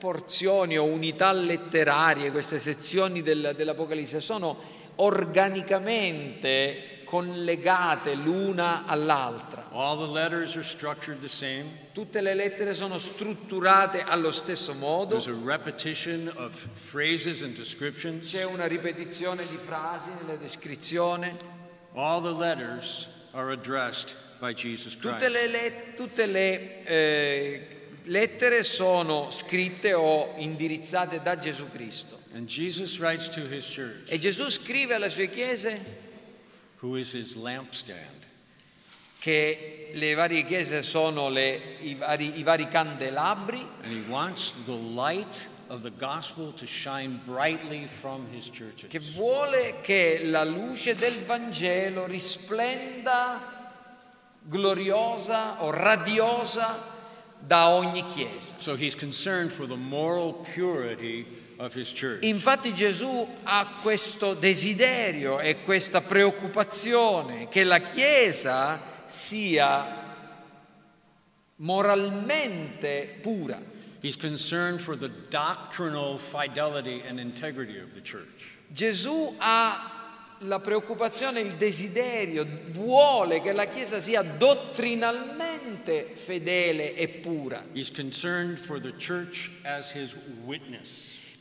porzioni 0.00 0.78
o 0.78 0.84
unità 0.84 1.30
letterarie, 1.30 2.32
queste 2.32 2.58
sezioni 2.58 3.22
del- 3.22 3.52
dell'Apocalisse, 3.54 4.20
sono 4.20 4.58
organicamente 4.96 7.02
collegate 7.04 8.14
l'una 8.14 8.84
all'altra. 8.86 9.68
Tutte 11.92 12.20
le 12.20 12.34
lettere 12.34 12.72
sono 12.72 12.98
strutturate 12.98 14.02
allo 14.04 14.30
stesso 14.32 14.74
modo, 14.74 15.16
c'è 18.26 18.44
una 18.44 18.66
ripetizione 18.66 19.42
di 19.44 19.56
frasi 19.56 20.10
nella 20.20 20.36
descrizione. 20.36 21.34
Tutte 25.18 25.28
le, 25.28 25.48
le- 25.48 25.92
tutte 25.96 26.26
le, 26.26 26.84
eh, 26.84 27.79
lettere 28.10 28.64
sono 28.64 29.30
scritte 29.30 29.94
o 29.94 30.34
indirizzate 30.36 31.22
da 31.22 31.38
Gesù 31.38 31.70
Cristo. 31.70 32.18
E 34.06 34.18
Gesù 34.18 34.48
scrive 34.48 34.94
alle 34.94 35.08
sue 35.08 35.30
chiese? 35.30 36.08
Che 39.20 39.90
le 39.92 40.14
varie 40.14 40.44
chiese 40.44 40.82
sono 40.82 41.28
le- 41.28 41.76
i, 41.80 41.94
vari, 41.94 42.38
i 42.38 42.42
vari 42.42 42.66
candelabri. 42.68 43.64
Che 48.88 48.98
vuole 48.98 49.80
che 49.82 50.22
la 50.24 50.42
luce 50.42 50.96
del 50.96 51.24
Vangelo 51.26 52.06
risplenda 52.06 53.58
gloriosa 54.42 55.62
o 55.62 55.70
radiosa 55.70 56.98
da 57.46 57.70
ogni 57.70 58.06
chiesa. 58.06 58.54
So 58.60 58.76
he's 58.76 58.94
concerned 58.94 59.50
for 59.50 59.66
the 59.66 59.76
moral 59.76 60.32
purity 60.54 61.26
of 61.58 61.74
his 61.74 61.92
church. 61.92 62.24
Infatti 62.24 62.72
Gesù 62.72 63.26
ha 63.44 63.66
questo 63.82 64.34
desiderio 64.34 65.40
e 65.40 65.62
questa 65.62 66.00
preoccupazione 66.00 67.48
che 67.48 67.64
la 67.64 67.78
Chiesa 67.78 68.80
sia 69.04 70.08
moralmente 71.56 73.18
pura. 73.20 73.60
He's 74.00 74.16
concerned 74.16 74.80
for 74.80 74.96
the 74.96 75.10
doctrinal 75.28 76.16
fidelity 76.16 77.02
and 77.06 77.20
integrity 77.20 77.78
of 77.78 77.92
the 77.92 78.00
church. 78.00 78.56
Gesù 78.72 79.34
ha 79.38 79.99
la 80.44 80.60
preoccupazione, 80.60 81.40
il 81.40 81.54
desiderio, 81.54 82.46
vuole 82.68 83.40
che 83.40 83.52
la 83.52 83.66
Chiesa 83.66 84.00
sia 84.00 84.22
dottrinalmente 84.22 86.12
fedele 86.14 86.94
e 86.94 87.08
pura, 87.08 87.62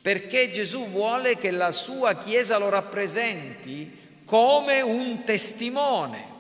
perché 0.02 0.52
Gesù 0.52 0.88
vuole 0.88 1.38
che 1.38 1.52
la 1.52 1.72
sua 1.72 2.16
Chiesa 2.16 2.58
lo 2.58 2.70
rappresenti 2.70 3.98
come 4.26 4.82
un 4.82 5.24
testimone. 5.24 6.38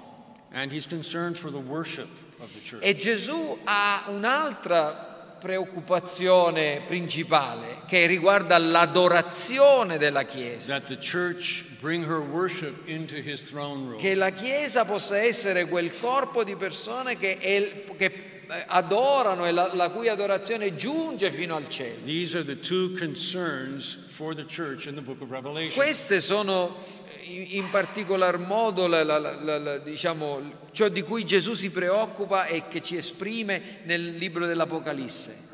E 2.79 2.95
Gesù 2.97 3.59
ha 3.63 4.05
un'altra 4.07 5.37
preoccupazione 5.39 6.81
principale 6.85 7.81
che 7.87 8.05
riguarda 8.05 8.57
l'adorazione 8.57 9.97
della 9.97 10.23
Chiesa. 10.23 10.79
that 10.79 10.87
the 10.87 10.97
church 10.97 11.68
bring 11.79 12.03
her 12.03 12.19
worship 12.19 12.87
into 12.87 13.15
his 13.15 13.49
throne 13.49 13.87
room. 13.87 13.97
Che 13.97 14.13
la 14.15 14.31
Chiesa 14.31 14.85
possa 14.85 15.17
essere 15.17 15.65
quel 15.67 15.91
corpo 15.99 16.43
di 16.43 16.55
persone 16.55 17.17
che, 17.17 17.37
è- 17.37 17.83
che, 17.97 18.05
eh, 18.05 18.63
adorano 18.67 19.45
e 19.45 19.51
la, 19.51 19.73
la 19.73 19.89
cui 19.89 20.07
adorazione 20.09 20.75
giunge 20.75 21.31
fino 21.31 21.55
al 21.55 21.69
cielo. 21.69 21.95
These 22.05 22.37
are 22.37 22.45
the 22.45 22.59
two 22.59 22.93
concerns 22.97 23.97
for 24.09 24.33
the 24.35 24.45
church 24.45 24.85
in 24.87 24.95
the 24.95 25.01
book 25.01 25.21
of 25.21 25.29
Revelation. 25.29 25.73
Queste 25.73 26.19
sono 26.19 26.75
in, 27.23 27.45
in 27.49 27.69
particolar 27.69 28.37
modo 28.39 28.87
la- 28.87 29.03
la- 29.03 29.77
diciamo, 29.77 30.67
ciò 30.71 30.87
di 30.89 31.01
cui 31.03 31.25
Gesù 31.25 31.53
si 31.53 31.69
preoccupa 31.69 32.45
e 32.45 32.67
che 32.67 32.81
ci 32.81 32.97
esprime 32.97 33.81
nel 33.83 34.15
libro 34.17 34.45
dell'Apocalisse. 34.47 35.49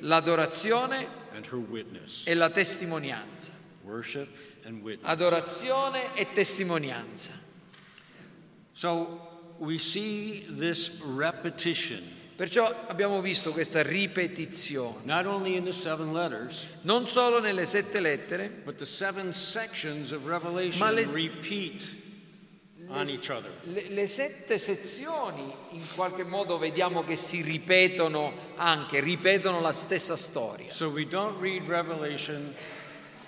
L'adorazione 0.00 1.06
and 1.34 1.44
her 1.50 1.58
witness. 1.58 2.22
e 2.24 2.34
la 2.34 2.48
testimonianza. 2.50 3.52
Worship. 3.82 4.26
Adorazione 5.02 6.14
e 6.14 6.26
testimonianza. 6.32 7.32
So 8.72 9.54
we 9.58 9.78
see 9.78 10.44
this 10.58 11.00
repetition 11.16 12.14
Perciò 12.36 12.70
abbiamo 12.88 13.22
visto 13.22 13.50
questa 13.50 13.80
ripetizione, 13.80 14.98
not 15.04 15.24
only 15.24 15.56
in 15.56 15.64
the 15.64 15.72
seven 15.72 16.12
letters, 16.12 16.66
non 16.82 17.08
solo 17.08 17.40
nelle 17.40 17.64
sette 17.64 17.98
lettere, 17.98 18.50
but 18.62 18.76
the 18.76 18.84
seven 18.84 19.32
sections 19.32 20.12
of 20.12 20.26
Revelation 20.26 20.78
Ma 20.78 20.90
le- 20.90 21.10
repeat 21.14 21.94
on 22.88 23.08
each 23.08 23.30
other. 23.30 23.50
le, 23.62 23.88
le 23.88 24.06
sette 24.06 24.58
sezioni 24.58 25.50
in 25.70 25.82
qualche 25.94 26.24
modo 26.24 26.58
vediamo 26.58 27.04
che 27.04 27.16
si 27.16 27.40
ripetono 27.40 28.34
anche, 28.56 29.00
ripetono 29.00 29.62
la 29.62 29.72
stessa 29.72 30.14
storia. 30.14 30.70
So 30.74 30.90
we 30.90 31.08
don't 31.08 31.40
read 31.40 31.66
Revelation 31.66 32.54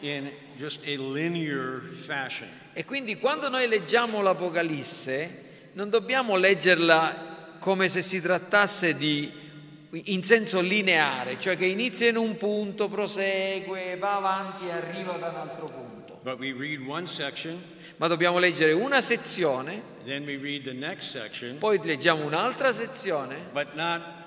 in 0.00 0.30
just 0.58 0.82
a 0.86 0.96
linear 0.96 1.80
fashion. 1.80 2.48
E 2.72 2.84
quindi 2.84 3.16
quando 3.16 3.48
noi 3.48 3.68
leggiamo 3.68 4.20
l'Apocalisse 4.20 5.46
non 5.72 5.88
dobbiamo 5.88 6.36
leggerla 6.36 7.56
come 7.60 7.88
se 7.88 8.02
si 8.02 8.20
trattasse 8.20 8.96
di 8.96 9.46
in 9.90 10.22
senso 10.22 10.60
lineare, 10.60 11.38
cioè 11.38 11.56
che 11.56 11.64
inizia 11.64 12.08
in 12.08 12.16
un 12.16 12.36
punto, 12.36 12.88
prosegue, 12.88 13.96
va 13.96 14.16
avanti 14.16 14.66
e 14.66 14.70
arriva 14.72 15.12
da 15.12 15.28
un 15.28 15.36
altro 15.36 15.64
punto. 15.64 16.20
But 16.22 16.38
we 16.38 16.52
read 16.52 16.86
one 16.86 17.06
section, 17.06 17.62
Ma 17.96 18.06
dobbiamo 18.06 18.38
leggere 18.38 18.72
una 18.72 19.00
sezione, 19.00 19.82
then 20.04 20.24
we 20.24 20.36
read 20.36 20.62
the 20.62 20.72
next 20.72 21.10
section, 21.10 21.58
poi 21.58 21.80
leggiamo 21.82 22.24
un'altra 22.24 22.72
sezione 22.72 23.36
but 23.52 23.74
not 23.74 24.17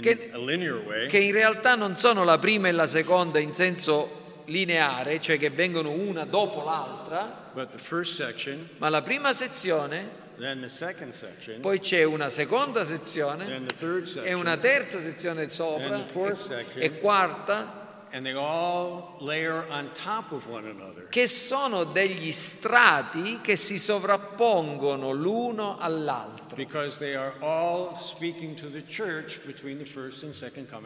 Che- 0.00 0.30
a 0.32 0.38
linear 0.38 0.78
way. 0.84 1.06
che 1.08 1.18
in 1.18 1.32
realtà 1.32 1.74
non 1.74 1.96
sono 1.96 2.24
la 2.24 2.38
prima 2.38 2.68
e 2.68 2.72
la 2.72 2.86
seconda 2.86 3.38
in 3.38 3.54
senso 3.54 4.42
lineare, 4.46 5.20
cioè 5.20 5.38
che 5.38 5.50
vengono 5.50 5.90
una 5.90 6.24
dopo 6.24 6.62
l'altra, 6.64 7.48
But 7.52 7.70
the 7.70 7.78
first 7.78 8.14
section, 8.14 8.68
ma 8.78 8.88
la 8.88 9.02
prima 9.02 9.32
sezione, 9.32 10.18
then 10.38 10.60
the 10.60 10.68
second 10.68 11.12
section, 11.12 11.60
poi 11.60 11.78
c'è 11.80 12.02
una 12.04 12.30
seconda 12.30 12.84
sezione 12.84 13.44
then 13.46 13.66
the 13.66 13.74
third 13.76 14.20
e 14.24 14.32
una 14.32 14.56
terza 14.56 14.98
sezione 14.98 15.48
sopra 15.48 15.94
And 15.96 16.04
the 16.06 16.12
fourth 16.12 16.36
section. 16.46 16.82
e 16.82 16.98
quarta 16.98 17.79
and 18.12 18.24
they 18.24 18.34
all 18.34 19.16
layer 19.20 19.64
on 19.70 19.90
top 19.92 20.32
of 20.32 20.46
one 20.48 20.66
another. 20.68 21.06
che 21.08 21.26
sono 21.26 21.84
degli 21.84 22.32
strati 22.32 23.40
che 23.40 23.56
si 23.56 23.78
sovrappongono 23.78 25.12
l'uno 25.12 25.76
all'altro. 25.78 26.56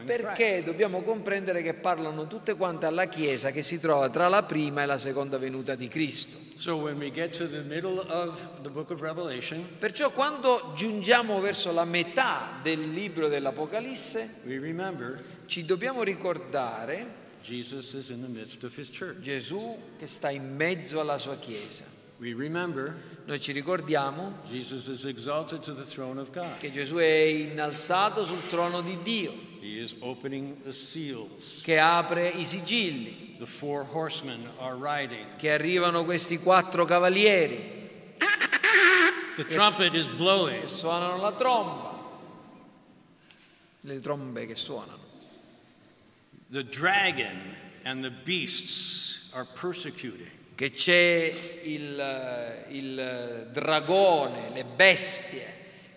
Perché 0.05 0.63
dobbiamo 0.63 1.03
comprendere 1.03 1.63
che 1.63 1.75
parlano 1.75 2.27
tutte 2.27 2.55
quante 2.55 2.87
alla 2.87 3.07
Chiesa 3.07 3.51
che 3.51 3.63
si 3.63 3.81
trova 3.81 4.09
tra 4.11 4.29
la 4.29 4.43
prima 4.43 4.83
e 4.83 4.87
la 4.87 4.99
seconda 4.99 5.39
venuta 5.39 5.75
di 5.75 5.89
Cristo. 5.89 6.45
So 6.57 6.77
when 6.77 6.99
we 6.99 7.11
get 7.11 7.37
to 7.37 7.49
the 7.49 7.63
middle 7.63 7.99
of 7.99 8.63
the 8.63 8.71
book 8.71 8.91
of 8.91 9.01
Revelation, 9.01 9.67
Perciò 9.77 10.11
quando 10.13 10.73
giungiamo 10.77 11.41
verso 11.41 11.73
la 11.73 11.85
metà 11.85 12.61
del 12.63 12.93
libro 12.93 13.27
dell'Apocalisse 13.27 14.43
we 14.45 14.61
remember 14.61 15.21
ci 15.47 15.65
dobbiamo 15.65 16.03
ricordare 16.03 17.23
Jesus 17.43 17.93
is 17.93 18.09
in 18.09 18.23
the 18.23 18.29
midst 18.29 18.63
of 18.65 18.75
his 18.77 18.89
church. 18.91 19.19
Gesù 19.21 19.79
che 19.99 20.07
sta 20.07 20.31
in 20.31 20.55
mezzo 20.57 20.99
alla 21.01 21.19
sua 21.19 21.37
Chiesa. 21.37 21.85
We 22.19 22.33
remember 22.35 22.95
Noi 23.27 23.41
ci 23.41 23.53
ricordiamo 23.53 24.39
Jesus 24.49 24.87
is 24.87 25.05
exalted 25.05 25.61
to 25.61 25.75
the 25.75 25.83
throne 25.85 26.21
of 26.21 26.31
God. 26.31 26.57
che 26.59 26.71
Gesù 26.73 26.97
è 26.97 27.05
innalzato 27.05 28.23
sul 28.25 28.47
trono 28.49 28.81
di 28.83 28.97
Dio, 29.03 29.33
He 29.61 29.81
is 29.83 29.95
opening 30.01 30.63
the 30.63 30.73
seals. 30.73 31.61
che 31.63 31.79
apre 31.79 32.29
i 32.29 32.45
sigilli, 32.45 33.35
The 33.39 33.47
four 33.47 33.85
horsemen 33.91 34.49
are 34.59 34.77
riding. 34.79 35.37
che 35.37 35.51
arrivano 35.53 36.05
questi 36.05 36.39
quattro 36.39 36.85
cavalieri 36.85 37.83
The 39.37 39.47
trumpet 39.49 39.93
is 39.95 40.07
blowing. 40.07 40.61
che 40.61 40.67
suonano 40.67 41.17
la 41.21 41.33
tromba, 41.33 42.01
le 43.81 44.01
trombe 44.01 44.47
che 44.47 44.55
suonano. 44.55 45.03
The 46.55 46.63
dragon 46.63 47.37
and 47.85 48.05
the 48.05 48.13
beasts 48.13 49.29
are 49.35 49.45
persecuting. 49.45 50.31
Che 50.55 50.71
c'è 50.71 51.33
il, 51.65 52.01
il 52.69 53.49
dragone, 53.51 54.51
le 54.55 54.65
bestie 54.65 55.45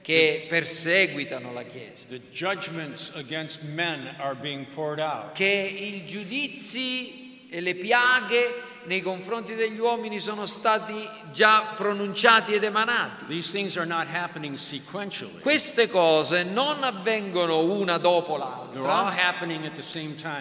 che 0.01 0.47
perseguitano 0.49 1.53
la 1.53 1.61
Chiesa. 1.61 2.07
The 2.07 2.21
judgments 2.31 3.11
against 3.13 3.61
men 3.65 4.15
are 4.17 4.33
being 4.33 4.65
poured 4.65 4.99
out. 4.99 5.35
che 5.35 5.45
i 5.45 6.07
giudizi 6.07 7.49
e 7.51 7.61
le 7.61 7.75
piaghe 7.75 8.51
nei 8.87 9.01
confronti 9.01 9.53
degli 9.53 9.79
uomini 9.79 10.19
sono 10.19 10.45
stati 10.45 11.07
già 11.31 11.73
pronunciati 11.75 12.53
ed 12.53 12.63
emanati. 12.63 13.25
Queste 15.41 15.89
cose 15.89 16.43
non 16.43 16.83
avvengono 16.83 17.59
una 17.59 17.97
dopo 17.97 18.37
l'altra, 18.37 19.13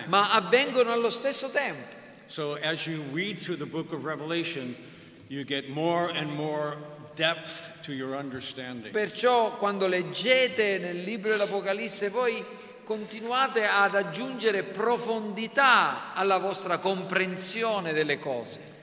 ma 0.06 0.32
avvengono 0.32 0.92
allo 0.92 1.10
stesso 1.10 1.50
tempo. 1.50 1.94
So 2.28 2.58
as 2.60 2.86
you 2.86 3.04
read 3.12 3.38
through 3.38 3.58
the 3.58 3.66
book 3.66 3.92
of 3.92 4.04
Revelation, 4.04 4.74
you 5.28 5.44
get 5.44 5.68
more 5.68 6.10
and 6.12 6.28
more 6.28 6.76
depth 7.14 7.82
to 7.82 7.92
your 7.92 8.16
understanding. 8.16 8.90
Perciò 8.92 9.56
quando 9.56 9.86
leggete 9.86 10.78
nel 10.78 11.02
libro 11.02 11.30
dell'Apocalisse 11.30 12.08
voi 12.08 12.44
continuate 12.86 13.64
ad 13.66 13.96
aggiungere 13.96 14.62
profondità 14.62 16.14
alla 16.14 16.38
vostra 16.38 16.78
comprensione 16.78 17.92
delle 17.92 18.20
cose. 18.20 18.74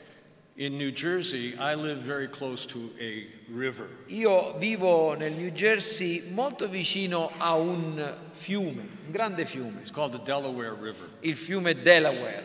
In 0.56 0.76
New 0.76 0.90
Jersey, 0.92 1.56
I 1.58 1.74
live 1.76 2.02
very 2.02 2.28
close 2.30 2.68
to 2.68 2.92
a 3.00 3.26
river. 3.56 3.88
Io 4.08 4.56
vivo 4.58 5.16
nel 5.16 5.32
New 5.32 5.50
Jersey 5.52 6.32
molto 6.34 6.68
vicino 6.68 7.32
a 7.38 7.54
un 7.56 8.14
fiume, 8.34 8.82
un 9.06 9.12
grande 9.12 9.46
fiume, 9.46 9.80
It's 9.80 9.90
called 9.90 10.12
the 10.12 10.22
Delaware 10.22 10.74
River. 10.80 11.08
il 11.22 11.36
fiume 11.36 11.74
Delaware. 11.82 12.44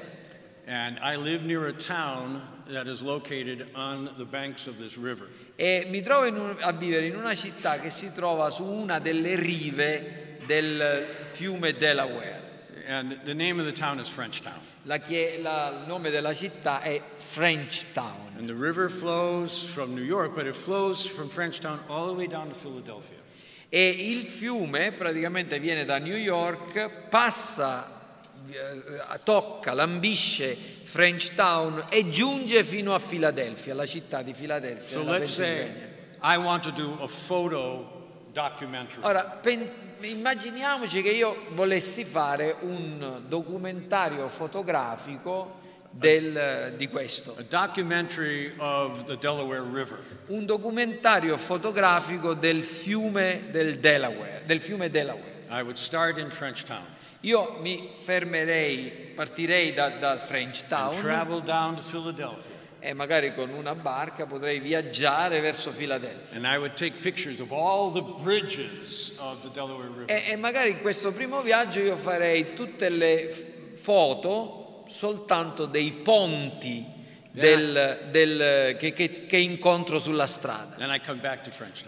And 0.66 0.96
I 1.02 1.16
live 1.16 1.44
near 1.44 1.66
a 1.66 1.72
town 1.72 2.40
that 2.70 2.86
is 2.86 3.00
located 3.02 3.68
on 3.74 4.08
the 4.16 4.24
banks 4.24 4.66
of 4.68 4.76
this 4.78 4.96
river. 4.96 5.26
E 5.56 5.86
mi 5.90 6.02
trovo 6.02 6.28
un- 6.28 6.56
a 6.60 6.70
vivere 6.72 7.06
in 7.06 7.16
una 7.16 7.34
città 7.34 7.78
che 7.80 7.90
si 7.90 8.12
trova 8.14 8.48
su 8.48 8.62
una 8.64 9.00
delle 9.00 9.34
rive 9.34 10.27
del 10.48 11.04
fiume 11.32 11.76
Delaware. 11.76 12.40
And 12.88 13.20
the 13.24 13.34
name 13.34 13.60
of 13.60 13.66
the 13.66 13.72
town 13.72 14.00
is 14.00 14.08
Frenchtown. 14.08 14.58
La 14.84 14.98
chie- 14.98 15.40
la- 15.42 15.68
il 15.82 15.86
nome 15.86 16.08
della 16.10 16.32
città 16.32 16.80
è 16.80 17.00
Frenchtown. 17.12 18.36
And 18.38 18.46
the 18.48 18.54
river 18.54 18.88
flows 18.90 19.62
from 19.62 19.94
New 19.94 20.02
York, 20.02 20.32
but 20.34 20.46
it 20.46 20.56
flows 20.56 21.06
from 21.06 21.28
Frenchtown 21.28 21.80
all 21.88 22.06
the 22.06 22.14
way 22.14 22.26
down 22.26 22.48
to 22.48 22.54
Philadelphia. 22.54 23.18
E 23.68 23.88
il 23.90 24.22
fiume 24.24 24.92
praticamente 24.92 25.60
viene 25.60 25.84
da 25.84 25.98
New 25.98 26.16
York, 26.16 26.88
passa, 27.10 28.00
eh, 28.50 29.20
tocca, 29.22 29.74
lambisce 29.74 30.54
Frenchtown 30.54 31.84
e 31.90 32.08
giunge 32.08 32.64
fino 32.64 32.94
a 32.94 32.98
Filadelfia, 32.98 33.74
la 33.74 33.84
città 33.84 34.22
di 34.22 34.32
Filadelfia. 34.32 34.88
So 34.96 35.02
nella 35.02 35.18
let's 35.18 35.30
say 35.32 35.56
Pennsylvania. 35.58 35.96
I 36.22 36.36
want 36.38 36.62
to 36.62 36.70
do 36.70 36.96
a 37.02 37.06
photo. 37.08 37.96
Ora, 39.02 39.40
immaginiamoci 40.00 41.02
che 41.02 41.10
io 41.10 41.36
volessi 41.52 42.04
fare 42.04 42.56
un 42.60 43.22
documentario 43.26 44.28
fotografico 44.28 45.56
del- 45.90 46.74
di 46.76 46.86
questo, 46.88 47.34
un 50.28 50.44
documentario 50.44 51.36
fotografico 51.36 52.34
del 52.34 52.62
fiume 52.62 53.44
del 53.50 53.78
Delaware, 53.78 54.42
del 54.46 54.60
fiume 54.60 54.90
Delaware. 54.90 55.44
I 55.50 55.60
would 55.62 55.76
start 55.76 56.18
in 56.18 56.30
Frenchtown, 56.30 56.96
Io 57.22 57.56
mi 57.60 57.90
fermerei, 57.96 59.12
partirei 59.16 59.72
da, 59.74 59.88
da 59.88 60.16
Frenchtown 60.18 60.94
e 62.80 62.92
magari 62.94 63.34
con 63.34 63.50
una 63.50 63.74
barca 63.74 64.26
potrei 64.26 64.60
viaggiare 64.60 65.40
verso 65.40 65.70
Filadelfia. 65.70 66.36
E, 70.06 70.24
e 70.28 70.36
magari 70.36 70.70
in 70.70 70.80
questo 70.80 71.12
primo 71.12 71.40
viaggio 71.40 71.80
io 71.80 71.96
farei 71.96 72.54
tutte 72.54 72.88
le 72.88 73.72
foto 73.74 74.84
soltanto 74.86 75.66
dei 75.66 75.92
ponti 75.92 76.96
del- 77.40 77.98
del- 78.10 78.76
che, 78.76 78.92
che- 78.92 79.26
che 79.26 79.36
incontro 79.36 79.98
sulla 79.98 80.26
strada. 80.26 80.76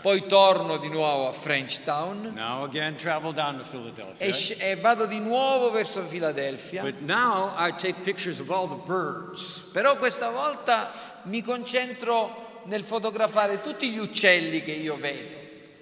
Poi 0.00 0.26
torno 0.26 0.76
di 0.78 0.88
nuovo 0.88 1.28
a 1.28 1.32
Frenchtown 1.32 2.32
Now 2.34 2.64
again, 2.64 2.96
travel 2.96 3.32
down 3.32 3.58
to 3.58 3.64
Philadelphia. 3.68 4.26
e, 4.26 4.70
e 4.70 4.76
vado 4.76 5.06
di 5.06 5.18
nuovo 5.18 5.70
verso 5.70 6.02
Filadelfia. 6.02 6.82
But 6.82 7.00
now 7.00 7.54
I 7.58 7.74
take 7.76 8.00
pictures 8.02 8.38
of 8.40 8.50
all 8.50 8.68
the 8.68 8.80
birds. 8.86 9.68
Però 9.72 9.96
questa 9.96 10.30
volta 10.30 10.90
mi 11.24 11.42
concentro 11.42 12.62
nel 12.64 12.82
fotografare 12.84 13.60
tutti 13.62 13.90
gli 13.90 13.98
uccelli 13.98 14.62
che 14.62 14.72
io 14.72 14.96
vedo. 14.96 15.34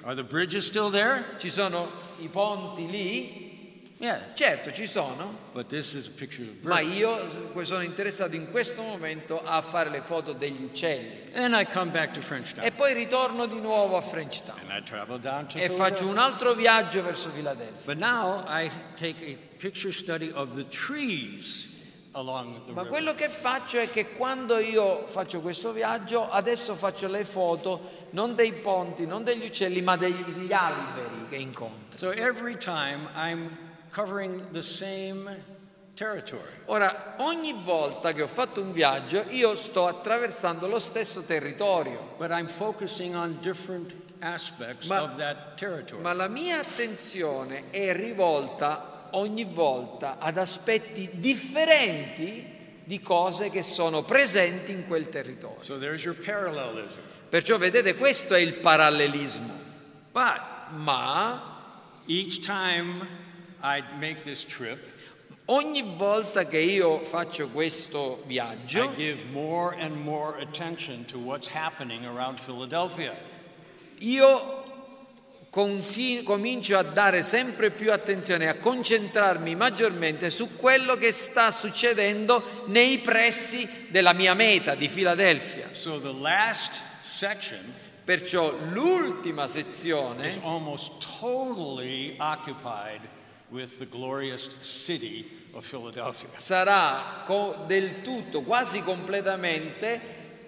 Are 0.03 0.15
the 0.15 0.25
bridges 0.25 0.65
still 0.67 0.91
there? 0.91 1.35
Ci 1.39 1.51
sono 1.51 1.91
i 2.21 2.29
ponti 2.29 2.89
lì? 2.89 3.48
Yes. 4.01 4.21
Certo, 4.35 4.71
ci 4.71 4.87
sono, 4.87 5.37
But 5.53 5.67
this 5.67 5.93
is 5.95 6.07
a 6.07 6.11
picture 6.11 6.49
of 6.49 6.55
ma 6.63 6.77
birds. 6.77 6.97
io 6.97 7.65
sono 7.65 7.81
interessato 7.83 8.37
in 8.37 8.49
questo 8.53 8.83
momento 8.83 9.43
a 9.43 9.61
fare 9.61 9.91
le 9.91 10.03
foto 10.03 10.33
degli 10.35 10.63
uccelli. 10.63 11.33
And 11.35 11.53
I 11.53 11.67
come 11.67 11.91
back 11.91 12.13
to 12.13 12.21
Frenchtown. 12.21 12.65
E 12.65 12.71
poi 12.71 12.95
ritorno 12.95 13.47
di 13.47 13.59
nuovo 13.59 13.97
a 13.97 14.01
Frenchtown 14.01 14.57
And 14.69 14.71
I 14.71 14.85
travel 14.85 15.19
down 15.19 15.49
to 15.49 15.59
e 15.59 15.69
faccio 15.69 15.75
Philadelphia. 15.75 16.07
un 16.07 16.19
altro 16.19 16.55
viaggio 16.55 17.03
verso 17.03 17.29
Filadelfia. 17.31 17.93
But 17.93 17.97
now 17.97 18.45
I 18.47 18.71
take 18.95 19.25
a 19.33 19.37
picture 19.59 19.93
study 19.93 20.31
of 20.33 20.55
the 20.55 20.69
trees 20.69 21.75
along 22.13 22.67
the 22.67 22.73
Ma 22.73 22.83
river. 22.83 22.87
quello 22.87 23.15
che 23.17 23.29
faccio 23.29 23.79
è 23.79 23.91
che 23.91 24.11
quando 24.15 24.59
io 24.59 25.07
faccio 25.09 25.41
questo 25.41 25.73
viaggio, 25.73 26.31
adesso 26.31 26.77
faccio 26.77 27.09
le 27.09 27.25
foto 27.25 28.07
non 28.11 28.37
dei 28.37 28.53
ponti, 28.53 29.07
non 29.07 29.25
degli 29.25 29.45
uccelli, 29.47 29.83
ma 29.83 29.97
degli 29.97 30.53
alberi 30.53 31.27
che 31.29 31.37
incontro. 31.37 31.99
So 31.99 32.13
every 32.13 32.57
time 32.57 33.09
I'm 33.17 33.67
covering 33.91 34.51
the 34.53 34.63
same 34.63 35.29
territory. 35.95 36.43
Ora, 36.67 37.15
ogni 37.19 37.53
volta 37.53 38.13
che 38.13 38.23
ho 38.23 38.27
fatto 38.29 38.61
un 38.61 38.71
viaggio, 38.73 39.25
io 39.31 39.57
sto 39.57 39.87
attraversando 39.87 40.67
lo 40.69 40.79
stesso 40.79 41.23
territorio, 41.25 42.15
But 42.19 42.31
I'm 42.31 42.47
focusing 42.49 43.15
on 43.15 43.39
different 43.41 43.95
aspects 44.21 44.87
Ma- 44.87 45.03
of 45.03 45.17
that 45.17 45.57
territory. 45.57 46.01
ma 46.03 46.13
la 46.13 46.29
mia 46.29 46.59
attenzione 46.61 47.71
è 47.71 47.93
rivolta 47.95 49.09
ogni 49.13 49.45
volta 49.45 50.19
ad 50.19 50.37
aspetti 50.39 51.09
differenti 51.15 52.57
di 52.85 53.01
cose 53.01 53.51
che 53.51 53.63
sono 53.63 54.03
presenti 54.03 54.73
in 54.73 54.87
quel 54.87 55.09
territorio. 55.09 55.63
so 55.63 55.79
there's 55.79 56.05
your 56.05 56.17
parallelism. 56.17 56.99
Perciò 57.29 57.59
vedete, 57.59 57.95
questo 57.97 58.35
è 58.35 58.39
il 58.41 58.55
parallelismo. 58.55 59.53
But 60.13 60.41
Ma 60.71 62.01
each 62.07 62.39
time 62.39 63.18
I 63.63 63.83
make 63.99 64.23
this 64.23 64.45
trip, 64.45 64.79
ogni 65.47 65.83
volta 65.97 66.47
che 66.47 66.59
io 66.59 67.03
faccio 67.05 67.49
questo 67.49 68.23
I 68.25 68.27
viaggio, 68.27 68.93
give 68.95 69.25
more 69.31 69.77
and 69.79 69.97
more 69.97 70.41
attention 70.41 71.05
to 71.07 71.19
what's 71.19 71.49
happening 71.49 72.05
around 72.05 72.41
Philadelphia. 72.41 73.15
io 74.01 74.65
continu- 75.51 76.23
comincio 76.23 76.77
a 76.77 76.83
dare 76.83 77.23
sempre 77.23 77.71
più 77.71 77.93
attenzione, 77.93 78.49
a 78.49 78.55
concentrarmi 78.57 79.55
maggiormente 79.55 80.31
su 80.31 80.57
quello 80.57 80.97
che 80.97 81.11
sta 81.11 81.51
succedendo 81.51 82.65
nei 82.67 82.99
pressi 82.99 83.89
della 83.89 84.13
mia 84.13 84.35
meta 84.35 84.75
di 84.75 84.89
Filadelfia. 84.89 85.69
So 85.73 86.01
the 86.01 86.13
last 86.13 86.81
section 87.03 87.87
Perciò 88.09 88.51
l'ultima 88.73 89.45
is 89.45 89.51
sezione 89.53 90.41
almost 90.43 91.05
totally 91.21 92.17
occupied 92.19 93.03
with 93.51 93.79
the 93.79 93.87
glorious 93.87 94.49
city 94.61 95.25
of 95.53 95.65
Philadelphia. 95.67 96.29
sarà 96.37 97.25
del 97.67 98.03
tutto, 98.03 98.43
quasi 98.43 98.81
completamente, 98.83 100.01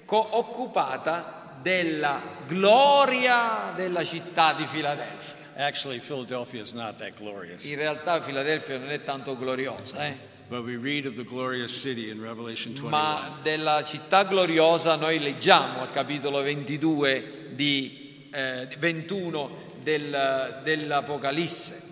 co- 0.05 0.37
occupata 0.37 1.57
della 1.63 2.21
gloria 2.47 3.73
della 3.75 4.05
città 4.05 4.53
di 4.55 4.67
Filadelfia. 4.67 5.39
Actually, 5.57 5.99
Philadelphia 5.99 6.63
is 6.63 6.73
not 6.73 6.97
that 6.99 7.17
glorious. 7.17 7.65
In 7.65 7.77
realtà 7.77 8.21
Filadelfia 8.21 8.79
non 8.79 8.91
è 8.91 9.03
tanto 9.03 9.37
gloriosa, 9.37 10.07
eh? 10.07 10.29
But 10.49 10.65
we 10.65 10.77
read 10.77 11.07
of 11.07 11.15
the 11.15 11.23
glorious 11.25 11.71
city 11.71 12.11
in 12.11 12.21
Revelation 12.21 12.73
21. 12.75 12.89
ma 12.89 13.39
della 13.43 13.85
città 13.85 14.25
gloriosa 14.25 14.97
noi 14.97 15.21
leggiamo 15.21 15.81
al 15.83 15.91
capitolo 15.93 16.41
22 16.43 17.51
di 17.51 18.29
eh, 18.33 18.69
21 18.79 19.69
del- 19.83 20.61
dell'Apocalisse, 20.65 21.90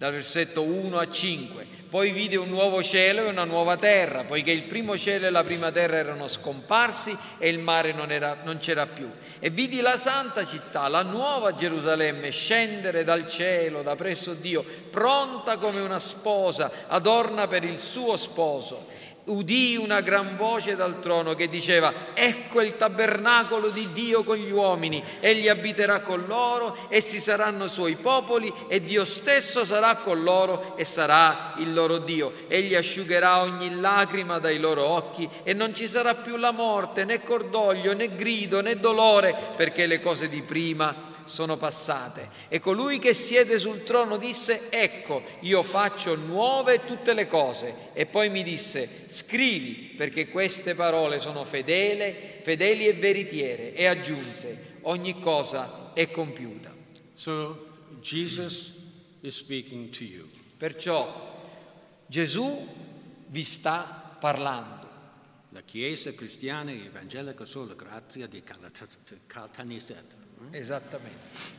dal 0.00 0.12
versetto 0.12 0.62
1 0.62 0.96
a 0.96 1.10
5. 1.10 1.66
Poi 1.90 2.10
vide 2.12 2.36
un 2.36 2.48
nuovo 2.48 2.82
cielo 2.82 3.20
e 3.20 3.28
una 3.28 3.44
nuova 3.44 3.76
terra, 3.76 4.24
poiché 4.24 4.50
il 4.50 4.62
primo 4.62 4.96
cielo 4.96 5.26
e 5.26 5.30
la 5.30 5.44
prima 5.44 5.70
terra 5.70 5.96
erano 5.96 6.26
scomparsi 6.26 7.14
e 7.36 7.50
il 7.50 7.58
mare 7.58 7.92
non, 7.92 8.10
era- 8.10 8.38
non 8.42 8.56
c'era 8.56 8.86
più. 8.86 9.10
E 9.38 9.50
vidi 9.50 9.82
la 9.82 9.98
santa 9.98 10.46
città, 10.46 10.88
la 10.88 11.02
nuova 11.02 11.54
Gerusalemme, 11.54 12.30
scendere 12.30 13.04
dal 13.04 13.28
cielo, 13.28 13.82
da 13.82 13.94
presso 13.94 14.32
Dio, 14.32 14.64
pronta 14.90 15.58
come 15.58 15.80
una 15.80 15.98
sposa, 15.98 16.70
adorna 16.86 17.46
per 17.46 17.64
il 17.64 17.76
suo 17.76 18.16
sposo. 18.16 18.86
Udì 19.24 19.76
una 19.76 20.00
gran 20.00 20.36
voce 20.36 20.76
dal 20.76 20.98
trono 20.98 21.34
che 21.34 21.48
diceva, 21.48 21.92
ecco 22.14 22.62
il 22.62 22.76
tabernacolo 22.76 23.68
di 23.68 23.92
Dio 23.92 24.24
con 24.24 24.36
gli 24.36 24.50
uomini, 24.50 25.02
egli 25.20 25.46
abiterà 25.46 26.00
con 26.00 26.24
loro, 26.26 26.86
essi 26.88 27.20
saranno 27.20 27.68
suoi 27.68 27.96
popoli 27.96 28.52
e 28.66 28.82
Dio 28.82 29.04
stesso 29.04 29.64
sarà 29.64 29.96
con 29.96 30.22
loro 30.22 30.74
e 30.76 30.84
sarà 30.84 31.54
il 31.58 31.72
loro 31.72 31.98
Dio. 31.98 32.32
Egli 32.48 32.74
asciugherà 32.74 33.42
ogni 33.42 33.78
lacrima 33.78 34.38
dai 34.38 34.58
loro 34.58 34.84
occhi 34.86 35.28
e 35.42 35.52
non 35.52 35.74
ci 35.74 35.86
sarà 35.86 36.14
più 36.14 36.36
la 36.36 36.50
morte, 36.50 37.04
né 37.04 37.22
cordoglio, 37.22 37.92
né 37.92 38.14
grido, 38.16 38.62
né 38.62 38.80
dolore, 38.80 39.36
perché 39.54 39.86
le 39.86 40.00
cose 40.00 40.28
di 40.28 40.40
prima 40.40 41.09
sono 41.30 41.56
passate. 41.56 42.28
E 42.48 42.58
colui 42.58 42.98
che 42.98 43.14
siede 43.14 43.56
sul 43.58 43.84
trono 43.84 44.18
disse, 44.18 44.68
ecco, 44.70 45.22
io 45.40 45.62
faccio 45.62 46.16
nuove 46.16 46.84
tutte 46.84 47.14
le 47.14 47.26
cose. 47.26 47.90
E 47.94 48.04
poi 48.04 48.28
mi 48.28 48.42
disse, 48.42 49.06
scrivi, 49.08 49.94
perché 49.96 50.28
queste 50.28 50.74
parole 50.74 51.18
sono 51.18 51.44
fedele, 51.44 52.40
fedeli 52.42 52.86
e 52.86 52.92
veritiere. 52.94 53.74
E 53.74 53.86
aggiunse, 53.86 54.78
ogni 54.82 55.18
cosa 55.20 55.92
è 55.94 56.10
compiuta. 56.10 56.74
So 57.14 57.68
Jesus 58.00 58.74
is 59.20 59.36
speaking 59.36 59.90
to 59.90 60.04
you. 60.04 60.28
Perciò 60.56 61.28
Gesù 62.06 62.66
vi 63.26 63.44
sta 63.44 64.16
parlando. 64.18 64.88
La 65.52 65.62
Chiesa 65.62 66.12
Cristiana 66.12 66.70
Evangelica 66.70 67.44
Sola 67.44 67.74
Grazia 67.74 68.26
di 68.28 68.40
Caltanissetta. 69.26 70.29
Esattamente. 70.50 71.58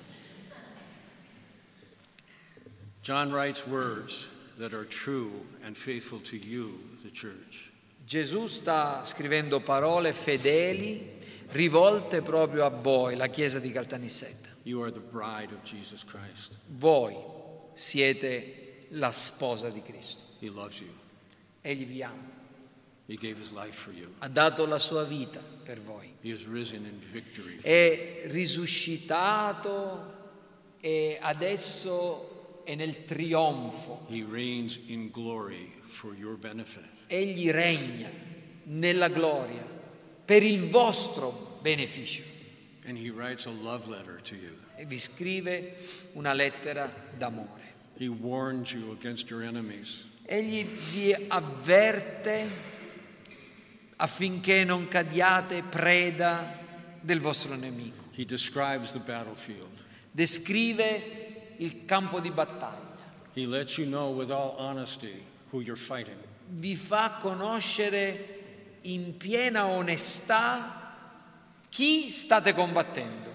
John 3.02 3.32
writes 3.32 3.66
words 3.66 4.30
that 4.58 4.74
are 4.74 4.86
true 4.86 5.32
and 5.64 5.76
faithful 5.76 6.20
to 6.20 6.38
you, 6.38 6.80
the 7.04 7.12
church. 7.12 7.72
Gesù 8.06 8.48
sta 8.48 9.04
scrivendo 9.06 9.60
parole 9.62 10.14
fedeli 10.14 11.20
rivolte 11.48 12.22
proprio 12.22 12.66
a 12.66 12.70
voi, 12.70 13.16
la 13.16 13.28
Chiesa 13.28 13.60
di 13.60 13.72
Caltanissetta. 13.72 14.50
You 14.64 14.82
are 14.82 14.92
the 14.92 15.00
bride 15.00 15.52
of 15.54 15.64
Jesus 15.64 16.04
Christ. 16.04 16.52
Voi 16.68 17.16
siete 17.74 18.88
la 18.90 19.12
sposa 19.12 19.70
di 19.70 19.82
Cristo. 19.82 20.24
He 20.40 20.50
loves 20.50 20.80
you. 20.80 20.94
Egli 21.62 21.86
vi 21.86 22.04
ama. 22.04 22.41
Ha 24.20 24.28
dato 24.28 24.66
la 24.66 24.80
sua 24.80 25.04
vita 25.04 25.42
per 25.64 25.80
voi. 25.80 26.14
He 26.22 26.32
has 26.32 26.46
risen 26.46 26.86
in 26.86 27.00
victory. 27.12 27.58
È 27.62 28.24
risuscitato 28.28 30.20
e 30.80 31.18
adesso 31.22 32.62
è 32.64 32.76
nel 32.76 33.04
trionfo. 33.06 34.06
He 34.10 34.26
reigns 34.28 34.80
in 34.88 35.10
glory 35.10 35.72
for 35.88 36.16
your 36.16 36.38
benefit. 36.38 36.90
Egli 37.08 37.50
regna 37.50 38.10
nella 38.64 39.10
gloria 39.10 39.68
per 40.24 40.44
il 40.44 40.62
vostro 40.70 41.58
beneficio. 41.62 42.24
And 42.86 42.98
he 42.98 43.10
writes 43.10 43.46
a 43.46 43.52
love 43.52 43.88
letter 43.90 44.22
to 44.22 44.36
you. 44.36 44.56
E 44.76 44.86
vi 44.86 44.98
scrive 44.98 45.76
una 46.14 46.34
lettera 46.34 46.92
d'amore. 47.18 47.60
He 47.98 48.08
warns 48.08 48.72
you 48.72 48.92
against 48.92 49.30
your 49.30 49.44
enemies. 49.44 50.06
Egli 50.26 50.64
vi 50.64 51.14
avverte 51.28 52.48
affinché 54.02 54.64
non 54.64 54.88
cadiate 54.88 55.62
preda 55.62 56.58
del 57.00 57.20
vostro 57.20 57.56
nemico. 57.56 58.10
Descrive 60.12 61.56
il 61.58 61.86
campo 61.86 62.20
di 62.20 62.32
battaglia. 62.32 62.90
You 63.34 63.48
know. 63.86 64.26
Vi 66.48 66.76
fa 66.76 67.18
conoscere 67.22 68.40
in 68.82 69.16
piena 69.18 69.68
onestà 69.68 70.96
chi 71.70 72.10
state 72.10 72.54
combattendo, 72.54 73.32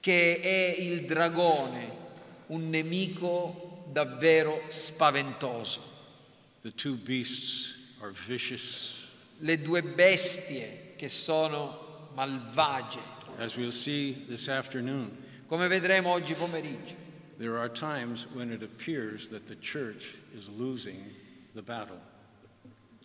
che 0.00 0.40
è 0.40 0.74
il 0.80 1.04
dragone, 1.06 1.90
un 2.48 2.68
nemico 2.68 3.86
davvero 3.90 4.62
spaventoso. 4.66 5.87
Le 9.40 9.56
due 9.62 9.82
bestie 9.82 10.94
che 10.96 11.08
sono 11.08 12.10
malvagie, 12.14 13.16
As 13.38 13.56
we'll 13.56 13.70
see 13.70 14.24
this 14.26 14.48
afternoon, 14.48 15.16
come 15.46 15.68
vedremo 15.68 16.10
oggi 16.10 16.34
pomeriggio. 16.34 16.96
there 17.38 17.56
are 17.56 17.68
times 17.68 18.26
when 18.34 18.50
it 18.50 18.62
appears 18.64 19.28
that 19.28 19.46
the 19.46 19.54
church 19.60 20.16
is 20.36 20.48
losing 20.48 21.04
the 21.54 21.62
battle. 21.62 22.00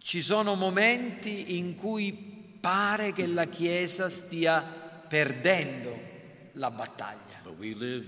Ci 0.01 0.21
sono 0.23 0.55
momenti 0.55 1.59
in 1.59 1.75
cui 1.75 2.11
pare 2.59 3.13
che 3.13 3.27
la 3.27 3.45
Chiesa 3.45 4.09
stia 4.09 4.59
perdendo 5.07 5.95
la 6.53 6.71
battaglia, 6.71 7.41
But 7.43 7.59
we 7.59 7.73
live 7.75 8.07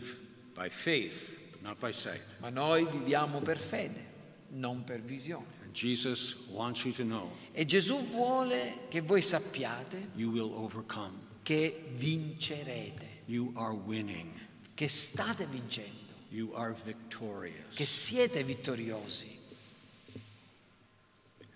by 0.55 0.69
faith, 0.69 1.37
not 1.61 1.77
by 1.79 1.91
sight. 1.91 2.23
ma 2.39 2.49
noi 2.49 2.85
viviamo 2.89 3.39
per 3.39 3.59
fede, 3.59 4.13
non 4.49 4.83
per 4.83 5.01
visione. 5.01 5.45
And 5.63 5.73
Jesus 5.73 6.47
wants 6.49 6.83
you 6.85 6.93
to 6.93 7.03
know 7.03 7.31
E 7.53 7.65
Gesù 7.65 7.97
vuole 8.09 8.87
che 8.89 9.01
voi 9.01 9.21
sappiate 9.21 10.09
you 10.15 10.31
will 10.31 10.51
overcome. 10.53 11.13
che 11.43 11.83
vincerete, 11.93 13.13
You 13.25 13.51
are 13.55 13.73
winning. 13.73 14.31
che 14.75 14.87
state 14.87 15.45
vincendo, 15.47 16.13
You 16.29 16.51
are 16.53 16.73
victorious. 16.85 17.75
che 17.75 17.85
siete 17.85 18.43
vittoriosi. 18.43 19.33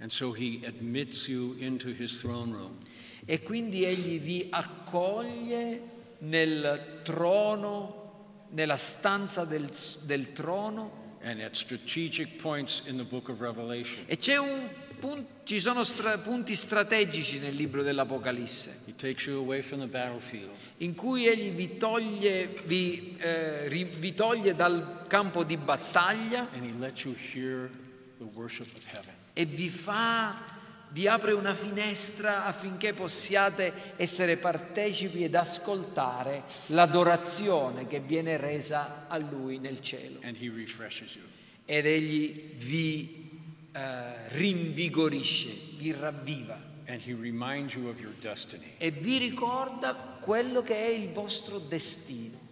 And 0.02 0.10
so 0.12 0.32
he 0.32 0.62
admits 0.66 1.28
you 1.28 1.56
into 1.60 1.90
his 1.90 2.20
throne 2.22 2.54
room. 2.54 2.78
E 3.26 3.42
quindi 3.44 3.84
egli 3.84 4.20
vi 4.20 4.48
accoglie 4.50 5.82
nel 6.20 7.02
trono, 7.04 8.46
nella 8.52 8.78
stanza 8.78 9.44
del, 9.46 9.70
del 10.04 10.32
trono 10.32 10.99
And 11.22 11.42
at 11.42 11.56
strategic 11.56 12.42
points 12.42 12.84
in 12.86 12.96
the 12.98 13.04
book 13.04 13.30
of 13.30 13.42
Revelation, 13.42 14.04
e 14.08 14.16
c'è 14.16 14.38
un 14.38 14.70
pun- 15.00 15.26
ci 15.44 15.60
sono 15.60 15.84
stra- 15.84 16.18
punti 16.18 16.56
strategici 16.56 17.40
nel 17.40 17.56
libro 17.56 17.84
dell'Apocalisse. 17.84 18.84
He 18.88 18.96
takes 18.96 19.26
you 19.26 19.38
away 19.40 19.62
from 19.62 19.80
the 19.80 19.88
battlefield. 19.88 20.56
In 20.78 20.96
cui 20.96 21.28
egli 21.28 21.50
vi 21.52 21.78
toglie, 21.78 22.48
vi, 22.66 23.16
eh, 23.20 23.68
ri- 23.68 23.84
vi 23.84 24.14
toglie 24.14 24.56
dal 24.56 25.06
campo 25.08 25.44
di 25.44 25.58
battaglia. 25.58 26.48
And 26.54 26.64
he 26.64 26.74
lets 26.80 27.04
you 27.04 27.14
hear 27.16 27.70
the 28.18 28.26
worship 28.34 28.68
of 28.76 28.86
heaven. 28.86 29.14
e 29.34 29.46
vi 29.46 29.70
fa, 29.70 30.36
vi 30.92 31.08
apre 31.08 31.34
una 31.34 31.54
finestra 31.54 32.46
affinché 32.46 32.94
possiate 32.94 33.72
essere 33.96 34.38
partecipi 34.38 35.24
ed 35.24 35.36
ascoltare 35.36 36.44
l'adorazione 36.68 37.88
che 37.88 38.00
viene 38.00 38.38
resa 38.38 39.08
a 39.08 39.18
Lui 39.18 39.60
nel 39.60 39.80
cielo. 39.82 40.20
Ed 41.66 41.86
Egli 41.86 42.54
vi 42.56 43.30
eh, 43.72 44.28
rinvigorisce, 44.30 45.50
vi 45.78 45.92
ravviva 45.92 46.68
e 48.80 48.90
vi 48.90 49.20
ricorda 49.20 49.94
quello 49.94 50.64
che 50.64 50.76
è 50.76 50.90
il 50.90 51.10
vostro 51.10 51.60
destino. 51.60 52.48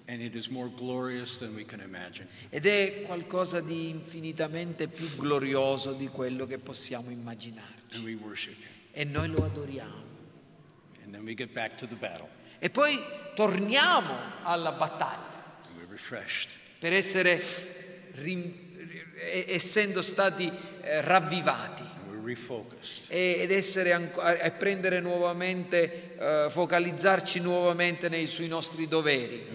Ed 2.49 2.65
è 2.67 3.01
qualcosa 3.01 3.59
di 3.61 3.89
infinitamente 3.89 4.87
più 4.87 5.07
glorioso 5.15 5.93
di 5.93 6.07
quello 6.07 6.45
che 6.45 6.59
possiamo 6.59 7.09
immaginarci. 7.09 7.76
And 7.93 8.03
we 8.03 8.15
worship 8.15 8.55
you. 8.59 8.67
E 8.91 9.03
noi 9.05 9.27
lo 9.29 9.43
adoriamo. 9.43 10.05
And 11.03 11.13
then 11.13 11.23
we 11.23 11.33
get 11.33 11.53
back 11.53 11.77
to 11.77 11.87
the 11.87 11.95
battle. 11.95 12.29
E 12.59 12.69
poi 12.69 12.99
torniamo 13.35 14.13
alla 14.43 14.71
battaglia 14.71 15.61
And 15.67 15.77
we're 15.77 15.91
refreshed. 15.91 16.51
per 16.79 16.93
essere, 16.93 17.41
essendo 19.45 20.01
stati 20.01 20.51
eh, 20.81 21.01
ravvivati 21.01 21.95
ed 23.07 23.51
essere 23.51 24.11
e 24.41 24.51
prendere 24.51 24.99
nuovamente, 24.99 26.17
eh, 26.17 26.47
focalizzarci 26.49 27.39
nuovamente 27.39 28.09
nei, 28.09 28.27
sui 28.27 28.47
nostri 28.49 28.87
doveri 28.87 29.47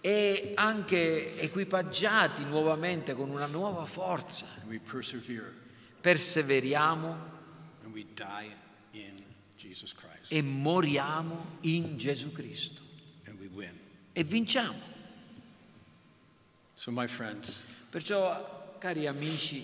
e 0.00 0.52
anche 0.54 1.40
equipaggiati 1.40 2.44
nuovamente 2.44 3.14
con 3.14 3.30
una 3.30 3.46
nuova 3.46 3.84
forza. 3.84 4.46
Perseveriamo 6.08 7.18
e 10.28 10.40
moriamo 10.40 11.58
in 11.60 11.98
Gesù 11.98 12.32
Cristo 12.32 12.80
e 14.14 14.24
vinciamo. 14.24 14.78
So, 16.76 16.92
my 16.92 17.06
friends, 17.06 17.60
Perciò, 17.90 18.78
cari 18.78 19.06
amici, 19.06 19.62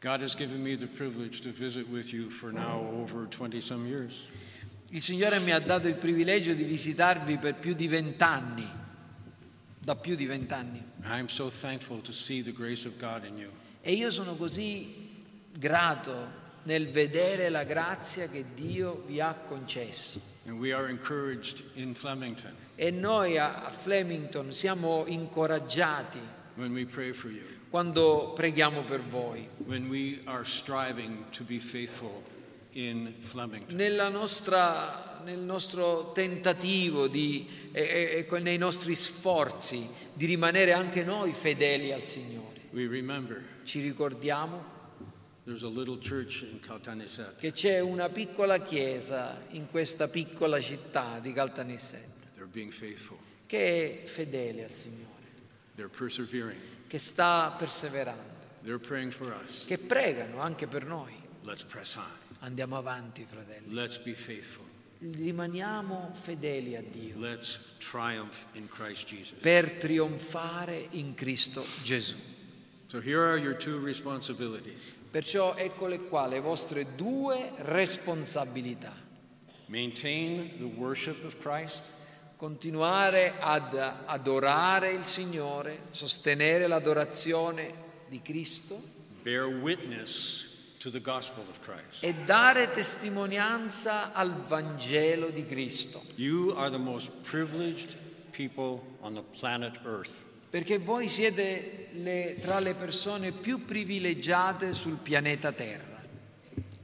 God 0.00 0.22
has 0.22 0.34
given 0.34 0.62
me 0.62 0.76
the 0.76 0.86
privilege 0.86 1.42
to 1.42 1.50
visit 1.50 1.86
with 1.90 2.14
you 2.14 2.30
for 2.30 2.50
now 2.50 2.80
over 2.94 3.26
20 3.26 3.60
some 3.60 3.86
years. 3.86 4.28
il 4.88 5.02
Signore 5.02 5.40
mi 5.40 5.50
ha 5.50 5.58
dato 5.58 5.88
il 5.88 5.96
privilegio 5.96 6.54
di 6.54 6.64
visitarvi 6.64 7.36
per 7.36 7.56
più 7.56 7.74
di 7.74 7.86
vent'anni, 7.86 8.66
da 9.78 9.94
più 9.94 10.16
di 10.16 10.24
vent'anni. 10.24 10.82
I'm 11.04 11.28
so 11.28 11.50
thankful 11.50 12.00
to 12.00 12.12
see 12.12 12.40
the 12.40 12.52
grace 12.52 12.86
of 12.88 12.96
God 12.98 13.24
in 13.26 13.36
you. 13.36 13.64
E 13.86 13.92
io 13.92 14.10
sono 14.10 14.34
così 14.34 15.22
grato 15.56 16.12
nel 16.64 16.90
vedere 16.90 17.48
la 17.50 17.62
grazia 17.62 18.28
che 18.28 18.44
Dio 18.52 19.04
vi 19.06 19.20
ha 19.20 19.32
concesso. 19.32 20.20
E 22.74 22.90
noi 22.90 23.38
a 23.38 23.70
Flemington 23.70 24.52
siamo 24.52 25.04
incoraggiati 25.06 26.18
quando 27.70 28.32
preghiamo 28.34 28.82
per 28.82 29.02
voi. 29.02 29.48
nostra- 34.10 35.20
nel 35.24 35.38
nostro 35.38 36.10
tentativo 36.10 37.06
di, 37.06 37.70
e- 37.70 38.26
e 38.28 38.38
nei 38.40 38.58
nostri 38.58 38.96
sforzi 38.96 39.88
di 40.12 40.26
rimanere 40.26 40.72
anche 40.72 41.04
noi 41.04 41.32
fedeli 41.32 41.92
al 41.92 42.02
Signore. 42.02 42.55
Ci 43.64 43.80
ricordiamo 43.80 44.74
che 47.38 47.52
c'è 47.52 47.80
una 47.80 48.08
piccola 48.10 48.60
chiesa 48.60 49.40
in 49.50 49.70
questa 49.70 50.08
piccola 50.08 50.60
città 50.60 51.18
di 51.18 51.32
Caltanissetta 51.32 52.14
che 53.46 54.02
è 54.02 54.06
fedele 54.06 54.64
al 54.64 54.72
Signore, 54.72 55.06
che 56.86 56.98
sta 56.98 57.54
perseverando, 57.56 58.34
che 59.66 59.78
pregano 59.78 60.40
anche 60.40 60.66
per 60.66 60.84
noi. 60.84 61.14
Let's 61.44 61.62
press 61.62 61.94
on. 61.94 62.04
Andiamo 62.40 62.76
avanti, 62.76 63.24
fratelli. 63.24 63.72
Let's 63.72 63.96
be 63.98 64.12
faithful. 64.12 64.64
Rimaniamo 64.98 66.10
fedeli 66.12 66.74
a 66.74 66.82
Dio 66.82 67.18
Let's 67.18 67.76
triumph 67.78 68.46
in 68.52 68.68
Christ 68.68 69.06
Jesus. 69.06 69.38
per 69.40 69.72
trionfare 69.72 70.88
in 70.90 71.14
Cristo 71.14 71.64
Gesù. 71.82 72.34
So 72.96 73.02
here 73.02 73.22
are 73.22 73.36
your 73.36 73.52
two 73.52 73.78
responsibilities. 73.78 74.94
Perciò 75.10 75.54
eccole 75.54 75.98
qua 76.08 76.26
le 76.26 76.40
vostre 76.40 76.86
due 76.96 77.52
responsabilità. 77.56 78.90
Maintain 79.66 80.52
the 80.56 80.64
worship 80.64 81.22
of 81.22 81.38
Christ 81.38 81.90
Continuare 82.38 83.34
ad 83.38 83.74
adorare 84.06 84.92
il 84.92 85.04
Signore, 85.04 85.88
sostenere 85.90 86.66
l'adorazione 86.66 87.70
di 88.08 88.22
Cristo 88.22 88.80
bear 89.22 89.46
witness 89.46 90.74
to 90.78 90.88
the 90.88 91.00
gospel 91.00 91.44
of 91.50 91.60
Christ. 91.60 92.02
e 92.02 92.14
dare 92.24 92.70
testimonianza 92.70 94.14
al 94.14 94.32
Vangelo 94.46 95.28
di 95.28 95.44
Cristo. 95.44 96.00
You 96.14 96.54
are 96.56 96.70
the 96.70 96.78
most 96.78 97.10
privileged 97.20 97.94
people 98.30 98.80
on 99.02 99.12
the 99.12 99.22
planet 99.38 99.80
Earth. 99.84 100.34
Perché 100.48 100.78
voi 100.78 101.08
siete 101.08 101.88
le- 101.92 102.36
tra 102.40 102.60
le 102.60 102.74
persone 102.74 103.32
più 103.32 103.64
privilegiate 103.64 104.72
sul 104.72 104.96
pianeta 104.96 105.52
Terra. 105.52 106.02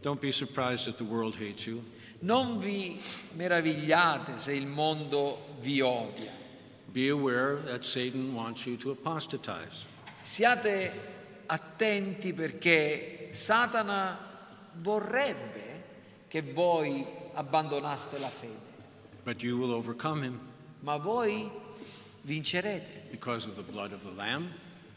Don't 0.00 0.20
be 0.20 0.32
surprised 0.32 0.88
if 0.88 0.96
the 0.96 1.04
world 1.04 1.34
hates 1.36 1.66
you. 1.66 1.82
Non 2.20 2.56
vi 2.58 3.00
meravigliate 3.34 4.38
se 4.38 4.52
il 4.52 4.66
mondo 4.66 5.56
vi 5.60 5.80
odia. 5.80 6.30
Be 6.86 7.08
aware 7.08 7.62
that 7.64 7.84
Satan 7.84 8.34
wants 8.34 8.66
you 8.66 8.76
to 8.76 8.90
apostatize. 8.90 9.86
Siate 10.20 10.92
attenti 11.46 12.32
perché 12.32 13.28
Satana 13.30 14.18
vorrebbe 14.74 15.84
che 16.28 16.42
voi 16.42 17.04
abbandonaste 17.34 18.18
la 18.18 18.28
fede, 18.28 18.70
But 19.24 19.42
you 19.42 19.56
will 19.58 19.72
overcome 19.72 20.24
him 20.24 20.38
ma 20.80 20.96
voi 20.96 21.48
vincerete. 22.22 23.10
Because 23.10 23.46
of 23.46 23.54
the 23.56 23.62
blood 23.62 23.92
of 23.92 24.02
the 24.02 24.14
Lamb. 24.14 24.50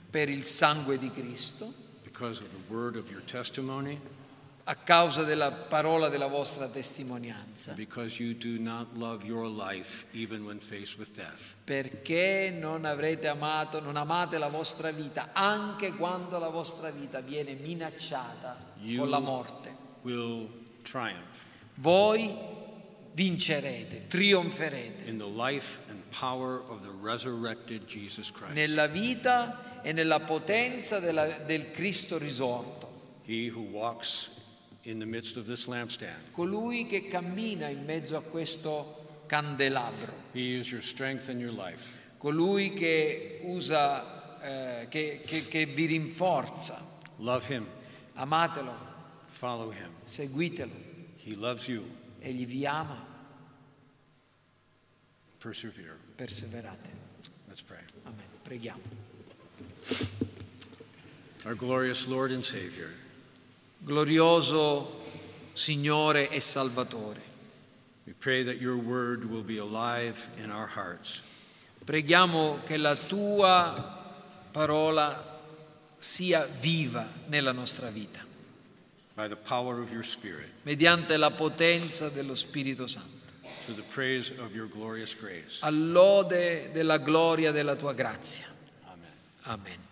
Per 0.10 0.30
il 0.30 0.44
sangue 0.46 0.98
di 0.98 1.10
Cristo, 1.12 1.74
because 2.04 2.42
of 2.42 2.48
the 2.50 2.74
word 2.74 2.96
of 2.96 3.10
your 3.12 3.22
testimony, 3.26 4.00
a 4.68 4.74
causa 4.76 5.24
della 5.24 5.52
parola 5.52 6.08
della 6.10 6.28
vostra 6.28 6.68
testimonianza, 6.70 7.74
because 7.76 8.18
you 8.24 8.34
do 8.34 8.58
not 8.58 8.88
love 8.96 9.24
your 9.26 9.46
life 9.46 10.06
even 10.14 10.44
when 10.46 10.60
faced 10.60 10.98
with 10.98 11.12
death. 11.14 11.54
perché 11.66 12.50
non 12.58 12.86
avrete 12.86 13.28
amato, 13.28 13.82
non 13.82 13.98
amate 13.98 14.38
la 14.38 14.48
vostra 14.48 14.90
vita 14.92 15.32
anche 15.34 15.92
quando 15.94 16.40
la 16.40 16.50
vostra 16.50 16.90
vita 16.90 17.20
viene 17.20 17.54
minacciata 17.56 18.58
You 18.82 19.02
con 19.02 19.10
la 19.10 19.20
morte. 19.20 19.76
will 20.04 20.50
triumph. 20.84 21.52
Voi 21.76 22.34
vincerete, 23.14 24.08
trionferete. 24.08 25.10
In 25.10 25.18
the 25.18 25.28
life 25.28 25.80
and 26.16 26.20
power 26.20 26.62
of 26.70 26.82
the 26.84 26.92
resurrected 27.02 27.86
Jesus 27.88 28.32
Christ. 28.32 28.54
nella 28.54 28.88
vita 28.88 29.82
e 29.84 29.92
nella 29.94 30.20
potenza 30.22 31.00
della- 31.00 31.40
del 31.46 31.72
Cristo 31.72 32.18
risorto. 32.18 33.22
He 33.26 33.50
who 33.50 33.62
walks 33.72 34.30
in 34.84 35.00
the 35.00 35.06
midst 35.06 35.36
of 35.38 35.46
this 35.46 35.66
lampstand. 35.68 36.32
colui 36.32 36.86
che 36.86 37.08
cammina 37.08 37.68
in 37.68 37.84
mezzo 37.86 38.16
a 38.18 38.22
questo 38.22 39.24
candelabro, 39.28 40.14
He 40.34 40.58
is 40.60 40.70
your 40.72 40.84
strength 40.84 41.30
and 41.30 41.40
your 41.40 41.52
life. 41.54 41.84
colui 42.18 42.74
che 42.74 43.42
usa, 43.44 44.42
eh, 44.82 44.88
che, 44.88 45.22
che- 45.26 45.48
che 45.48 45.66
vi 45.66 45.86
rinforza. 45.88 46.82
Love 47.18 47.46
him, 47.54 47.66
Amatelo, 48.14 48.74
follow 49.28 49.72
him. 49.72 49.90
seguitelo, 50.04 50.72
He 51.24 51.36
loves 51.36 51.68
you. 51.68 51.84
egli 52.20 52.46
vi 52.46 52.66
ama, 52.66 53.14
Persevere. 55.40 56.05
Perseverate. 56.16 56.94
Let's 57.48 57.62
pray. 57.62 57.80
Amen. 58.06 58.24
Preghiamo. 58.44 59.04
Our 61.46 61.56
glorious 61.56 62.08
Lord 62.08 62.32
and 62.32 62.44
Savior, 62.44 62.90
Glorioso 63.86 64.88
Signore 65.54 66.30
e 66.32 66.40
Salvatore, 66.40 67.22
we 68.08 68.14
pray 68.14 68.44
that 68.44 68.60
your 68.60 68.78
word 68.78 69.30
will 69.30 69.44
be 69.44 69.60
alive 69.60 70.28
in 70.44 70.50
our 70.52 70.68
hearts. 70.68 71.22
preghiamo 71.86 72.62
che 72.66 72.78
la 72.78 72.96
tua 72.96 74.02
parola 74.52 75.34
sia 75.98 76.44
viva 76.46 77.08
nella 77.28 77.52
nostra 77.52 77.90
vita, 77.90 78.26
by 79.14 79.28
the 79.28 79.36
power 79.36 79.80
of 79.80 79.92
your 79.92 80.04
Spirit, 80.04 80.50
mediante 80.64 81.16
la 81.16 81.30
potenza 81.30 82.10
dello 82.10 82.34
Spirito 82.34 82.88
Santo. 82.88 83.15
To 83.66 83.74
the 83.74 83.84
praise 83.94 84.32
of 84.40 84.54
your 84.56 84.68
glorious 84.68 85.16
grace. 85.16 85.60
all'ode 85.62 86.72
della 86.72 86.98
gloria 86.98 87.52
della 87.52 87.76
tua 87.76 87.94
grazia. 87.94 88.46
Amen. 88.86 89.12
Amen. 89.44 89.85